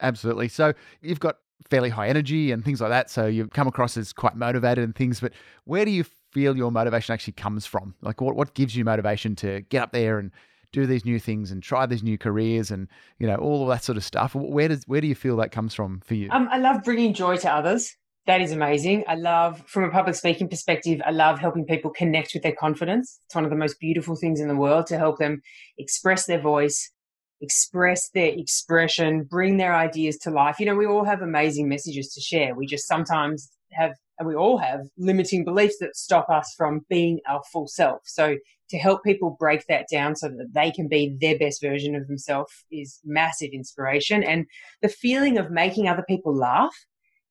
Absolutely. 0.01 0.47
So 0.49 0.73
you've 1.03 1.19
got 1.21 1.39
fairly 1.69 1.91
high 1.91 2.09
energy 2.09 2.53
and 2.53 2.65
things 2.65 2.81
like 2.81 2.91
that. 2.91 3.11
So 3.11 3.27
you 3.27 3.47
come 3.49 3.69
across 3.69 3.97
as 3.97 4.13
quite 4.13 4.37
motivated 4.37 4.85
and 4.85 4.95
things. 4.95 5.21
But 5.21 5.33
where 5.65 5.85
do 5.85 5.91
you 5.91 6.05
feel 6.33 6.57
your 6.57 6.71
motivation 6.71 7.13
actually 7.13 7.35
comes 7.35 7.67
from? 7.67 7.95
Like 8.01 8.21
what, 8.21 8.37
what 8.37 8.55
gives 8.55 8.77
you 8.77 8.85
motivation 8.85 9.37
to 9.37 9.63
get 9.63 9.83
up 9.83 9.93
there 9.93 10.19
and 10.19 10.31
do 10.73 10.87
these 10.87 11.05
new 11.05 11.19
things 11.19 11.51
and 11.51 11.63
try 11.63 11.85
these 11.87 12.03
new 12.03 12.17
careers 12.17 12.71
and 12.71 12.87
you 13.19 13.27
know 13.27 13.35
all 13.37 13.63
of 13.63 13.69
that 13.69 13.85
sort 13.85 13.97
of 13.97 14.05
stuff? 14.05 14.35
Where 14.35 14.69
does 14.69 14.85
where 14.87 15.01
do 15.01 15.07
you 15.07 15.15
feel 15.15 15.37
that 15.39 15.53
comes 15.53 15.75
from 15.75 16.01
for 16.01 16.15
you? 16.15 16.29
Um, 16.31 16.49
I 16.51 16.59
love 16.59 16.85
bringing 16.85 17.13
joy 17.13 17.37
to 17.39 17.51
others. 17.51 17.97
That 18.27 18.43
is 18.43 18.53
amazing. 18.53 19.05
I 19.09 19.15
love, 19.15 19.65
from 19.67 19.85
a 19.85 19.91
public 19.91 20.15
speaking 20.15 20.49
perspective, 20.49 21.01
I 21.05 21.11
love 21.11 21.39
helping 21.39 21.65
people 21.65 21.91
connect 21.91 22.33
with 22.35 22.43
their 22.43 22.55
confidence. 22.55 23.19
It's 23.25 23.35
one 23.35 23.45
of 23.45 23.51
the 23.51 23.57
most 23.57 23.81
beautiful 23.81 24.15
things 24.15 24.41
in 24.41 24.47
the 24.47 24.55
world 24.55 24.87
to 24.89 24.99
help 24.99 25.19
them 25.19 25.41
express 25.79 26.27
their 26.27 26.41
voice, 26.41 26.93
express 27.41 28.11
their 28.11 28.33
expression, 28.33 29.25
bring 29.25 29.57
their 29.57 29.75
ideas 29.75 30.19
to 30.19 30.31
life. 30.31 30.61
You 30.61 30.67
know, 30.67 30.75
we 30.75 30.87
all 30.87 31.05
have 31.05 31.23
amazing 31.23 31.69
messages 31.69 32.13
to 32.15 32.21
share. 32.21 32.55
We 32.55 32.67
just 32.67 32.87
sometimes 32.87 33.51
have, 33.73 33.93
and 34.19 34.29
we 34.29 34.35
all 34.35 34.59
have 34.59 34.81
limiting 34.99 35.45
beliefs 35.45 35.77
that 35.81 35.97
stop 35.97 36.29
us 36.29 36.55
from 36.57 36.81
being 36.89 37.21
our 37.29 37.43
full 37.53 37.67
self. 37.67 38.01
So 38.05 38.37
to 38.71 38.79
help 38.79 39.03
people 39.03 39.37
break 39.39 39.65
that 39.69 39.87
down 39.91 40.17
so 40.17 40.29
that 40.29 40.55
they 40.55 40.71
can 40.71 40.89
be 40.89 41.17
their 41.21 41.39
best 41.39 41.61
version 41.61 41.95
of 41.95 42.07
themselves 42.07 42.53
is 42.71 43.01
massive 43.05 43.51
inspiration. 43.53 44.23
And 44.23 44.47
the 44.83 44.89
feeling 44.89 45.39
of 45.39 45.51
making 45.51 45.89
other 45.89 46.05
people 46.09 46.35
laugh 46.35 46.75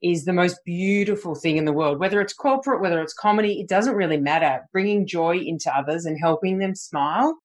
is 0.02 0.26
the 0.26 0.34
most 0.34 0.60
beautiful 0.66 1.36
thing 1.36 1.58
in 1.58 1.66
the 1.66 1.74
world. 1.74 2.00
Whether 2.00 2.22
it's 2.22 2.34
corporate, 2.34 2.82
whether 2.82 3.02
it's 3.02 3.14
comedy, 3.14 3.60
it 3.60 3.68
doesn't 3.68 3.96
really 3.96 4.18
matter. 4.18 4.62
Bringing 4.72 5.06
joy 5.06 5.38
into 5.38 5.72
others 5.76 6.06
and 6.06 6.18
helping 6.20 6.58
them 6.58 6.74
smile 6.76 7.38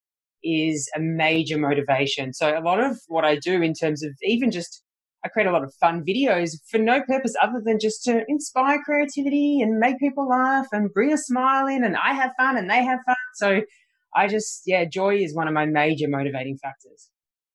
is 0.44 0.88
a 0.94 1.00
major 1.00 1.58
motivation. 1.58 2.32
So 2.32 2.56
a 2.56 2.60
lot 2.60 2.78
of 2.78 3.00
what 3.08 3.24
I 3.24 3.36
do 3.36 3.62
in 3.62 3.74
terms 3.74 4.04
of 4.04 4.12
even 4.22 4.50
just 4.50 4.82
I 5.24 5.28
create 5.28 5.46
a 5.46 5.52
lot 5.52 5.64
of 5.64 5.72
fun 5.80 6.04
videos 6.04 6.58
for 6.70 6.76
no 6.76 7.00
purpose 7.02 7.34
other 7.42 7.62
than 7.64 7.78
just 7.80 8.04
to 8.04 8.24
inspire 8.28 8.82
creativity 8.82 9.62
and 9.62 9.78
make 9.78 9.98
people 9.98 10.28
laugh 10.28 10.66
and 10.70 10.92
bring 10.92 11.12
a 11.12 11.18
smile 11.18 11.66
in 11.66 11.82
and 11.82 11.96
I 11.96 12.12
have 12.12 12.32
fun 12.36 12.58
and 12.58 12.68
they 12.68 12.84
have 12.84 13.00
fun. 13.06 13.16
So 13.34 13.62
I 14.14 14.28
just 14.28 14.62
yeah, 14.66 14.84
joy 14.84 15.16
is 15.16 15.34
one 15.34 15.48
of 15.48 15.54
my 15.54 15.64
major 15.64 16.08
motivating 16.08 16.58
factors. 16.58 17.08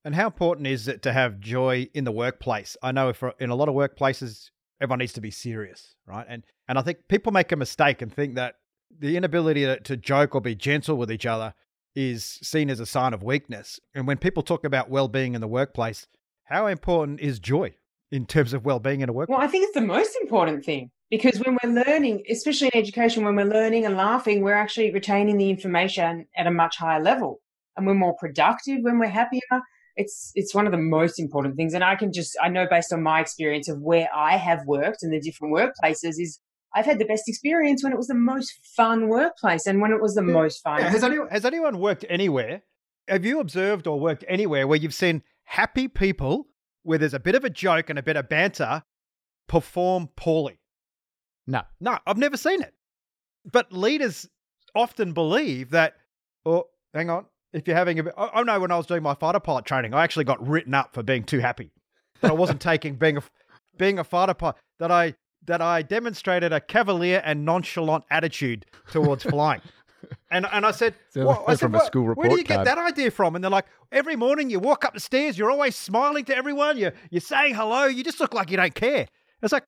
And 0.03 0.15
how 0.15 0.27
important 0.27 0.65
is 0.65 0.87
it 0.87 1.03
to 1.03 1.13
have 1.13 1.39
joy 1.39 1.89
in 1.93 2.05
the 2.05 2.11
workplace? 2.11 2.75
I 2.81 2.91
know 2.91 3.09
if 3.09 3.23
in 3.39 3.51
a 3.51 3.55
lot 3.55 3.69
of 3.69 3.75
workplaces, 3.75 4.49
everyone 4.81 4.99
needs 4.99 5.13
to 5.13 5.21
be 5.21 5.31
serious, 5.31 5.95
right? 6.07 6.25
And 6.27 6.43
and 6.67 6.79
I 6.79 6.81
think 6.81 7.07
people 7.07 7.31
make 7.31 7.51
a 7.51 7.55
mistake 7.55 8.01
and 8.01 8.11
think 8.11 8.35
that 8.35 8.55
the 8.97 9.15
inability 9.15 9.65
to, 9.65 9.79
to 9.81 9.95
joke 9.95 10.33
or 10.33 10.41
be 10.41 10.55
gentle 10.55 10.97
with 10.97 11.11
each 11.11 11.25
other 11.25 11.53
is 11.95 12.23
seen 12.23 12.69
as 12.69 12.79
a 12.79 12.85
sign 12.85 13.13
of 13.13 13.23
weakness. 13.23 13.79
And 13.93 14.07
when 14.07 14.17
people 14.17 14.43
talk 14.43 14.63
about 14.63 14.89
well-being 14.89 15.35
in 15.35 15.41
the 15.41 15.47
workplace, 15.47 16.07
how 16.45 16.67
important 16.67 17.19
is 17.19 17.39
joy 17.39 17.75
in 18.11 18.25
terms 18.25 18.53
of 18.53 18.65
well-being 18.65 19.01
in 19.01 19.09
a 19.09 19.13
workplace? 19.13 19.37
Well, 19.37 19.45
I 19.45 19.49
think 19.49 19.65
it's 19.65 19.73
the 19.73 19.81
most 19.81 20.15
important 20.21 20.65
thing 20.65 20.91
because 21.09 21.39
when 21.39 21.57
we're 21.63 21.83
learning, 21.85 22.23
especially 22.29 22.69
in 22.73 22.79
education, 22.79 23.23
when 23.23 23.35
we're 23.35 23.45
learning 23.45 23.85
and 23.85 23.95
laughing, 23.97 24.41
we're 24.41 24.53
actually 24.53 24.91
retaining 24.91 25.37
the 25.37 25.49
information 25.49 26.25
at 26.37 26.47
a 26.47 26.51
much 26.51 26.77
higher 26.77 27.01
level 27.01 27.41
and 27.77 27.87
we're 27.87 27.93
more 27.93 28.15
productive 28.15 28.79
when 28.81 28.99
we're 28.99 29.07
happier. 29.07 29.61
It's 29.95 30.31
it's 30.35 30.53
one 30.53 30.65
of 30.65 30.71
the 30.71 30.77
most 30.77 31.19
important 31.19 31.55
things. 31.55 31.73
And 31.73 31.83
I 31.83 31.95
can 31.95 32.13
just 32.13 32.37
I 32.41 32.49
know 32.49 32.67
based 32.69 32.93
on 32.93 33.03
my 33.03 33.19
experience 33.19 33.67
of 33.67 33.81
where 33.81 34.07
I 34.15 34.37
have 34.37 34.65
worked 34.65 35.03
and 35.03 35.13
the 35.13 35.19
different 35.19 35.53
workplaces 35.53 36.15
is 36.19 36.39
I've 36.75 36.85
had 36.85 36.99
the 36.99 37.05
best 37.05 37.27
experience 37.27 37.83
when 37.83 37.91
it 37.91 37.97
was 37.97 38.07
the 38.07 38.15
most 38.15 38.53
fun 38.75 39.07
workplace 39.07 39.65
and 39.65 39.81
when 39.81 39.91
it 39.91 40.01
was 40.01 40.15
the 40.15 40.21
most 40.21 40.61
fun. 40.63 40.79
Yeah, 40.79 40.89
has, 40.89 41.03
anyone, 41.03 41.27
has 41.29 41.45
anyone 41.45 41.79
worked 41.79 42.05
anywhere? 42.09 42.61
Have 43.07 43.25
you 43.25 43.39
observed 43.39 43.87
or 43.87 43.99
worked 43.99 44.23
anywhere 44.27 44.67
where 44.67 44.77
you've 44.77 44.93
seen 44.93 45.23
happy 45.45 45.87
people 45.87 46.47
where 46.83 46.99
there's 46.99 47.15
a 47.15 47.19
bit 47.19 47.35
of 47.35 47.43
a 47.43 47.49
joke 47.49 47.89
and 47.89 47.97
a 47.97 48.03
bit 48.03 48.15
of 48.15 48.29
banter 48.29 48.83
perform 49.47 50.09
poorly? 50.15 50.59
No. 51.47 51.63
No, 51.79 51.97
I've 52.05 52.17
never 52.17 52.37
seen 52.37 52.61
it. 52.61 52.73
But 53.51 53.73
leaders 53.73 54.29
often 54.75 55.13
believe 55.13 55.71
that, 55.71 55.95
oh, 56.45 56.65
hang 56.93 57.09
on, 57.09 57.25
if 57.51 57.67
you're 57.67 57.75
having 57.75 57.97
a 57.97 58.03
bit, 58.03 58.13
I 58.15 58.29
I 58.35 58.43
know 58.43 58.59
when 58.59 58.71
I 58.71 58.77
was 58.77 58.85
doing 58.85 59.01
my 59.01 59.15
fighter 59.15 59.39
pilot 59.39 59.65
training, 59.65 59.95
I 59.95 60.03
actually 60.03 60.25
got 60.25 60.45
written 60.47 60.75
up 60.75 60.93
for 60.93 61.01
being 61.01 61.23
too 61.23 61.39
happy. 61.39 61.71
That 62.21 62.31
I 62.31 62.35
wasn't 62.35 62.61
taking 62.61 62.95
being 62.95 63.17
a, 63.17 63.23
being 63.77 63.97
a 63.97 64.03
fighter 64.03 64.35
pilot, 64.35 64.57
that 64.79 64.91
I, 64.91 65.15
that 65.45 65.61
I 65.61 65.81
demonstrated 65.81 66.53
a 66.53 66.59
cavalier 66.59 67.21
and 67.25 67.45
nonchalant 67.45 68.03
attitude 68.11 68.65
towards 68.91 69.23
flying. 69.29 69.61
And, 70.31 70.47
and 70.51 70.65
I 70.65 70.71
said, 70.71 70.95
well, 71.15 71.43
I 71.47 71.53
said 71.53 71.59
from 71.59 71.75
a 71.75 71.77
"What- 71.79 71.87
school 71.87 72.03
where 72.03 72.15
do 72.15 72.21
report 72.21 72.39
you 72.39 72.43
get 72.43 72.63
that 72.65 72.77
idea 72.77 73.11
from? 73.11 73.35
And 73.35 73.43
they're 73.43 73.51
like, 73.51 73.65
every 73.91 74.15
morning 74.15 74.49
you 74.49 74.59
walk 74.59 74.85
up 74.85 74.93
the 74.93 74.99
stairs, 74.99 75.37
you're 75.37 75.51
always 75.51 75.75
smiling 75.75 76.25
to 76.25 76.35
everyone, 76.35 76.77
you're, 76.77 76.93
you're 77.09 77.21
saying 77.21 77.55
hello, 77.55 77.85
you 77.85 78.03
just 78.03 78.19
look 78.19 78.33
like 78.33 78.49
you 78.49 78.57
don't 78.57 78.73
care. 78.75 79.07
It's 79.41 79.51
like, 79.53 79.63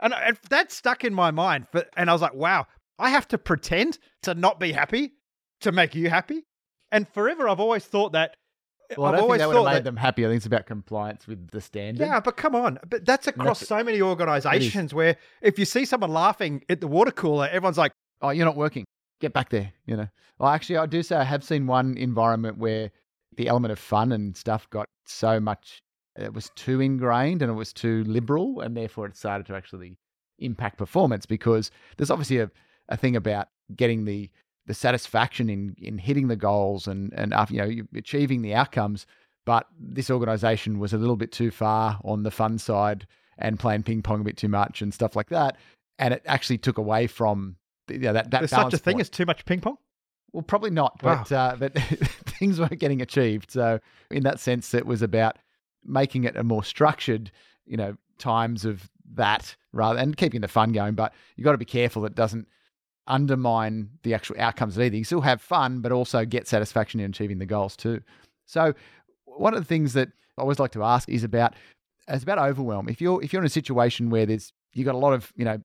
and, 0.00 0.12
and 0.12 0.38
that 0.50 0.72
stuck 0.72 1.04
in 1.04 1.14
my 1.14 1.30
mind. 1.30 1.66
But 1.72 1.88
and 1.96 2.10
I 2.10 2.12
was 2.12 2.22
like, 2.22 2.34
wow, 2.34 2.66
I 2.98 3.10
have 3.10 3.28
to 3.28 3.38
pretend 3.38 3.98
to 4.22 4.34
not 4.34 4.58
be 4.60 4.72
happy 4.72 5.12
to 5.60 5.72
make 5.72 5.94
you 5.94 6.10
happy. 6.10 6.44
And 6.92 7.08
forever, 7.08 7.48
I've 7.48 7.60
always 7.60 7.84
thought 7.84 8.12
that. 8.12 8.36
Well, 8.96 9.06
I 9.06 9.08
I've 9.08 9.12
don't 9.12 9.20
think 9.20 9.22
always 9.22 9.40
that 9.40 9.48
would 9.48 9.56
have 9.56 9.64
made 9.64 9.74
that, 9.74 9.84
them 9.84 9.96
happy. 9.96 10.24
I 10.24 10.28
think 10.28 10.36
it's 10.38 10.46
about 10.46 10.66
compliance 10.66 11.26
with 11.26 11.50
the 11.50 11.60
standard. 11.60 12.06
yeah, 12.06 12.20
but 12.20 12.36
come 12.36 12.54
on. 12.54 12.78
But 12.88 13.04
that's 13.04 13.26
across 13.26 13.60
that's- 13.60 13.68
so 13.68 13.84
many 13.84 14.00
organizations 14.02 14.92
where 14.94 15.16
if 15.42 15.58
you 15.58 15.64
see 15.64 15.84
someone 15.84 16.10
laughing 16.12 16.64
at 16.68 16.80
the 16.80 16.86
water 16.86 17.10
cooler, 17.10 17.46
everyone's 17.48 17.78
like, 17.78 17.92
oh, 18.22 18.30
you're 18.30 18.44
not 18.46 18.56
working. 18.56 18.84
Get 19.20 19.32
back 19.32 19.48
there. 19.50 19.72
You 19.86 19.96
know. 19.96 20.08
Well, 20.38 20.50
actually, 20.50 20.76
I 20.76 20.86
do 20.86 21.02
say 21.02 21.16
I 21.16 21.24
have 21.24 21.42
seen 21.42 21.66
one 21.66 21.96
environment 21.96 22.58
where 22.58 22.90
the 23.36 23.48
element 23.48 23.72
of 23.72 23.78
fun 23.78 24.12
and 24.12 24.36
stuff 24.36 24.68
got 24.70 24.86
so 25.06 25.40
much. 25.40 25.78
It 26.16 26.32
was 26.32 26.50
too 26.54 26.80
ingrained 26.80 27.42
and 27.42 27.50
it 27.50 27.54
was 27.54 27.72
too 27.72 28.04
liberal, 28.04 28.60
and 28.60 28.76
therefore 28.76 29.06
it 29.06 29.16
started 29.16 29.46
to 29.48 29.54
actually 29.54 29.96
impact 30.38 30.78
performance 30.78 31.24
because 31.26 31.70
there's 31.96 32.10
obviously 32.10 32.38
a, 32.38 32.50
a 32.88 32.96
thing 32.96 33.16
about 33.16 33.48
getting 33.74 34.04
the 34.04 34.30
the 34.66 34.74
satisfaction 34.74 35.48
in 35.48 35.76
in 35.78 35.98
hitting 35.98 36.28
the 36.28 36.36
goals 36.36 36.86
and 36.86 37.12
and 37.14 37.32
after 37.32 37.54
you 37.54 37.60
know 37.60 37.86
achieving 37.96 38.42
the 38.42 38.54
outcomes. 38.54 39.06
But 39.44 39.68
this 39.78 40.10
organisation 40.10 40.80
was 40.80 40.92
a 40.92 40.98
little 40.98 41.16
bit 41.16 41.30
too 41.30 41.52
far 41.52 42.00
on 42.04 42.24
the 42.24 42.32
fun 42.32 42.58
side 42.58 43.06
and 43.38 43.60
playing 43.60 43.84
ping 43.84 44.02
pong 44.02 44.22
a 44.22 44.24
bit 44.24 44.36
too 44.36 44.48
much 44.48 44.82
and 44.82 44.92
stuff 44.92 45.14
like 45.14 45.28
that, 45.28 45.56
and 45.98 46.12
it 46.12 46.22
actually 46.26 46.58
took 46.58 46.78
away 46.78 47.06
from 47.06 47.56
you 47.88 47.98
know, 47.98 48.12
that 48.12 48.30
that 48.30 48.40
there's 48.40 48.50
such 48.50 48.74
a 48.74 48.78
thing 48.78 48.94
point. 48.94 49.02
as 49.02 49.10
too 49.10 49.24
much 49.24 49.44
ping 49.44 49.60
pong. 49.60 49.78
Well, 50.32 50.42
probably 50.42 50.70
not, 50.70 50.98
but 51.00 51.30
uh, 51.30 51.56
but 51.58 51.74
things 52.26 52.58
weren't 52.58 52.78
getting 52.78 53.00
achieved. 53.00 53.50
So 53.50 53.78
in 54.10 54.24
that 54.24 54.40
sense, 54.40 54.74
it 54.74 54.86
was 54.86 55.02
about 55.02 55.38
making 55.84 56.24
it 56.24 56.36
a 56.36 56.42
more 56.42 56.64
structured, 56.64 57.30
you 57.64 57.76
know, 57.76 57.96
times 58.18 58.64
of 58.64 58.90
that 59.14 59.54
rather 59.72 59.98
and 59.98 60.16
keeping 60.16 60.40
the 60.40 60.48
fun 60.48 60.72
going. 60.72 60.94
But 60.94 61.14
you've 61.36 61.44
got 61.44 61.52
to 61.52 61.58
be 61.58 61.64
careful 61.64 62.02
that 62.02 62.12
it 62.12 62.16
doesn't 62.16 62.48
undermine 63.06 63.90
the 64.02 64.14
actual 64.14 64.36
outcomes 64.38 64.76
of 64.76 64.82
either. 64.82 64.96
You 64.96 65.04
still 65.04 65.20
have 65.20 65.40
fun, 65.40 65.80
but 65.80 65.92
also 65.92 66.24
get 66.24 66.48
satisfaction 66.48 67.00
in 67.00 67.10
achieving 67.10 67.38
the 67.38 67.46
goals 67.46 67.76
too. 67.76 68.00
So 68.46 68.74
one 69.24 69.54
of 69.54 69.60
the 69.60 69.66
things 69.66 69.92
that 69.94 70.08
I 70.38 70.42
always 70.42 70.58
like 70.58 70.72
to 70.72 70.82
ask 70.82 71.08
is 71.08 71.24
about 71.24 71.54
it's 72.08 72.22
about 72.22 72.38
overwhelm. 72.38 72.88
If 72.88 73.00
you're 73.00 73.22
if 73.22 73.32
you're 73.32 73.42
in 73.42 73.46
a 73.46 73.50
situation 73.50 74.10
where 74.10 74.26
there's 74.26 74.52
you 74.72 74.84
got 74.84 74.94
a 74.94 74.98
lot 74.98 75.12
of 75.12 75.32
you 75.36 75.44
know 75.44 75.58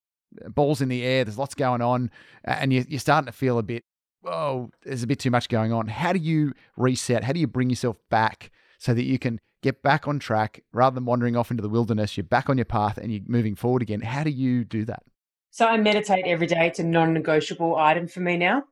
balls 0.50 0.82
in 0.82 0.90
the 0.90 1.04
air, 1.04 1.24
there's 1.24 1.38
lots 1.38 1.56
going 1.56 1.82
on, 1.82 2.10
and 2.44 2.74
you, 2.74 2.86
you're 2.88 3.00
starting 3.00 3.28
to 3.28 3.32
feel 3.32 3.58
a 3.58 3.64
bit 3.64 3.84
oh, 4.26 4.70
there's 4.84 5.04
a 5.04 5.08
bit 5.08 5.20
too 5.20 5.32
much 5.32 5.50
going 5.50 5.74
on. 5.74 5.88
How 5.88 6.14
do 6.14 6.20
you 6.20 6.54
reset? 6.78 7.24
How 7.24 7.34
do 7.34 7.40
you 7.40 7.48
bring 7.48 7.70
yourself 7.70 7.98
back 8.10 8.52
so 8.78 8.94
that 8.94 9.04
you 9.04 9.20
can 9.20 9.40
get 9.62 9.82
back 9.82 10.08
on 10.08 10.20
track 10.20 10.64
rather 10.74 10.96
than 10.96 11.06
wandering 11.06 11.36
off 11.36 11.52
into 11.52 11.64
the 11.64 11.70
wilderness? 11.70 12.18
You're 12.18 12.24
back 12.24 12.50
on 12.50 12.58
your 12.58 12.66
path 12.66 12.98
and 12.98 13.12
you're 13.12 13.24
moving 13.28 13.56
forward 13.56 13.82
again. 13.82 14.02
How 14.02 14.24
do 14.24 14.30
you 14.30 14.64
do 14.64 14.86
that? 14.86 15.04
So 15.52 15.66
I 15.68 15.78
meditate 15.78 16.26
every 16.26 16.48
day. 16.48 16.68
It's 16.68 16.80
a 16.80 16.84
non-negotiable 16.84 17.76
item 17.76 18.08
for 18.08 18.22
me 18.22 18.38
now. 18.38 18.64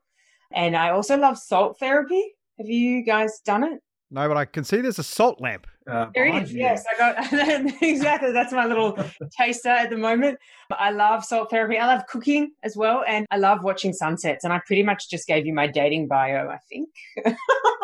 And 0.54 0.76
I 0.76 0.90
also 0.92 1.18
love 1.18 1.38
salt 1.38 1.78
therapy. 1.80 2.24
Have 2.58 2.68
you 2.68 3.04
guys 3.04 3.40
done 3.46 3.64
it? 3.64 3.80
No, 4.12 4.28
but 4.28 4.38
I 4.38 4.46
can 4.46 4.64
see 4.64 4.82
there's 4.82 4.98
a 4.98 5.04
salt 5.04 5.40
lamp. 5.40 5.68
Uh, 5.90 6.08
There 6.16 6.26
it 6.26 6.30
behind 6.30 6.46
is. 6.46 6.54
you. 6.54 6.60
Yes, 6.62 6.84
I 6.92 6.98
got 6.98 7.74
exactly. 7.84 8.32
That's 8.32 8.52
my 8.54 8.66
little 8.66 8.98
taster 9.38 9.70
at 9.70 9.90
the 9.92 9.98
moment. 9.98 10.40
I 10.72 10.90
love 10.92 11.24
salt 11.24 11.52
therapy. 11.52 11.78
I 11.78 11.86
love 11.86 12.08
cooking 12.08 12.52
as 12.64 12.76
well, 12.76 13.04
and 13.08 13.28
I 13.30 13.38
love 13.38 13.64
watching 13.64 13.94
sunsets. 13.94 14.44
And 14.44 14.52
I 14.52 14.62
pretty 14.66 14.82
much 14.84 15.10
just 15.12 15.28
gave 15.28 15.46
you 15.46 15.54
my 15.54 15.68
dating 15.68 16.08
bio. 16.08 16.50
I 16.50 16.58
think. 16.70 16.90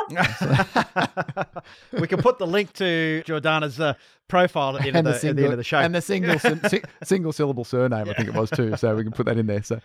we 1.99 2.07
can 2.07 2.21
put 2.21 2.37
the 2.37 2.47
link 2.47 2.73
to 2.73 3.23
Jordana's 3.25 3.79
uh, 3.79 3.93
profile 4.27 4.77
at 4.77 4.83
the, 4.83 4.89
end 4.89 4.97
of 5.07 5.21
the, 5.21 5.27
at 5.29 5.35
the 5.35 5.43
end 5.43 5.53
of 5.53 5.57
the 5.57 5.63
show. 5.63 5.79
and 5.79 5.95
the 5.95 6.01
single 6.01 6.39
si- 6.69 6.81
single 7.03 7.33
syllable 7.33 7.63
surname, 7.63 8.09
I 8.09 8.13
think 8.13 8.29
it 8.29 8.35
was 8.35 8.49
too. 8.49 8.75
So 8.77 8.95
we 8.95 9.03
can 9.03 9.11
put 9.11 9.25
that 9.25 9.37
in 9.37 9.47
there. 9.47 9.63
So, 9.63 9.79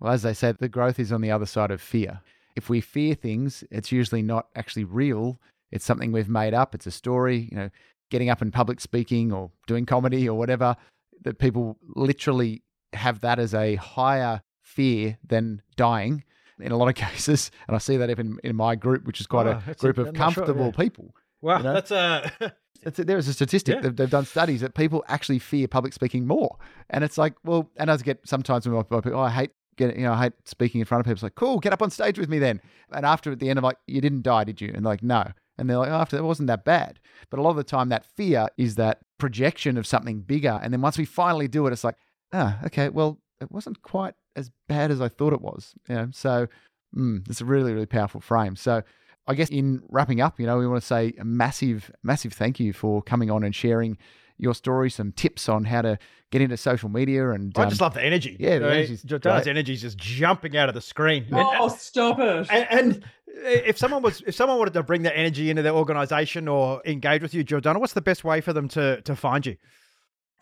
well, 0.00 0.12
as 0.12 0.22
they 0.22 0.34
say, 0.34 0.52
the 0.52 0.68
growth 0.68 0.98
is 0.98 1.12
on 1.12 1.20
the 1.20 1.30
other 1.30 1.46
side 1.46 1.70
of 1.70 1.80
fear. 1.80 2.20
If 2.56 2.68
we 2.68 2.80
fear 2.80 3.14
things, 3.14 3.64
it's 3.70 3.92
usually 3.92 4.22
not 4.22 4.48
actually 4.56 4.84
real. 4.84 5.40
It's 5.70 5.84
something 5.84 6.12
we've 6.12 6.28
made 6.28 6.54
up. 6.54 6.74
It's 6.74 6.86
a 6.86 6.90
story. 6.90 7.48
You 7.50 7.56
know, 7.56 7.70
getting 8.10 8.30
up 8.30 8.42
in 8.42 8.50
public 8.50 8.80
speaking 8.80 9.32
or 9.32 9.50
doing 9.66 9.86
comedy 9.86 10.28
or 10.28 10.38
whatever. 10.38 10.76
That 11.22 11.38
people 11.38 11.78
literally 11.96 12.62
have 12.92 13.20
that 13.20 13.38
as 13.38 13.54
a 13.54 13.74
higher 13.74 14.42
fear 14.62 15.18
than 15.26 15.62
dying 15.76 16.22
in 16.60 16.72
a 16.72 16.76
lot 16.76 16.88
of 16.88 16.94
cases. 17.08 17.50
And 17.66 17.74
I 17.74 17.78
see 17.78 17.96
that 17.96 18.10
even 18.10 18.38
in 18.44 18.56
my 18.56 18.74
group, 18.74 19.04
which 19.06 19.20
is 19.20 19.26
quite 19.26 19.46
Oh, 19.46 19.62
a 19.66 19.74
group 19.74 19.98
of 19.98 20.12
comfortable 20.14 20.66
yeah. 20.66 20.82
people. 20.82 21.14
wow, 21.40 21.58
you 21.58 21.64
know? 21.64 21.74
that's 21.74 21.90
uh, 21.90 22.28
a 22.86 22.90
there 22.90 23.18
is 23.18 23.28
a 23.28 23.32
statistic. 23.32 23.76
Yeah. 23.76 23.80
They've, 23.82 23.96
they've 23.96 24.10
done 24.10 24.24
studies 24.24 24.60
that 24.60 24.74
people 24.74 25.04
actually 25.08 25.38
fear 25.38 25.68
public 25.68 25.92
speaking 25.92 26.26
more. 26.26 26.56
And 26.90 27.04
it's 27.04 27.18
like, 27.18 27.34
well, 27.44 27.70
and 27.76 27.90
I 27.90 27.96
get 27.98 28.26
sometimes 28.26 28.66
when 28.68 28.76
my 28.76 28.82
people, 28.82 29.14
oh, 29.14 29.20
I 29.20 29.30
hate 29.30 29.50
getting, 29.76 29.98
you 30.00 30.06
know, 30.06 30.12
I 30.12 30.24
hate 30.24 30.32
speaking 30.44 30.80
in 30.80 30.84
front 30.84 31.00
of 31.00 31.04
people. 31.06 31.14
It's 31.14 31.22
like, 31.22 31.34
cool, 31.34 31.58
get 31.58 31.72
up 31.72 31.82
on 31.82 31.90
stage 31.90 32.18
with 32.18 32.28
me 32.28 32.38
then. 32.38 32.60
And 32.92 33.04
after 33.04 33.32
at 33.32 33.38
the 33.40 33.50
end, 33.50 33.58
I'm 33.58 33.64
like, 33.64 33.78
you 33.86 34.00
didn't 34.00 34.22
die, 34.22 34.44
did 34.44 34.60
you? 34.60 34.72
And 34.74 34.84
like, 34.84 35.02
no. 35.02 35.24
And 35.58 35.68
they're 35.68 35.78
like, 35.78 35.90
oh, 35.90 35.94
after 35.94 36.16
it 36.16 36.22
wasn't 36.22 36.46
that 36.48 36.64
bad. 36.64 37.00
But 37.30 37.40
a 37.40 37.42
lot 37.42 37.50
of 37.50 37.56
the 37.56 37.64
time, 37.64 37.88
that 37.88 38.04
fear 38.04 38.46
is 38.56 38.76
that 38.76 39.00
projection 39.18 39.76
of 39.76 39.86
something 39.88 40.20
bigger. 40.20 40.60
And 40.62 40.72
then 40.72 40.80
once 40.80 40.96
we 40.96 41.04
finally 41.04 41.48
do 41.48 41.66
it, 41.66 41.72
it's 41.72 41.82
like, 41.82 41.96
ah, 42.32 42.58
okay, 42.66 42.88
well, 42.90 43.18
it 43.40 43.50
wasn't 43.50 43.82
quite 43.82 44.14
as 44.38 44.50
bad 44.68 44.90
as 44.90 45.00
I 45.00 45.08
thought 45.08 45.32
it 45.32 45.40
was. 45.40 45.74
You 45.88 45.94
know, 45.94 46.08
so 46.12 46.48
mm, 46.96 47.28
it's 47.28 47.40
a 47.40 47.44
really, 47.44 47.72
really 47.72 47.86
powerful 47.86 48.20
frame. 48.20 48.56
So 48.56 48.82
I 49.26 49.34
guess 49.34 49.50
in 49.50 49.82
wrapping 49.88 50.20
up, 50.20 50.40
you 50.40 50.46
know, 50.46 50.58
we 50.58 50.66
want 50.66 50.80
to 50.80 50.86
say 50.86 51.12
a 51.18 51.24
massive, 51.24 51.90
massive 52.02 52.32
thank 52.32 52.58
you 52.58 52.72
for 52.72 53.02
coming 53.02 53.30
on 53.30 53.44
and 53.44 53.54
sharing 53.54 53.98
your 54.38 54.54
story, 54.54 54.88
some 54.88 55.12
tips 55.12 55.48
on 55.48 55.64
how 55.64 55.82
to 55.82 55.98
get 56.30 56.40
into 56.40 56.56
social 56.56 56.88
media. 56.88 57.30
And 57.30 57.52
I 57.56 57.64
um, 57.64 57.68
just 57.68 57.80
love 57.80 57.94
the 57.94 58.02
energy. 58.02 58.36
yeah, 58.38 58.58
the 58.58 58.66
I 58.66 58.68
mean, 58.68 58.78
energy's 58.78 59.04
Jordana's 59.04 59.46
energy 59.46 59.74
is 59.74 59.82
just 59.82 59.98
jumping 59.98 60.56
out 60.56 60.68
of 60.68 60.74
the 60.74 60.80
screen. 60.80 61.26
Oh, 61.32 61.68
stop 61.68 62.18
it! 62.20 62.48
And, 62.50 62.66
and 62.70 63.04
if 63.42 63.76
someone 63.76 64.02
was, 64.02 64.22
if 64.26 64.34
someone 64.34 64.58
wanted 64.58 64.74
to 64.74 64.82
bring 64.82 65.02
that 65.02 65.18
energy 65.18 65.50
into 65.50 65.62
their 65.62 65.74
organization 65.74 66.48
or 66.48 66.80
engage 66.86 67.22
with 67.22 67.34
you, 67.34 67.44
Jordana, 67.44 67.80
what's 67.80 67.92
the 67.92 68.00
best 68.00 68.24
way 68.24 68.40
for 68.40 68.52
them 68.52 68.68
to 68.68 69.02
to 69.02 69.14
find 69.14 69.44
you? 69.44 69.56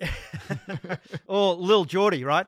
or 1.26 1.54
Lil 1.54 1.84
Geordie, 1.84 2.24
right? 2.24 2.46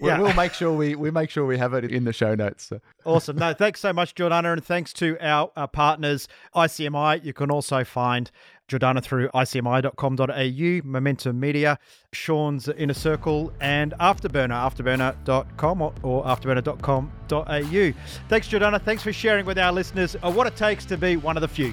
we- 0.00 0.08
we'll 0.08 0.34
make 0.34 0.52
sure 0.52 0.72
we, 0.72 0.94
we 0.94 1.10
make 1.10 1.30
sure 1.30 1.46
we 1.46 1.58
have 1.58 1.74
it 1.74 1.84
in 1.84 2.04
the 2.04 2.12
show 2.12 2.34
notes. 2.34 2.64
So. 2.64 2.80
Awesome. 3.04 3.36
No, 3.36 3.52
thanks 3.52 3.80
so 3.80 3.92
much, 3.92 4.14
Jordana, 4.14 4.52
and 4.52 4.64
thanks 4.64 4.92
to 4.94 5.16
our, 5.20 5.50
our 5.56 5.68
partners, 5.68 6.28
ICMI. 6.54 7.24
You 7.24 7.32
can 7.32 7.50
also 7.50 7.84
find 7.84 8.30
Jordana 8.68 9.02
through 9.02 9.28
icmi.com.au, 9.28 10.88
Momentum 10.88 11.38
Media, 11.38 11.78
Sean's 12.12 12.68
Inner 12.68 12.94
Circle, 12.94 13.52
and 13.60 13.94
Afterburner, 14.00 14.54
afterburner.com 14.54 15.82
or, 15.82 15.92
or 16.02 16.24
afterburner.com.au. 16.24 17.92
Thanks, 18.28 18.48
Jordana. 18.48 18.82
Thanks 18.82 19.02
for 19.02 19.12
sharing 19.12 19.46
with 19.46 19.58
our 19.58 19.72
listeners 19.72 20.16
uh, 20.22 20.30
what 20.30 20.46
it 20.46 20.56
takes 20.56 20.84
to 20.86 20.96
be 20.96 21.16
one 21.16 21.36
of 21.36 21.40
the 21.40 21.48
few. 21.48 21.72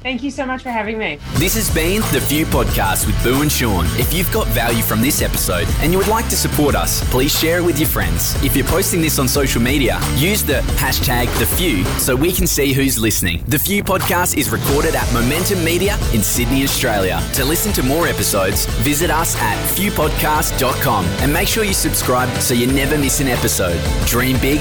Thank 0.00 0.22
you 0.22 0.30
so 0.30 0.46
much 0.46 0.62
for 0.62 0.70
having 0.70 0.96
me. 0.96 1.18
This 1.34 1.54
has 1.56 1.74
been 1.74 2.02
The 2.12 2.20
Few 2.20 2.46
Podcast 2.46 3.04
with 3.04 3.20
Boo 3.24 3.42
and 3.42 3.50
Sean. 3.50 3.84
If 3.98 4.14
you've 4.14 4.32
got 4.32 4.46
value 4.48 4.80
from 4.82 5.00
this 5.02 5.22
episode 5.22 5.66
and 5.80 5.90
you 5.90 5.98
would 5.98 6.06
like 6.06 6.28
to 6.28 6.36
support 6.36 6.76
us, 6.76 7.02
please 7.10 7.36
share 7.36 7.58
it 7.58 7.64
with 7.64 7.80
your 7.80 7.88
friends. 7.88 8.40
If 8.44 8.54
you're 8.54 8.64
posting 8.66 9.00
this 9.00 9.18
on 9.18 9.26
social 9.26 9.60
media, 9.60 9.98
use 10.14 10.44
the 10.44 10.60
hashtag 10.78 11.26
The 11.40 11.46
Few 11.46 11.84
so 11.98 12.14
we 12.14 12.30
can 12.30 12.46
see 12.46 12.72
who's 12.72 12.96
listening. 12.96 13.42
The 13.48 13.58
Few 13.58 13.82
Podcast 13.82 14.36
is 14.36 14.50
recorded 14.50 14.94
at 14.94 15.12
Momentum 15.12 15.64
Media 15.64 15.96
in 16.14 16.22
Sydney, 16.22 16.62
Australia. 16.62 17.20
To 17.34 17.44
listen 17.44 17.72
to 17.72 17.82
more 17.82 18.06
episodes, 18.06 18.66
visit 18.82 19.10
us 19.10 19.34
at 19.36 19.56
fewpodcast.com 19.76 21.04
and 21.06 21.32
make 21.32 21.48
sure 21.48 21.64
you 21.64 21.74
subscribe 21.74 22.28
so 22.40 22.54
you 22.54 22.68
never 22.68 22.96
miss 22.96 23.18
an 23.18 23.26
episode. 23.26 23.80
Dream 24.06 24.38
big, 24.40 24.60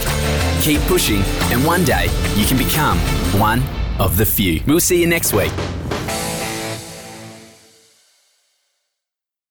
keep 0.63 0.81
pushing, 0.87 1.21
and 1.53 1.63
one 1.63 1.83
day 1.85 2.05
you 2.35 2.47
can 2.47 2.57
become 2.57 2.97
one 3.39 3.61
of 3.99 4.17
the 4.17 4.25
few. 4.25 4.61
We'll 4.65 4.79
see 4.79 5.01
you 5.01 5.07
next 5.07 5.33
week. 5.33 5.51